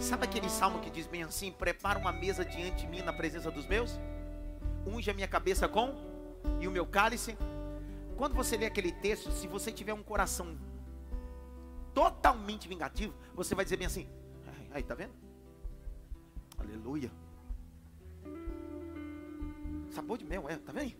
Sabe 0.00 0.24
aquele 0.24 0.48
salmo 0.48 0.80
que 0.80 0.88
diz 0.88 1.06
bem 1.06 1.22
assim: 1.22 1.52
Prepara 1.52 1.98
uma 1.98 2.10
mesa 2.10 2.42
diante 2.42 2.82
de 2.82 2.86
mim 2.86 3.02
na 3.02 3.12
presença 3.12 3.50
dos 3.50 3.66
meus? 3.66 4.00
Unge 4.86 5.10
a 5.10 5.14
minha 5.14 5.28
cabeça 5.28 5.68
com 5.68 5.94
e 6.58 6.66
o 6.66 6.70
meu 6.70 6.86
cálice. 6.86 7.36
Quando 8.16 8.34
você 8.34 8.56
lê 8.56 8.64
aquele 8.64 8.92
texto, 8.92 9.30
se 9.30 9.46
você 9.46 9.70
tiver 9.70 9.92
um 9.92 10.02
coração 10.02 10.58
totalmente 11.92 12.66
vingativo, 12.66 13.14
você 13.34 13.54
vai 13.54 13.62
dizer 13.62 13.76
bem 13.76 13.86
assim: 13.86 14.08
Aí, 14.70 14.82
tá 14.82 14.94
vendo? 14.94 15.12
Aleluia. 16.56 17.10
Sabor 19.90 20.16
de 20.16 20.24
mel, 20.24 20.48
é, 20.48 20.56
tá 20.56 20.72
vendo? 20.72 20.94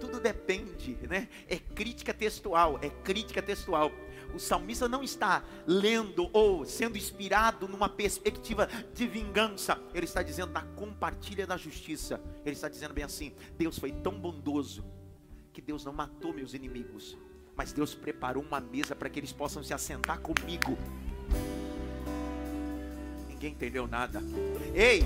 Tudo 0.00 0.20
depende, 0.20 0.96
né? 1.06 1.28
É 1.46 1.58
crítica 1.58 2.14
textual, 2.14 2.78
é 2.80 2.88
crítica 2.88 3.42
textual 3.42 3.90
o 4.34 4.38
salmista 4.38 4.88
não 4.88 5.02
está 5.02 5.42
lendo 5.66 6.28
ou 6.32 6.64
sendo 6.64 6.98
inspirado 6.98 7.66
numa 7.66 7.88
perspectiva 7.88 8.68
de 8.92 9.06
vingança. 9.06 9.80
Ele 9.94 10.04
está 10.04 10.22
dizendo 10.22 10.52
da 10.52 10.62
compartilha 10.62 11.46
da 11.46 11.56
justiça. 11.56 12.20
Ele 12.44 12.54
está 12.54 12.68
dizendo 12.68 12.94
bem 12.94 13.04
assim: 13.04 13.32
Deus 13.56 13.78
foi 13.78 13.92
tão 13.92 14.12
bondoso 14.12 14.84
que 15.52 15.62
Deus 15.62 15.84
não 15.84 15.92
matou 15.92 16.32
meus 16.32 16.54
inimigos, 16.54 17.16
mas 17.56 17.72
Deus 17.72 17.94
preparou 17.94 18.42
uma 18.42 18.60
mesa 18.60 18.94
para 18.94 19.08
que 19.08 19.18
eles 19.18 19.32
possam 19.32 19.62
se 19.62 19.74
assentar 19.74 20.20
comigo. 20.20 20.78
Ninguém 23.28 23.52
entendeu 23.52 23.86
nada. 23.86 24.22
Ei, 24.74 25.04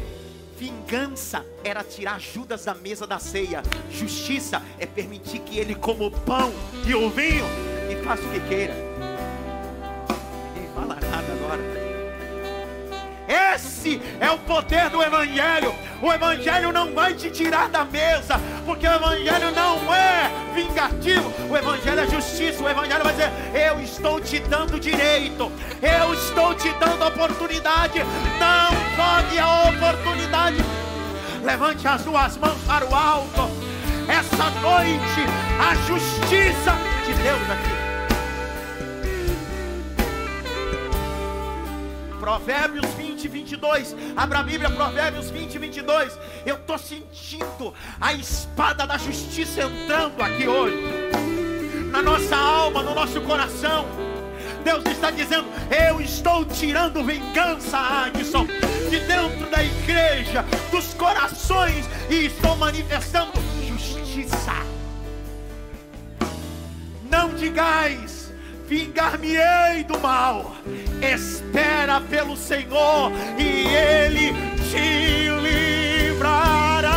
vingança 0.58 1.44
era 1.64 1.82
tirar 1.82 2.20
Judas 2.20 2.64
da 2.64 2.74
mesa 2.74 3.06
da 3.06 3.18
ceia. 3.18 3.62
Justiça 3.90 4.62
é 4.78 4.86
permitir 4.86 5.40
que 5.40 5.58
ele 5.58 5.74
coma 5.74 6.04
o 6.04 6.10
pão 6.10 6.52
e 6.86 6.94
o 6.94 7.08
vinho 7.08 7.44
e 7.90 8.04
faça 8.04 8.22
o 8.22 8.30
que 8.30 8.40
queira. 8.48 8.74
Esse 13.82 14.00
é 14.20 14.30
o 14.30 14.38
poder 14.38 14.88
do 14.90 15.02
Evangelho. 15.02 15.74
O 16.00 16.12
Evangelho 16.12 16.70
não 16.70 16.94
vai 16.94 17.14
te 17.14 17.28
tirar 17.30 17.68
da 17.68 17.84
mesa, 17.84 18.40
porque 18.64 18.86
o 18.86 18.94
Evangelho 18.94 19.50
não 19.50 19.92
é 19.92 20.30
vingativo. 20.54 21.32
O 21.50 21.56
Evangelho 21.56 21.98
é 21.98 22.06
justiça. 22.06 22.62
O 22.62 22.68
Evangelho 22.68 23.02
vai 23.02 23.12
dizer: 23.12 23.32
Eu 23.52 23.80
estou 23.80 24.20
te 24.20 24.38
dando 24.38 24.78
direito, 24.78 25.50
eu 25.82 26.14
estou 26.14 26.54
te 26.54 26.72
dando 26.74 27.08
oportunidade. 27.08 27.98
Não 28.38 28.70
jogue 28.94 29.38
a 29.40 29.62
oportunidade. 29.70 30.58
Levante 31.42 31.88
as 31.88 32.02
duas 32.04 32.36
mãos 32.36 32.62
para 32.64 32.86
o 32.86 32.94
alto. 32.94 33.50
Essa 34.08 34.48
noite, 34.60 35.26
a 35.58 35.74
justiça 35.88 36.72
de 37.04 37.14
Deus 37.14 37.50
aqui. 37.50 37.82
Provérbios 42.22 42.86
20, 42.94 43.11
22. 43.28 43.96
Abra 44.16 44.40
a 44.40 44.42
Bíblia, 44.42 44.70
Provérbios 44.70 45.30
20, 45.30 45.58
22. 45.58 46.18
Eu 46.44 46.56
estou 46.56 46.78
sentindo 46.78 47.74
a 48.00 48.12
espada 48.12 48.86
da 48.86 48.98
justiça 48.98 49.62
entrando 49.62 50.20
aqui 50.22 50.46
hoje, 50.46 50.76
na 51.90 52.02
nossa 52.02 52.36
alma, 52.36 52.82
no 52.82 52.94
nosso 52.94 53.20
coração. 53.22 53.86
Deus 54.64 54.84
está 54.86 55.10
dizendo: 55.10 55.46
Eu 55.70 56.00
estou 56.00 56.44
tirando 56.44 57.04
vingança, 57.04 57.78
Adson, 57.78 58.46
de 58.90 59.00
dentro 59.00 59.50
da 59.50 59.62
igreja, 59.62 60.44
dos 60.70 60.94
corações, 60.94 61.86
e 62.08 62.26
estou 62.26 62.56
manifestando 62.56 63.32
justiça. 63.66 64.52
Não 67.10 67.34
digais 67.34 68.21
vingar-me-ei 68.66 69.84
do 69.84 69.98
mal. 69.98 70.54
Espera 71.02 72.00
pelo 72.00 72.36
Senhor 72.36 73.12
e 73.38 73.66
Ele 73.66 74.32
te 74.70 75.28
livrará. 76.08 76.92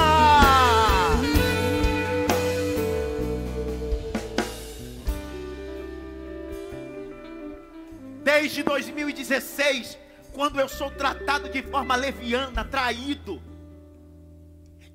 Desde 8.23 8.63
2016, 8.63 9.97
quando 10.33 10.59
eu 10.59 10.67
sou 10.67 10.91
tratado 10.91 11.49
de 11.49 11.61
forma 11.61 11.95
leviana, 11.95 12.63
traído, 12.63 13.41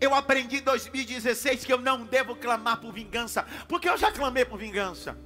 eu 0.00 0.14
aprendi 0.14 0.56
em 0.56 0.62
2016 0.62 1.64
que 1.64 1.72
eu 1.72 1.80
não 1.80 2.04
devo 2.04 2.34
clamar 2.34 2.78
por 2.80 2.92
vingança, 2.92 3.44
porque 3.68 3.88
eu 3.88 3.98
já 3.98 4.10
clamei 4.10 4.44
por 4.44 4.58
vingança 4.58 5.16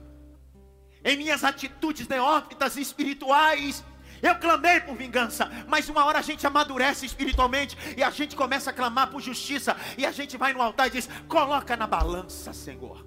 em 1.05 1.17
minhas 1.17 1.45
atitudes 1.45 2.09
neófitas 2.09 2.77
espirituais, 2.77 3.85
Eu 4.23 4.37
clamei 4.37 4.81
por 4.81 4.97
vingança, 4.97 5.51
mas 5.69 5.91
uma 5.91 6.03
hora 6.03 6.19
a 6.19 6.23
gente 6.23 6.47
amadurece 6.47 7.05
espiritualmente 7.05 7.77
e 7.95 8.03
a 8.03 8.09
gente 8.09 8.35
começa 8.35 8.71
a 8.71 8.73
clamar 8.73 9.11
por 9.11 9.21
justiça 9.21 9.77
e 9.99 10.07
a 10.07 10.13
gente 10.13 10.39
vai 10.39 10.55
no 10.55 10.63
altar 10.63 10.87
e 10.87 10.93
diz: 10.93 11.07
"Coloca 11.29 11.77
na 11.77 11.87
balança, 11.87 12.51
Senhor". 12.55 13.05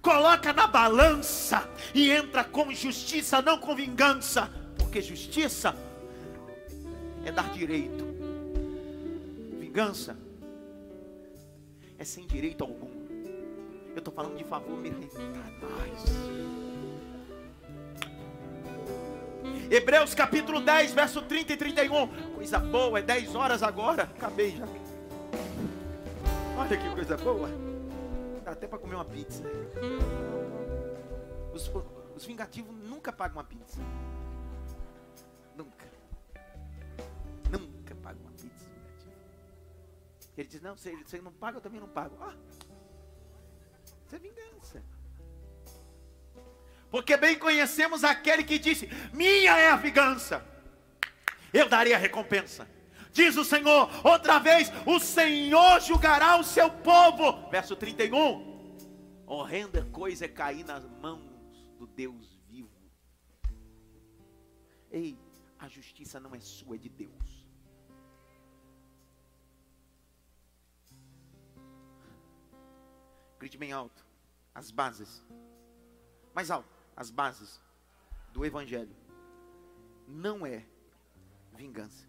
Coloca 0.00 0.52
na 0.52 0.68
balança 0.68 1.68
e 1.92 2.12
entra 2.12 2.44
com 2.44 2.72
justiça, 2.72 3.42
não 3.42 3.58
com 3.58 3.74
vingança, 3.74 4.48
porque 4.78 5.02
justiça 5.02 5.74
é 7.24 7.32
dar 7.32 7.50
direito. 7.50 8.06
Vingança 9.58 10.16
é 11.98 12.04
sem 12.04 12.24
direito 12.24 12.62
algum. 12.62 12.99
Eu 13.92 13.98
estou 13.98 14.12
falando 14.14 14.36
de 14.36 14.44
favor 14.44 14.78
mais. 14.78 16.04
Hebreus 19.70 20.14
capítulo 20.14 20.60
10, 20.60 20.92
verso 20.92 21.22
30 21.22 21.52
e 21.52 21.56
31. 21.56 22.34
Coisa 22.34 22.58
boa, 22.58 22.98
é 22.98 23.02
10 23.02 23.34
horas 23.34 23.62
agora. 23.62 24.02
Acabei 24.02 24.56
já. 24.56 24.66
Olha 26.58 26.76
que 26.76 26.90
coisa 26.90 27.16
boa. 27.16 27.48
Dá 28.44 28.52
até 28.52 28.66
para 28.66 28.78
comer 28.78 28.96
uma 28.96 29.04
pizza. 29.04 29.44
Os, 31.54 31.70
os 32.16 32.24
vingativos 32.24 32.74
nunca 32.74 33.12
pagam 33.12 33.38
uma 33.38 33.44
pizza. 33.44 33.80
Nunca. 35.56 35.86
Nunca 37.50 37.94
pagam 37.94 38.22
uma 38.22 38.32
pizza. 38.32 38.70
Ele 40.36 40.48
diz: 40.48 40.60
Não, 40.60 40.76
se 40.76 40.90
você 40.96 41.20
não 41.20 41.32
paga, 41.32 41.58
eu 41.58 41.60
também 41.60 41.80
não 41.80 41.88
pago. 41.88 42.16
Ah, 42.20 42.34
isso 44.10 44.16
é 44.16 44.18
vingança. 44.18 44.82
Porque 46.90 47.16
bem 47.16 47.38
conhecemos 47.38 48.02
aquele 48.02 48.42
que 48.42 48.58
disse: 48.58 48.88
Minha 49.12 49.56
é 49.56 49.68
a 49.68 49.76
vingança, 49.76 50.44
eu 51.52 51.68
darei 51.68 51.94
a 51.94 51.98
recompensa. 51.98 52.68
Diz 53.12 53.36
o 53.36 53.44
Senhor, 53.44 53.88
outra 54.04 54.40
vez: 54.40 54.72
O 54.84 54.98
Senhor 54.98 55.80
julgará 55.80 56.36
o 56.36 56.44
seu 56.44 56.68
povo. 56.70 57.48
Verso 57.50 57.76
31. 57.76 58.50
Horrenda 59.26 59.84
coisa 59.92 60.24
é 60.24 60.28
cair 60.28 60.64
nas 60.64 60.84
mãos 60.84 61.64
do 61.78 61.86
Deus 61.86 62.36
vivo. 62.48 62.68
Ei, 64.90 65.16
a 65.56 65.68
justiça 65.68 66.18
não 66.18 66.34
é 66.34 66.40
sua, 66.40 66.74
é 66.74 66.78
de 66.78 66.88
Deus. 66.88 67.19
Grite 73.40 73.58
bem 73.58 73.72
alto. 73.72 74.06
As 74.54 74.70
bases. 74.70 75.20
Mais 76.32 76.48
alto 76.48 76.80
as 77.00 77.10
bases 77.10 77.58
do 78.30 78.44
Evangelho 78.44 78.94
não 80.06 80.44
é 80.44 80.66
vingança. 81.56 82.06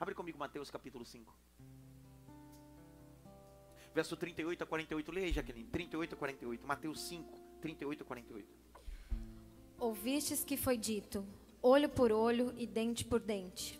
Abre 0.00 0.14
comigo 0.14 0.38
Mateus 0.38 0.70
capítulo 0.70 1.04
5. 1.04 1.36
Verso 3.94 4.16
38 4.16 4.64
a 4.64 4.66
48. 4.66 5.12
Leia, 5.12 5.32
Jaqueline. 5.34 5.68
38 5.68 6.14
a 6.14 6.18
48. 6.18 6.66
Mateus 6.66 7.00
5, 7.08 7.38
38 7.60 8.02
a 8.02 8.06
48. 8.06 8.48
Ouvistes 9.78 10.42
que 10.42 10.56
foi 10.56 10.78
dito: 10.78 11.26
olho 11.60 11.90
por 11.90 12.10
olho 12.10 12.54
e 12.56 12.66
dente 12.66 13.04
por 13.04 13.20
dente. 13.20 13.78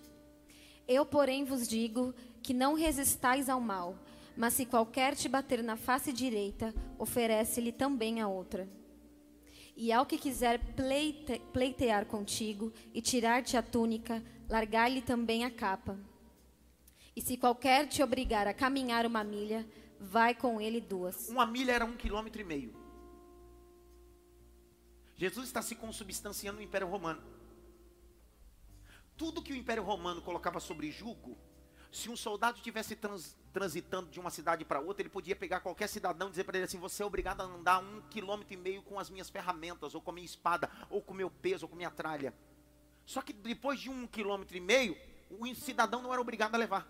Eu, 0.86 1.06
porém, 1.06 1.44
vos 1.44 1.66
digo 1.66 2.12
que 2.42 2.52
não 2.52 2.74
resistais 2.74 3.48
ao 3.48 3.60
mal, 3.60 3.96
mas 4.36 4.54
se 4.54 4.66
qualquer 4.66 5.14
te 5.14 5.28
bater 5.28 5.62
na 5.62 5.76
face 5.76 6.12
direita, 6.12 6.74
oferece-lhe 6.98 7.72
também 7.72 8.20
a 8.20 8.28
outra. 8.28 8.68
E 9.76 9.92
ao 9.92 10.04
que 10.04 10.18
quiser 10.18 10.58
pleite, 10.74 11.40
pleitear 11.52 12.06
contigo 12.06 12.72
e 12.92 13.00
tirar-te 13.00 13.56
a 13.56 13.62
túnica, 13.62 14.22
largar-lhe 14.48 15.00
também 15.00 15.44
a 15.44 15.50
capa. 15.50 15.98
E 17.16 17.20
se 17.20 17.36
qualquer 17.36 17.86
te 17.88 18.02
obrigar 18.02 18.46
a 18.46 18.54
caminhar 18.54 19.06
uma 19.06 19.24
milha, 19.24 19.66
vai 19.98 20.34
com 20.34 20.60
ele 20.60 20.80
duas. 20.80 21.28
Uma 21.28 21.46
milha 21.46 21.72
era 21.72 21.84
um 21.84 21.96
quilômetro 21.96 22.40
e 22.40 22.44
meio. 22.44 22.74
Jesus 25.14 25.46
está 25.46 25.62
se 25.62 25.76
consubstanciando 25.76 26.58
no 26.58 26.64
Império 26.64 26.88
Romano. 26.88 27.22
Tudo 29.16 29.42
que 29.42 29.52
o 29.52 29.56
Império 29.56 29.82
Romano 29.82 30.20
colocava 30.20 30.58
sobre 30.58 30.90
jugo, 30.90 31.38
se 31.92 32.08
um 32.08 32.16
soldado 32.16 32.56
estivesse 32.56 32.96
trans, 32.96 33.36
transitando 33.52 34.08
de 34.10 34.18
uma 34.18 34.30
cidade 34.30 34.64
para 34.64 34.80
outra, 34.80 35.02
ele 35.02 35.10
podia 35.10 35.36
pegar 35.36 35.60
qualquer 35.60 35.86
cidadão 35.86 36.28
e 36.28 36.30
dizer 36.30 36.44
para 36.44 36.56
ele 36.56 36.64
assim: 36.64 36.78
Você 36.78 37.02
é 37.02 37.06
obrigado 37.06 37.42
a 37.42 37.44
andar 37.44 37.80
um 37.80 38.00
quilômetro 38.08 38.54
e 38.54 38.56
meio 38.56 38.82
com 38.82 38.98
as 38.98 39.10
minhas 39.10 39.28
ferramentas, 39.28 39.94
ou 39.94 40.00
com 40.00 40.10
a 40.10 40.14
minha 40.14 40.24
espada, 40.24 40.70
ou 40.88 41.02
com 41.02 41.12
o 41.12 41.16
meu 41.16 41.30
peso, 41.30 41.66
ou 41.66 41.68
com 41.68 41.74
a 41.74 41.76
minha 41.76 41.90
tralha. 41.90 42.34
Só 43.04 43.20
que 43.20 43.34
depois 43.34 43.78
de 43.78 43.90
um 43.90 44.06
quilômetro 44.06 44.56
e 44.56 44.60
meio, 44.60 44.96
o 45.30 45.54
cidadão 45.54 46.00
não 46.00 46.12
era 46.12 46.22
obrigado 46.22 46.54
a 46.54 46.58
levar. 46.58 46.88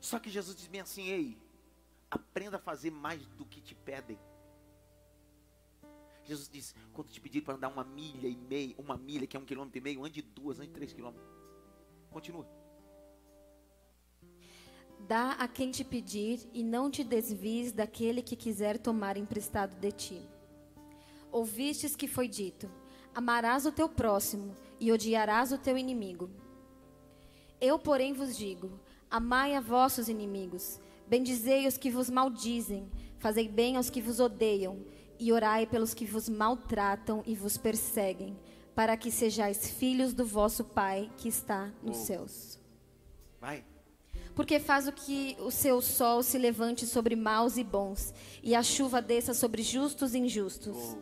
Só 0.00 0.18
que 0.18 0.28
Jesus 0.28 0.56
diz 0.56 0.66
bem 0.66 0.80
assim: 0.80 1.06
Ei, 1.06 1.38
aprenda 2.10 2.56
a 2.56 2.60
fazer 2.60 2.90
mais 2.90 3.24
do 3.26 3.46
que 3.46 3.60
te 3.60 3.76
pedem. 3.76 4.18
Jesus 6.24 6.48
diz: 6.48 6.74
quando 6.92 7.10
te 7.10 7.20
pedir 7.20 7.42
para 7.42 7.54
andar 7.54 7.68
uma 7.68 7.84
milha 7.84 8.26
e 8.26 8.36
meia, 8.36 8.74
uma 8.76 8.96
milha 8.96 9.24
que 9.24 9.36
é 9.36 9.40
um 9.40 9.44
quilômetro 9.44 9.78
e 9.78 9.80
meio, 9.80 10.04
ande 10.04 10.20
duas, 10.20 10.58
ande 10.58 10.72
três 10.72 10.92
quilômetros. 10.92 11.43
Continua. 12.14 12.46
Dá 15.00 15.32
a 15.32 15.48
quem 15.48 15.72
te 15.72 15.82
pedir 15.82 16.48
e 16.54 16.62
não 16.62 16.88
te 16.88 17.02
desvies 17.02 17.72
daquele 17.72 18.22
que 18.22 18.36
quiser 18.36 18.78
tomar 18.78 19.16
emprestado 19.16 19.74
de 19.80 19.90
ti. 19.90 20.22
Ouvistes 21.32 21.96
que 21.96 22.06
foi 22.06 22.28
dito: 22.28 22.70
Amarás 23.12 23.66
o 23.66 23.72
teu 23.72 23.88
próximo 23.88 24.54
e 24.78 24.92
odiarás 24.92 25.50
o 25.50 25.58
teu 25.58 25.76
inimigo. 25.76 26.30
Eu, 27.60 27.80
porém, 27.80 28.12
vos 28.12 28.36
digo: 28.36 28.78
Amai 29.10 29.56
a 29.56 29.60
vossos 29.60 30.08
inimigos, 30.08 30.80
bendizei 31.08 31.66
os 31.66 31.76
que 31.76 31.90
vos 31.90 32.08
maldizem, 32.08 32.88
fazei 33.18 33.48
bem 33.48 33.76
aos 33.76 33.90
que 33.90 34.00
vos 34.00 34.20
odeiam, 34.20 34.86
e 35.18 35.32
orai 35.32 35.66
pelos 35.66 35.92
que 35.92 36.06
vos 36.06 36.28
maltratam 36.28 37.24
e 37.26 37.34
vos 37.34 37.56
perseguem, 37.56 38.38
para 38.74 38.96
que 38.96 39.10
sejais 39.10 39.70
filhos 39.70 40.12
do 40.12 40.24
vosso 40.26 40.64
Pai 40.64 41.10
que 41.16 41.28
está 41.28 41.72
nos 41.82 41.98
oh. 41.98 42.04
céus. 42.04 42.58
Vai 43.40 43.64
porque 44.34 44.58
faz 44.58 44.88
o 44.88 44.92
que 44.92 45.36
o 45.38 45.50
seu 45.50 45.80
sol 45.80 46.22
se 46.22 46.36
levante 46.38 46.86
sobre 46.86 47.14
maus 47.14 47.56
e 47.56 47.64
bons, 47.64 48.12
e 48.42 48.54
a 48.54 48.62
chuva 48.62 49.00
desça 49.00 49.32
sobre 49.32 49.62
justos 49.62 50.14
e 50.14 50.18
injustos. 50.18 50.76
Oh. 50.76 50.98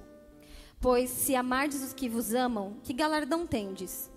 Pois 0.80 1.10
se 1.10 1.34
amardes 1.34 1.82
os 1.82 1.94
que 1.94 2.08
vos 2.08 2.34
amam, 2.34 2.76
que 2.82 2.92
galardão 2.92 3.46
tendes? 3.46 4.10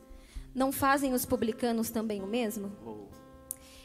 Não 0.54 0.72
fazem 0.72 1.14
os 1.14 1.26
publicanos 1.26 1.90
também 1.90 2.22
o 2.22 2.28
mesmo? 2.28 2.72
Oh. 2.86 3.06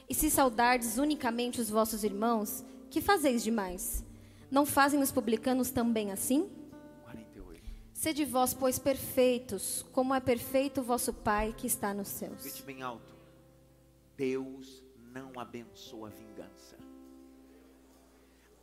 E 0.08 0.14
se 0.14 0.30
saudardes 0.30 0.98
unicamente 0.98 1.60
os 1.60 1.70
vossos 1.70 2.02
irmãos, 2.02 2.64
que 2.90 3.00
fazeis 3.00 3.44
demais? 3.44 4.04
Não 4.50 4.66
fazem 4.66 5.00
os 5.00 5.12
publicanos 5.12 5.70
também 5.70 6.10
assim? 6.10 6.50
48. 8.00 8.02
Sede 8.02 8.24
vós, 8.24 8.54
pois, 8.54 8.78
perfeitos, 8.78 9.82
como 9.92 10.14
é 10.14 10.20
perfeito 10.20 10.80
o 10.80 10.84
vosso 10.84 11.12
Pai 11.12 11.52
que 11.52 11.66
está 11.66 11.92
nos 11.92 12.08
céus. 12.08 12.40
Grite 12.40 12.62
bem 12.62 12.80
alto. 12.80 13.14
Deus 14.16 14.82
não 15.12 15.38
abençoa 15.38 16.08
a 16.08 16.10
vingança. 16.10 16.78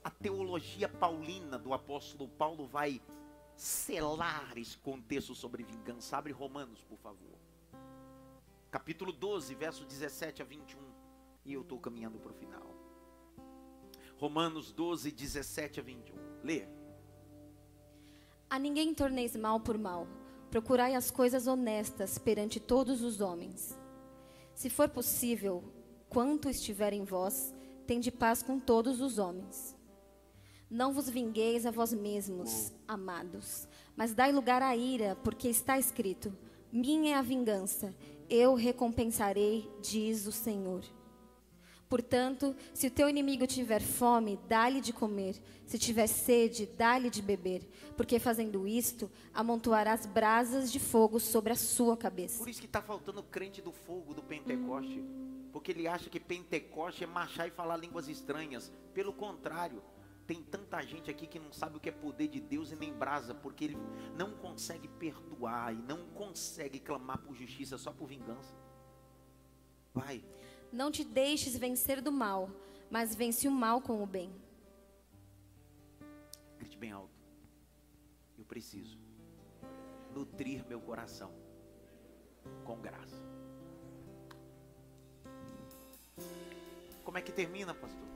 A 0.03 0.09
teologia 0.09 0.89
paulina 0.89 1.59
do 1.59 1.71
apóstolo 1.71 2.27
Paulo 2.27 2.65
vai 2.65 2.99
selar 3.55 4.57
esse 4.57 4.75
contexto 4.77 5.35
sobre 5.35 5.63
vingança. 5.63 6.17
Abre 6.17 6.33
Romanos, 6.33 6.83
por 6.83 6.97
favor. 6.97 7.37
Capítulo 8.71 9.11
12, 9.11 9.53
verso 9.53 9.85
17 9.85 10.41
a 10.41 10.45
21. 10.45 10.79
E 11.45 11.53
eu 11.53 11.61
estou 11.61 11.79
caminhando 11.79 12.17
para 12.17 12.31
o 12.31 12.33
final. 12.33 12.75
Romanos 14.17 14.71
12, 14.71 15.11
17 15.11 15.79
a 15.79 15.83
21. 15.83 16.15
Lê. 16.43 16.76
A 18.49 18.57
ninguém 18.57 18.93
torneis 18.93 19.35
mal 19.35 19.59
por 19.59 19.77
mal. 19.77 20.07
Procurai 20.49 20.95
as 20.95 21.11
coisas 21.11 21.47
honestas 21.47 22.17
perante 22.17 22.59
todos 22.59 23.01
os 23.01 23.19
homens. 23.19 23.77
Se 24.55 24.69
for 24.69 24.87
possível, 24.87 25.63
quanto 26.09 26.49
estiver 26.49 26.93
em 26.93 27.03
vós, 27.03 27.53
tende 27.85 28.09
paz 28.09 28.41
com 28.41 28.57
todos 28.57 29.01
os 29.01 29.19
homens. 29.19 29.75
Não 30.69 30.93
vos 30.93 31.09
vingueis 31.09 31.65
a 31.65 31.71
vós 31.71 31.93
mesmos, 31.93 32.73
amados, 32.87 33.67
mas 33.95 34.13
dai 34.13 34.31
lugar 34.31 34.61
à 34.61 34.75
ira, 34.75 35.17
porque 35.23 35.49
está 35.49 35.77
escrito: 35.77 36.35
Minha 36.71 37.15
é 37.15 37.17
a 37.17 37.21
vingança, 37.21 37.93
eu 38.29 38.53
recompensarei, 38.53 39.69
diz 39.81 40.25
o 40.25 40.31
Senhor. 40.31 40.83
Portanto, 41.89 42.55
se 42.73 42.87
o 42.87 42.91
teu 42.91 43.07
inimigo 43.09 43.47
tiver 43.47 43.81
fome, 43.81 44.39
dá-lhe 44.47 44.81
de 44.81 44.91
comer. 44.91 45.41
Se 45.65 45.79
tiver 45.79 46.07
sede, 46.07 46.65
dá-lhe 46.77 47.09
de 47.09 47.21
beber. 47.21 47.67
Porque 47.95 48.19
fazendo 48.19 48.67
isto, 48.67 49.09
amontoarás 49.33 50.05
brasas 50.05 50.71
de 50.71 50.79
fogo 50.79 51.19
sobre 51.19 51.53
a 51.53 51.55
sua 51.55 51.95
cabeça. 51.95 52.39
Por 52.39 52.49
isso 52.49 52.59
que 52.59 52.65
está 52.65 52.81
faltando 52.81 53.23
crente 53.23 53.61
do 53.61 53.71
fogo 53.71 54.13
do 54.13 54.21
Pentecoste. 54.21 54.99
Hum 54.99 55.27
porque 55.57 55.71
ele 55.71 55.87
acha 55.87 56.07
que 56.07 56.19
Pentecoste 56.19 57.03
é 57.03 57.07
marchar 57.07 57.47
e 57.47 57.51
falar 57.51 57.77
línguas 57.77 58.07
estranhas. 58.07 58.71
Pelo 58.93 59.11
contrário, 59.11 59.81
Tem 60.27 60.43
tanta 60.43 60.81
gente 60.81 61.09
aqui 61.09 61.25
que 61.25 61.39
não 61.39 61.53
sabe 61.53 61.77
o 61.77 61.79
que 61.79 61.87
é 61.87 61.91
poder 61.91 62.27
de 62.27 62.41
Deus 62.41 62.69
e 62.69 62.75
nem 62.75 62.91
brasa, 62.93 63.33
porque 63.33 63.63
ele 63.63 63.77
não 64.13 64.31
consegue 64.31 64.85
perdoar 64.85 65.73
e 65.73 65.77
não 65.77 66.05
consegue 66.07 66.81
clamar 66.81 67.19
por 67.19 67.33
justiça 67.33 67.77
só 67.77 67.93
por 67.93 68.09
vingança. 68.09 68.53
Vai. 69.93 70.21
Não 70.71 70.91
te 70.91 71.03
deixes 71.03 71.57
vencer 71.57 72.01
do 72.01 72.11
mal, 72.11 72.49
mas 72.89 73.15
vence 73.15 73.47
o 73.47 73.51
mal 73.51 73.81
com 73.81 74.03
o 74.03 74.05
bem. 74.05 74.31
Grite 76.57 76.77
bem 76.77 76.91
alto. 76.91 77.13
Eu 78.37 78.45
preciso 78.45 78.97
nutrir 80.13 80.65
meu 80.67 80.79
coração 80.81 81.31
com 82.63 82.79
graça. 82.79 83.21
Como 87.03 87.17
é 87.17 87.21
que 87.21 87.31
termina, 87.31 87.73
pastor? 87.73 88.07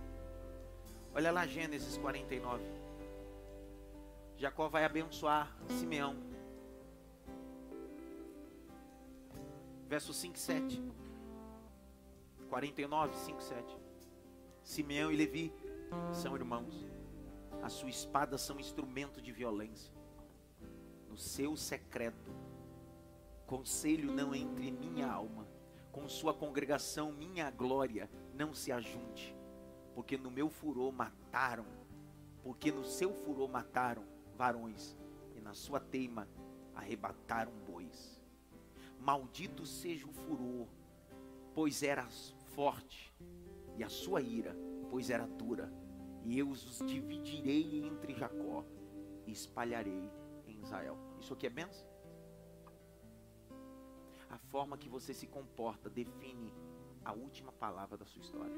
Olha 1.14 1.32
lá 1.32 1.46
Gênesis 1.46 1.98
49. 1.98 2.64
Jacó 4.38 4.68
vai 4.68 4.84
abençoar 4.84 5.56
Simeão. 5.70 6.16
Verso 9.88 10.14
5 10.14 10.36
e 10.36 10.40
7. 10.40 10.84
49, 12.52 13.16
5 13.16 13.40
e 13.40 13.44
7. 13.44 13.78
Simeão 14.62 15.12
e 15.12 15.16
Levi 15.16 15.52
são 16.14 16.36
irmãos. 16.36 16.86
A 17.64 17.70
sua 17.70 17.90
espada 17.90 18.38
são 18.38 18.60
instrumento 18.60 19.20
de 19.20 19.32
violência. 19.32 19.92
No 21.10 21.18
seu 21.18 21.58
secreto, 21.58 22.32
conselho 23.48 24.12
não 24.12 24.36
entre 24.36 24.70
minha 24.70 25.12
alma. 25.12 25.48
Com 25.92 26.08
sua 26.08 26.32
congregação, 26.32 27.12
minha 27.12 27.50
glória 27.50 28.08
não 28.36 28.54
se 28.54 28.72
ajunte 28.72 29.36
porque 29.94 30.18
no 30.18 30.32
meu 30.32 30.50
furor 30.50 30.92
mataram, 30.92 31.66
porque 32.44 32.72
no 32.72 32.84
seu 32.84 33.14
furor 33.14 33.50
mataram 33.50 34.04
varões, 34.36 34.98
e 35.36 35.42
na 35.42 35.54
sua 35.54 35.80
teima 35.80 36.28
arrebataram 36.76 37.52
bois. 37.66 38.20
Maldito 39.00 39.66
seja 39.66 40.08
o 40.08 40.14
furor, 40.14 40.68
pois 41.54 41.84
era 41.84 42.08
forte, 42.54 43.14
e 43.78 43.84
a 43.84 43.90
sua 43.90 44.22
ira, 44.22 44.56
pois 44.90 45.10
era 45.10 45.26
dura, 45.26 45.72
e 46.24 46.38
eu 46.38 46.50
os 46.50 46.80
dividirei 46.86 47.84
entre 47.86 48.14
Jacó 48.14 48.64
e 49.26 49.32
espalharei 49.32 50.10
em 50.48 50.62
Israel. 50.62 50.98
Isso 51.20 51.34
aqui 51.34 51.48
é 51.48 51.50
benção? 51.50 51.88
A 54.30 54.38
forma 54.38 54.78
que 54.78 54.90
você 54.90 55.14
se 55.14 55.28
comporta 55.28 55.90
define 55.90 56.54
a 57.04 57.14
última 57.14 57.52
palavra 57.52 57.98
da 57.98 58.06
sua 58.06 58.22
história. 58.22 58.56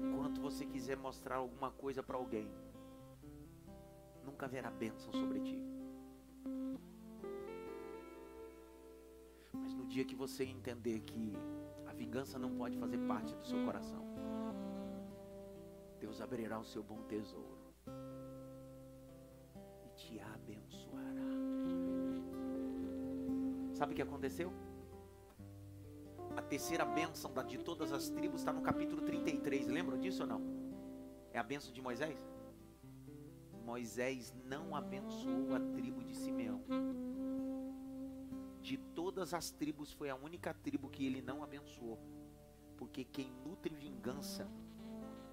Enquanto 0.00 0.40
você 0.40 0.64
quiser 0.64 0.96
mostrar 0.96 1.36
alguma 1.36 1.70
coisa 1.70 2.02
para 2.02 2.16
alguém, 2.16 2.50
nunca 4.24 4.46
haverá 4.46 4.70
bênção 4.70 5.12
sobre 5.12 5.40
ti. 5.40 5.81
Mas 9.52 9.74
no 9.74 9.86
dia 9.86 10.04
que 10.04 10.14
você 10.14 10.44
entender 10.44 11.00
que 11.00 11.32
a 11.86 11.92
vingança 11.92 12.38
não 12.38 12.54
pode 12.54 12.76
fazer 12.78 12.98
parte 13.06 13.34
do 13.34 13.44
seu 13.44 13.64
coração, 13.64 14.06
Deus 16.00 16.20
abrirá 16.20 16.58
o 16.58 16.64
seu 16.64 16.82
bom 16.82 17.02
tesouro 17.02 17.58
e 19.84 19.90
te 19.94 20.20
abençoará. 20.20 21.22
Sabe 23.74 23.92
o 23.92 23.96
que 23.96 24.02
aconteceu? 24.02 24.52
a 26.36 26.42
terceira 26.42 26.84
bênção 26.84 27.32
de 27.46 27.58
todas 27.58 27.92
as 27.92 28.08
tribos 28.08 28.40
está 28.40 28.52
no 28.52 28.62
capítulo 28.62 29.02
33. 29.02 29.66
Lembram 29.66 29.98
disso 29.98 30.22
ou 30.22 30.28
não? 30.28 30.40
É 31.32 31.38
a 31.38 31.42
bênção 31.42 31.72
de 31.72 31.80
Moisés? 31.80 32.31
Moisés 33.72 34.34
não 34.44 34.76
abençoou 34.76 35.54
a 35.54 35.60
tribo 35.74 36.04
de 36.04 36.14
Simeão. 36.14 36.62
De 38.60 38.76
todas 38.76 39.32
as 39.32 39.50
tribos, 39.50 39.90
foi 39.90 40.10
a 40.10 40.14
única 40.14 40.52
tribo 40.52 40.90
que 40.90 41.06
ele 41.06 41.22
não 41.22 41.42
abençoou. 41.42 41.98
Porque 42.76 43.02
quem 43.02 43.32
nutre 43.46 43.74
vingança 43.74 44.46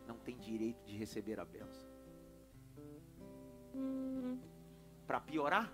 não 0.07 0.17
tem 0.17 0.37
direito 0.37 0.81
de 0.85 0.95
receber 0.95 1.37
a 1.37 1.43
bênção. 1.43 1.85
Para 5.05 5.19
piorar, 5.19 5.69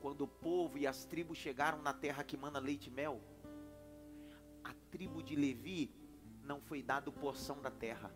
quando 0.00 0.22
o 0.22 0.28
povo 0.28 0.78
e 0.78 0.86
as 0.86 1.04
tribos 1.04 1.36
chegaram 1.36 1.82
na 1.82 1.92
terra 1.92 2.24
que 2.24 2.38
manda 2.38 2.58
leite 2.58 2.86
e 2.86 2.90
mel, 2.90 3.20
a 4.64 4.72
tribo 4.90 5.22
de 5.22 5.36
Levi 5.36 5.94
não 6.42 6.58
foi 6.62 6.82
dado 6.82 7.12
porção 7.12 7.60
da 7.60 7.70
terra, 7.70 8.10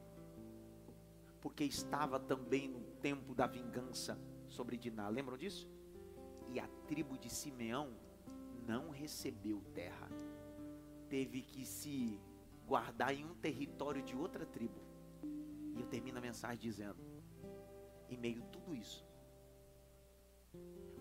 porque 1.40 1.64
estava 1.64 2.18
também 2.18 2.68
no 2.68 2.80
tempo 3.00 3.34
da 3.34 3.46
vingança 3.46 4.18
sobre 4.48 4.76
Diná. 4.76 5.08
Lembram 5.08 5.36
disso? 5.36 5.68
E 6.48 6.58
a 6.58 6.68
tribo 6.86 7.16
de 7.16 7.30
Simeão 7.30 7.92
não 8.66 8.90
recebeu 8.90 9.62
terra, 9.74 10.08
teve 11.08 11.42
que 11.42 11.64
se 11.64 12.20
guardar 12.66 13.14
em 13.14 13.24
um 13.24 13.34
território 13.34 14.02
de 14.02 14.14
outra 14.16 14.44
tribo. 14.44 14.80
E 15.74 15.80
eu 15.80 15.86
termino 15.86 16.18
a 16.18 16.20
mensagem 16.20 16.58
dizendo: 16.58 16.98
em 18.08 18.16
meio 18.16 18.42
a 18.42 18.46
tudo 18.46 18.74
isso, 18.74 19.04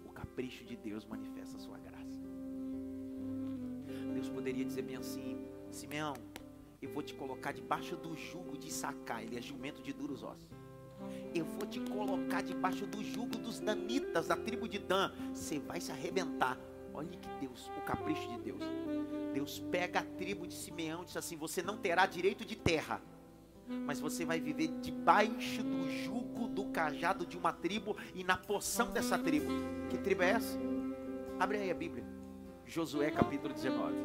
o 0.05 0.11
capricho 0.11 0.63
de 0.63 0.75
Deus 0.75 1.05
manifesta 1.05 1.57
a 1.57 1.59
sua 1.59 1.77
graça. 1.79 2.19
Deus 4.13 4.29
poderia 4.29 4.65
dizer 4.65 4.83
bem 4.83 4.95
assim: 4.95 5.47
Simeão, 5.71 6.13
eu 6.81 6.89
vou 6.89 7.03
te 7.03 7.13
colocar 7.13 7.51
debaixo 7.51 7.95
do 7.97 8.15
jugo 8.15 8.57
de 8.57 8.71
Sacá, 8.71 9.21
ele 9.21 9.37
é 9.37 9.41
jumento 9.41 9.81
de 9.81 9.91
duros 9.91 10.23
ossos. 10.23 10.49
Eu 11.33 11.45
vou 11.45 11.67
te 11.67 11.79
colocar 11.79 12.41
debaixo 12.41 12.85
do 12.85 13.03
jugo 13.03 13.37
dos 13.37 13.59
danitas, 13.59 14.27
da 14.27 14.35
tribo 14.35 14.67
de 14.67 14.79
Dan. 14.79 15.11
Você 15.33 15.59
vai 15.59 15.79
se 15.79 15.91
arrebentar. 15.91 16.57
Olha 16.93 17.09
que 17.09 17.29
Deus, 17.39 17.69
o 17.77 17.81
capricho 17.81 18.27
de 18.29 18.39
Deus. 18.39 18.61
Deus 19.33 19.59
pega 19.71 19.99
a 19.99 20.03
tribo 20.03 20.47
de 20.47 20.53
Simeão 20.53 21.03
e 21.03 21.05
diz 21.05 21.17
assim: 21.17 21.37
Você 21.37 21.61
não 21.61 21.77
terá 21.77 22.05
direito 22.05 22.43
de 22.43 22.55
terra, 22.55 23.01
mas 23.67 23.99
você 23.99 24.25
vai 24.25 24.39
viver 24.39 24.67
debaixo 24.81 25.63
do 25.63 25.89
jugo 25.89 26.47
do 26.47 26.65
cajado 26.65 27.25
de 27.25 27.37
uma 27.37 27.53
tribo 27.53 27.95
e 28.15 28.23
na 28.23 28.35
porção 28.35 28.91
dessa 28.91 29.17
tribo. 29.17 29.51
Que 29.89 29.97
tribo 29.97 30.23
é 30.23 30.31
essa? 30.31 30.57
Abre 31.39 31.57
aí 31.57 31.71
a 31.71 31.75
Bíblia. 31.75 32.05
Josué 32.65 33.09
capítulo 33.09 33.53
19, 33.53 33.95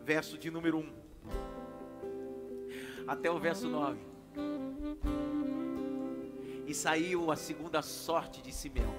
verso 0.00 0.36
de 0.36 0.50
número 0.50 0.78
1 0.78 1.07
até 3.08 3.30
o 3.30 3.38
verso 3.38 3.66
9. 3.66 3.96
E 6.66 6.74
saiu 6.74 7.32
a 7.32 7.36
segunda 7.36 7.80
sorte 7.80 8.42
de 8.42 8.52
Simeão 8.52 8.94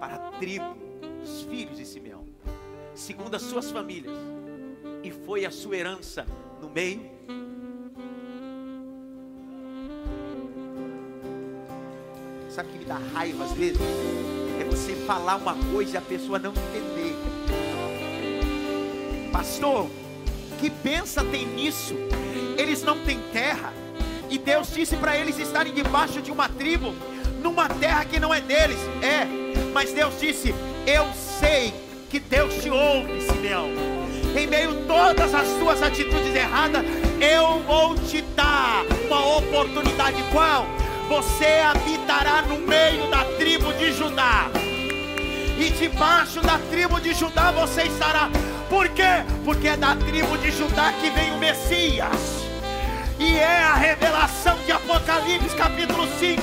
para 0.00 0.14
a 0.14 0.30
tribo 0.38 0.74
dos 1.20 1.42
filhos 1.42 1.76
de 1.76 1.84
Simeão, 1.84 2.24
segundo 2.94 3.34
as 3.34 3.42
suas 3.42 3.70
famílias, 3.70 4.16
e 5.02 5.10
foi 5.10 5.44
a 5.44 5.50
sua 5.50 5.76
herança 5.76 6.26
no 6.60 6.70
meio. 6.70 7.14
Sabe 12.48 12.70
que 12.70 12.78
me 12.78 12.84
dá 12.86 12.96
raiva 12.96 13.44
às 13.44 13.52
vezes? 13.52 13.80
É 14.58 14.64
você 14.64 14.94
falar 15.06 15.36
uma 15.36 15.54
coisa 15.70 15.96
e 15.96 15.98
a 15.98 16.00
pessoa 16.00 16.38
não 16.38 16.52
entender. 16.52 17.14
Pastor, 19.30 19.90
que 20.58 20.70
pensa 20.70 21.22
tem 21.22 21.46
nisso? 21.46 21.94
Eles 22.66 22.82
não 22.82 22.98
têm 22.98 23.18
terra. 23.32 23.72
E 24.28 24.38
Deus 24.38 24.72
disse 24.74 24.96
para 24.96 25.16
eles 25.16 25.38
estarem 25.38 25.72
debaixo 25.72 26.20
de 26.20 26.32
uma 26.32 26.48
tribo, 26.48 26.92
numa 27.40 27.68
terra 27.68 28.04
que 28.04 28.18
não 28.18 28.34
é 28.34 28.40
deles. 28.40 28.78
É, 29.00 29.26
mas 29.72 29.92
Deus 29.92 30.20
disse: 30.20 30.54
Eu 30.86 31.06
sei 31.38 31.72
que 32.10 32.18
Deus 32.18 32.54
te 32.62 32.68
ouve, 32.68 33.22
Simeão. 33.22 33.70
Em 34.36 34.46
meio 34.46 34.70
a 34.70 34.86
todas 34.86 35.34
as 35.34 35.46
suas 35.58 35.82
atitudes 35.82 36.34
erradas, 36.34 36.84
eu 37.20 37.60
vou 37.60 37.94
te 37.94 38.20
dar 38.34 38.84
uma 39.06 39.36
oportunidade. 39.38 40.22
Qual? 40.32 40.66
você 41.08 41.60
habitará 41.64 42.42
no 42.42 42.58
meio 42.58 43.08
da 43.10 43.24
tribo 43.36 43.72
de 43.74 43.92
Judá. 43.92 44.50
E 45.58 45.70
debaixo 45.70 46.40
da 46.40 46.58
tribo 46.70 47.00
de 47.00 47.14
Judá 47.14 47.50
você 47.50 47.84
estará. 47.84 48.28
Por 48.68 48.88
quê? 48.88 49.24
Porque 49.44 49.68
é 49.68 49.76
da 49.76 49.94
tribo 49.96 50.36
de 50.38 50.50
Judá 50.50 50.92
que 50.92 51.10
vem 51.10 51.32
o 51.32 51.38
Messias 51.38 52.45
e 53.18 53.38
é 53.38 53.62
a 53.62 53.74
revelação 53.74 54.56
de 54.64 54.72
Apocalipse, 54.72 55.56
capítulo 55.56 56.06
5, 56.18 56.42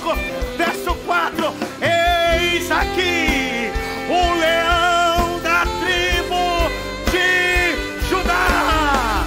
verso 0.57 0.95
4. 1.05 1.53
Eis 1.81 2.71
aqui 2.71 3.71
o 4.09 4.39
leão 4.39 5.39
da 5.41 5.65
tribo 5.81 6.69
de 7.11 8.07
Judá. 8.09 9.25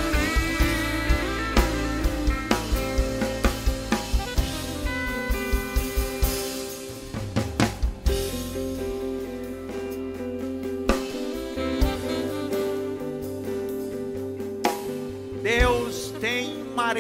Deus 15.43 16.13
tem 16.21 16.67
uma 16.73 16.93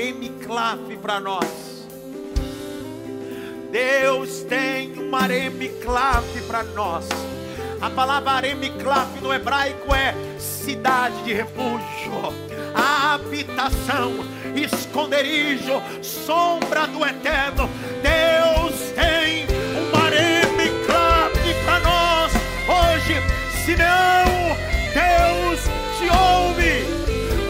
aremiclaf 0.46 0.96
para 1.02 1.20
nós. 1.20 1.86
Deus 3.70 4.42
tem 4.42 4.96
um 4.98 5.14
aremiclaf 5.14 6.24
para 6.46 6.62
nós. 6.62 7.08
A 7.80 7.90
palavra 7.90 8.32
aremiclaf 8.32 9.20
no 9.20 9.34
hebraico 9.34 9.94
é 9.94 10.14
cidade 10.38 11.22
de 11.24 11.34
refúgio, 11.34 12.32
habitação, 12.74 14.12
esconderijo, 14.54 15.82
sombra 16.00 16.86
do 16.86 17.04
eterno. 17.04 17.68
Deus 18.02 18.92
tem 18.94 19.46
um 19.76 20.04
aremiclaf 20.04 21.32
para 21.64 21.80
nós 21.80 22.32
hoje. 22.68 23.14
Se 23.64 23.76
não, 23.76 24.56
Deus 24.94 25.60
te 25.98 26.08
ouve. 26.08 26.96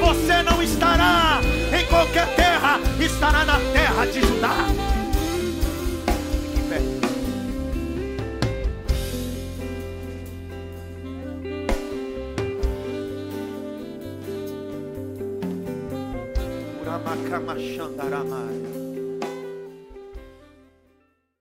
Você 0.00 0.42
não 0.42 0.62
estará 0.62 1.40
em 1.72 1.84
qualquer 1.86 2.26
terra, 2.34 2.45
estará 3.04 3.44
na 3.44 3.58
terra 3.72 4.06
de 4.06 4.20
Judá. 4.20 4.56
Uramakamashandaramai. 16.82 18.75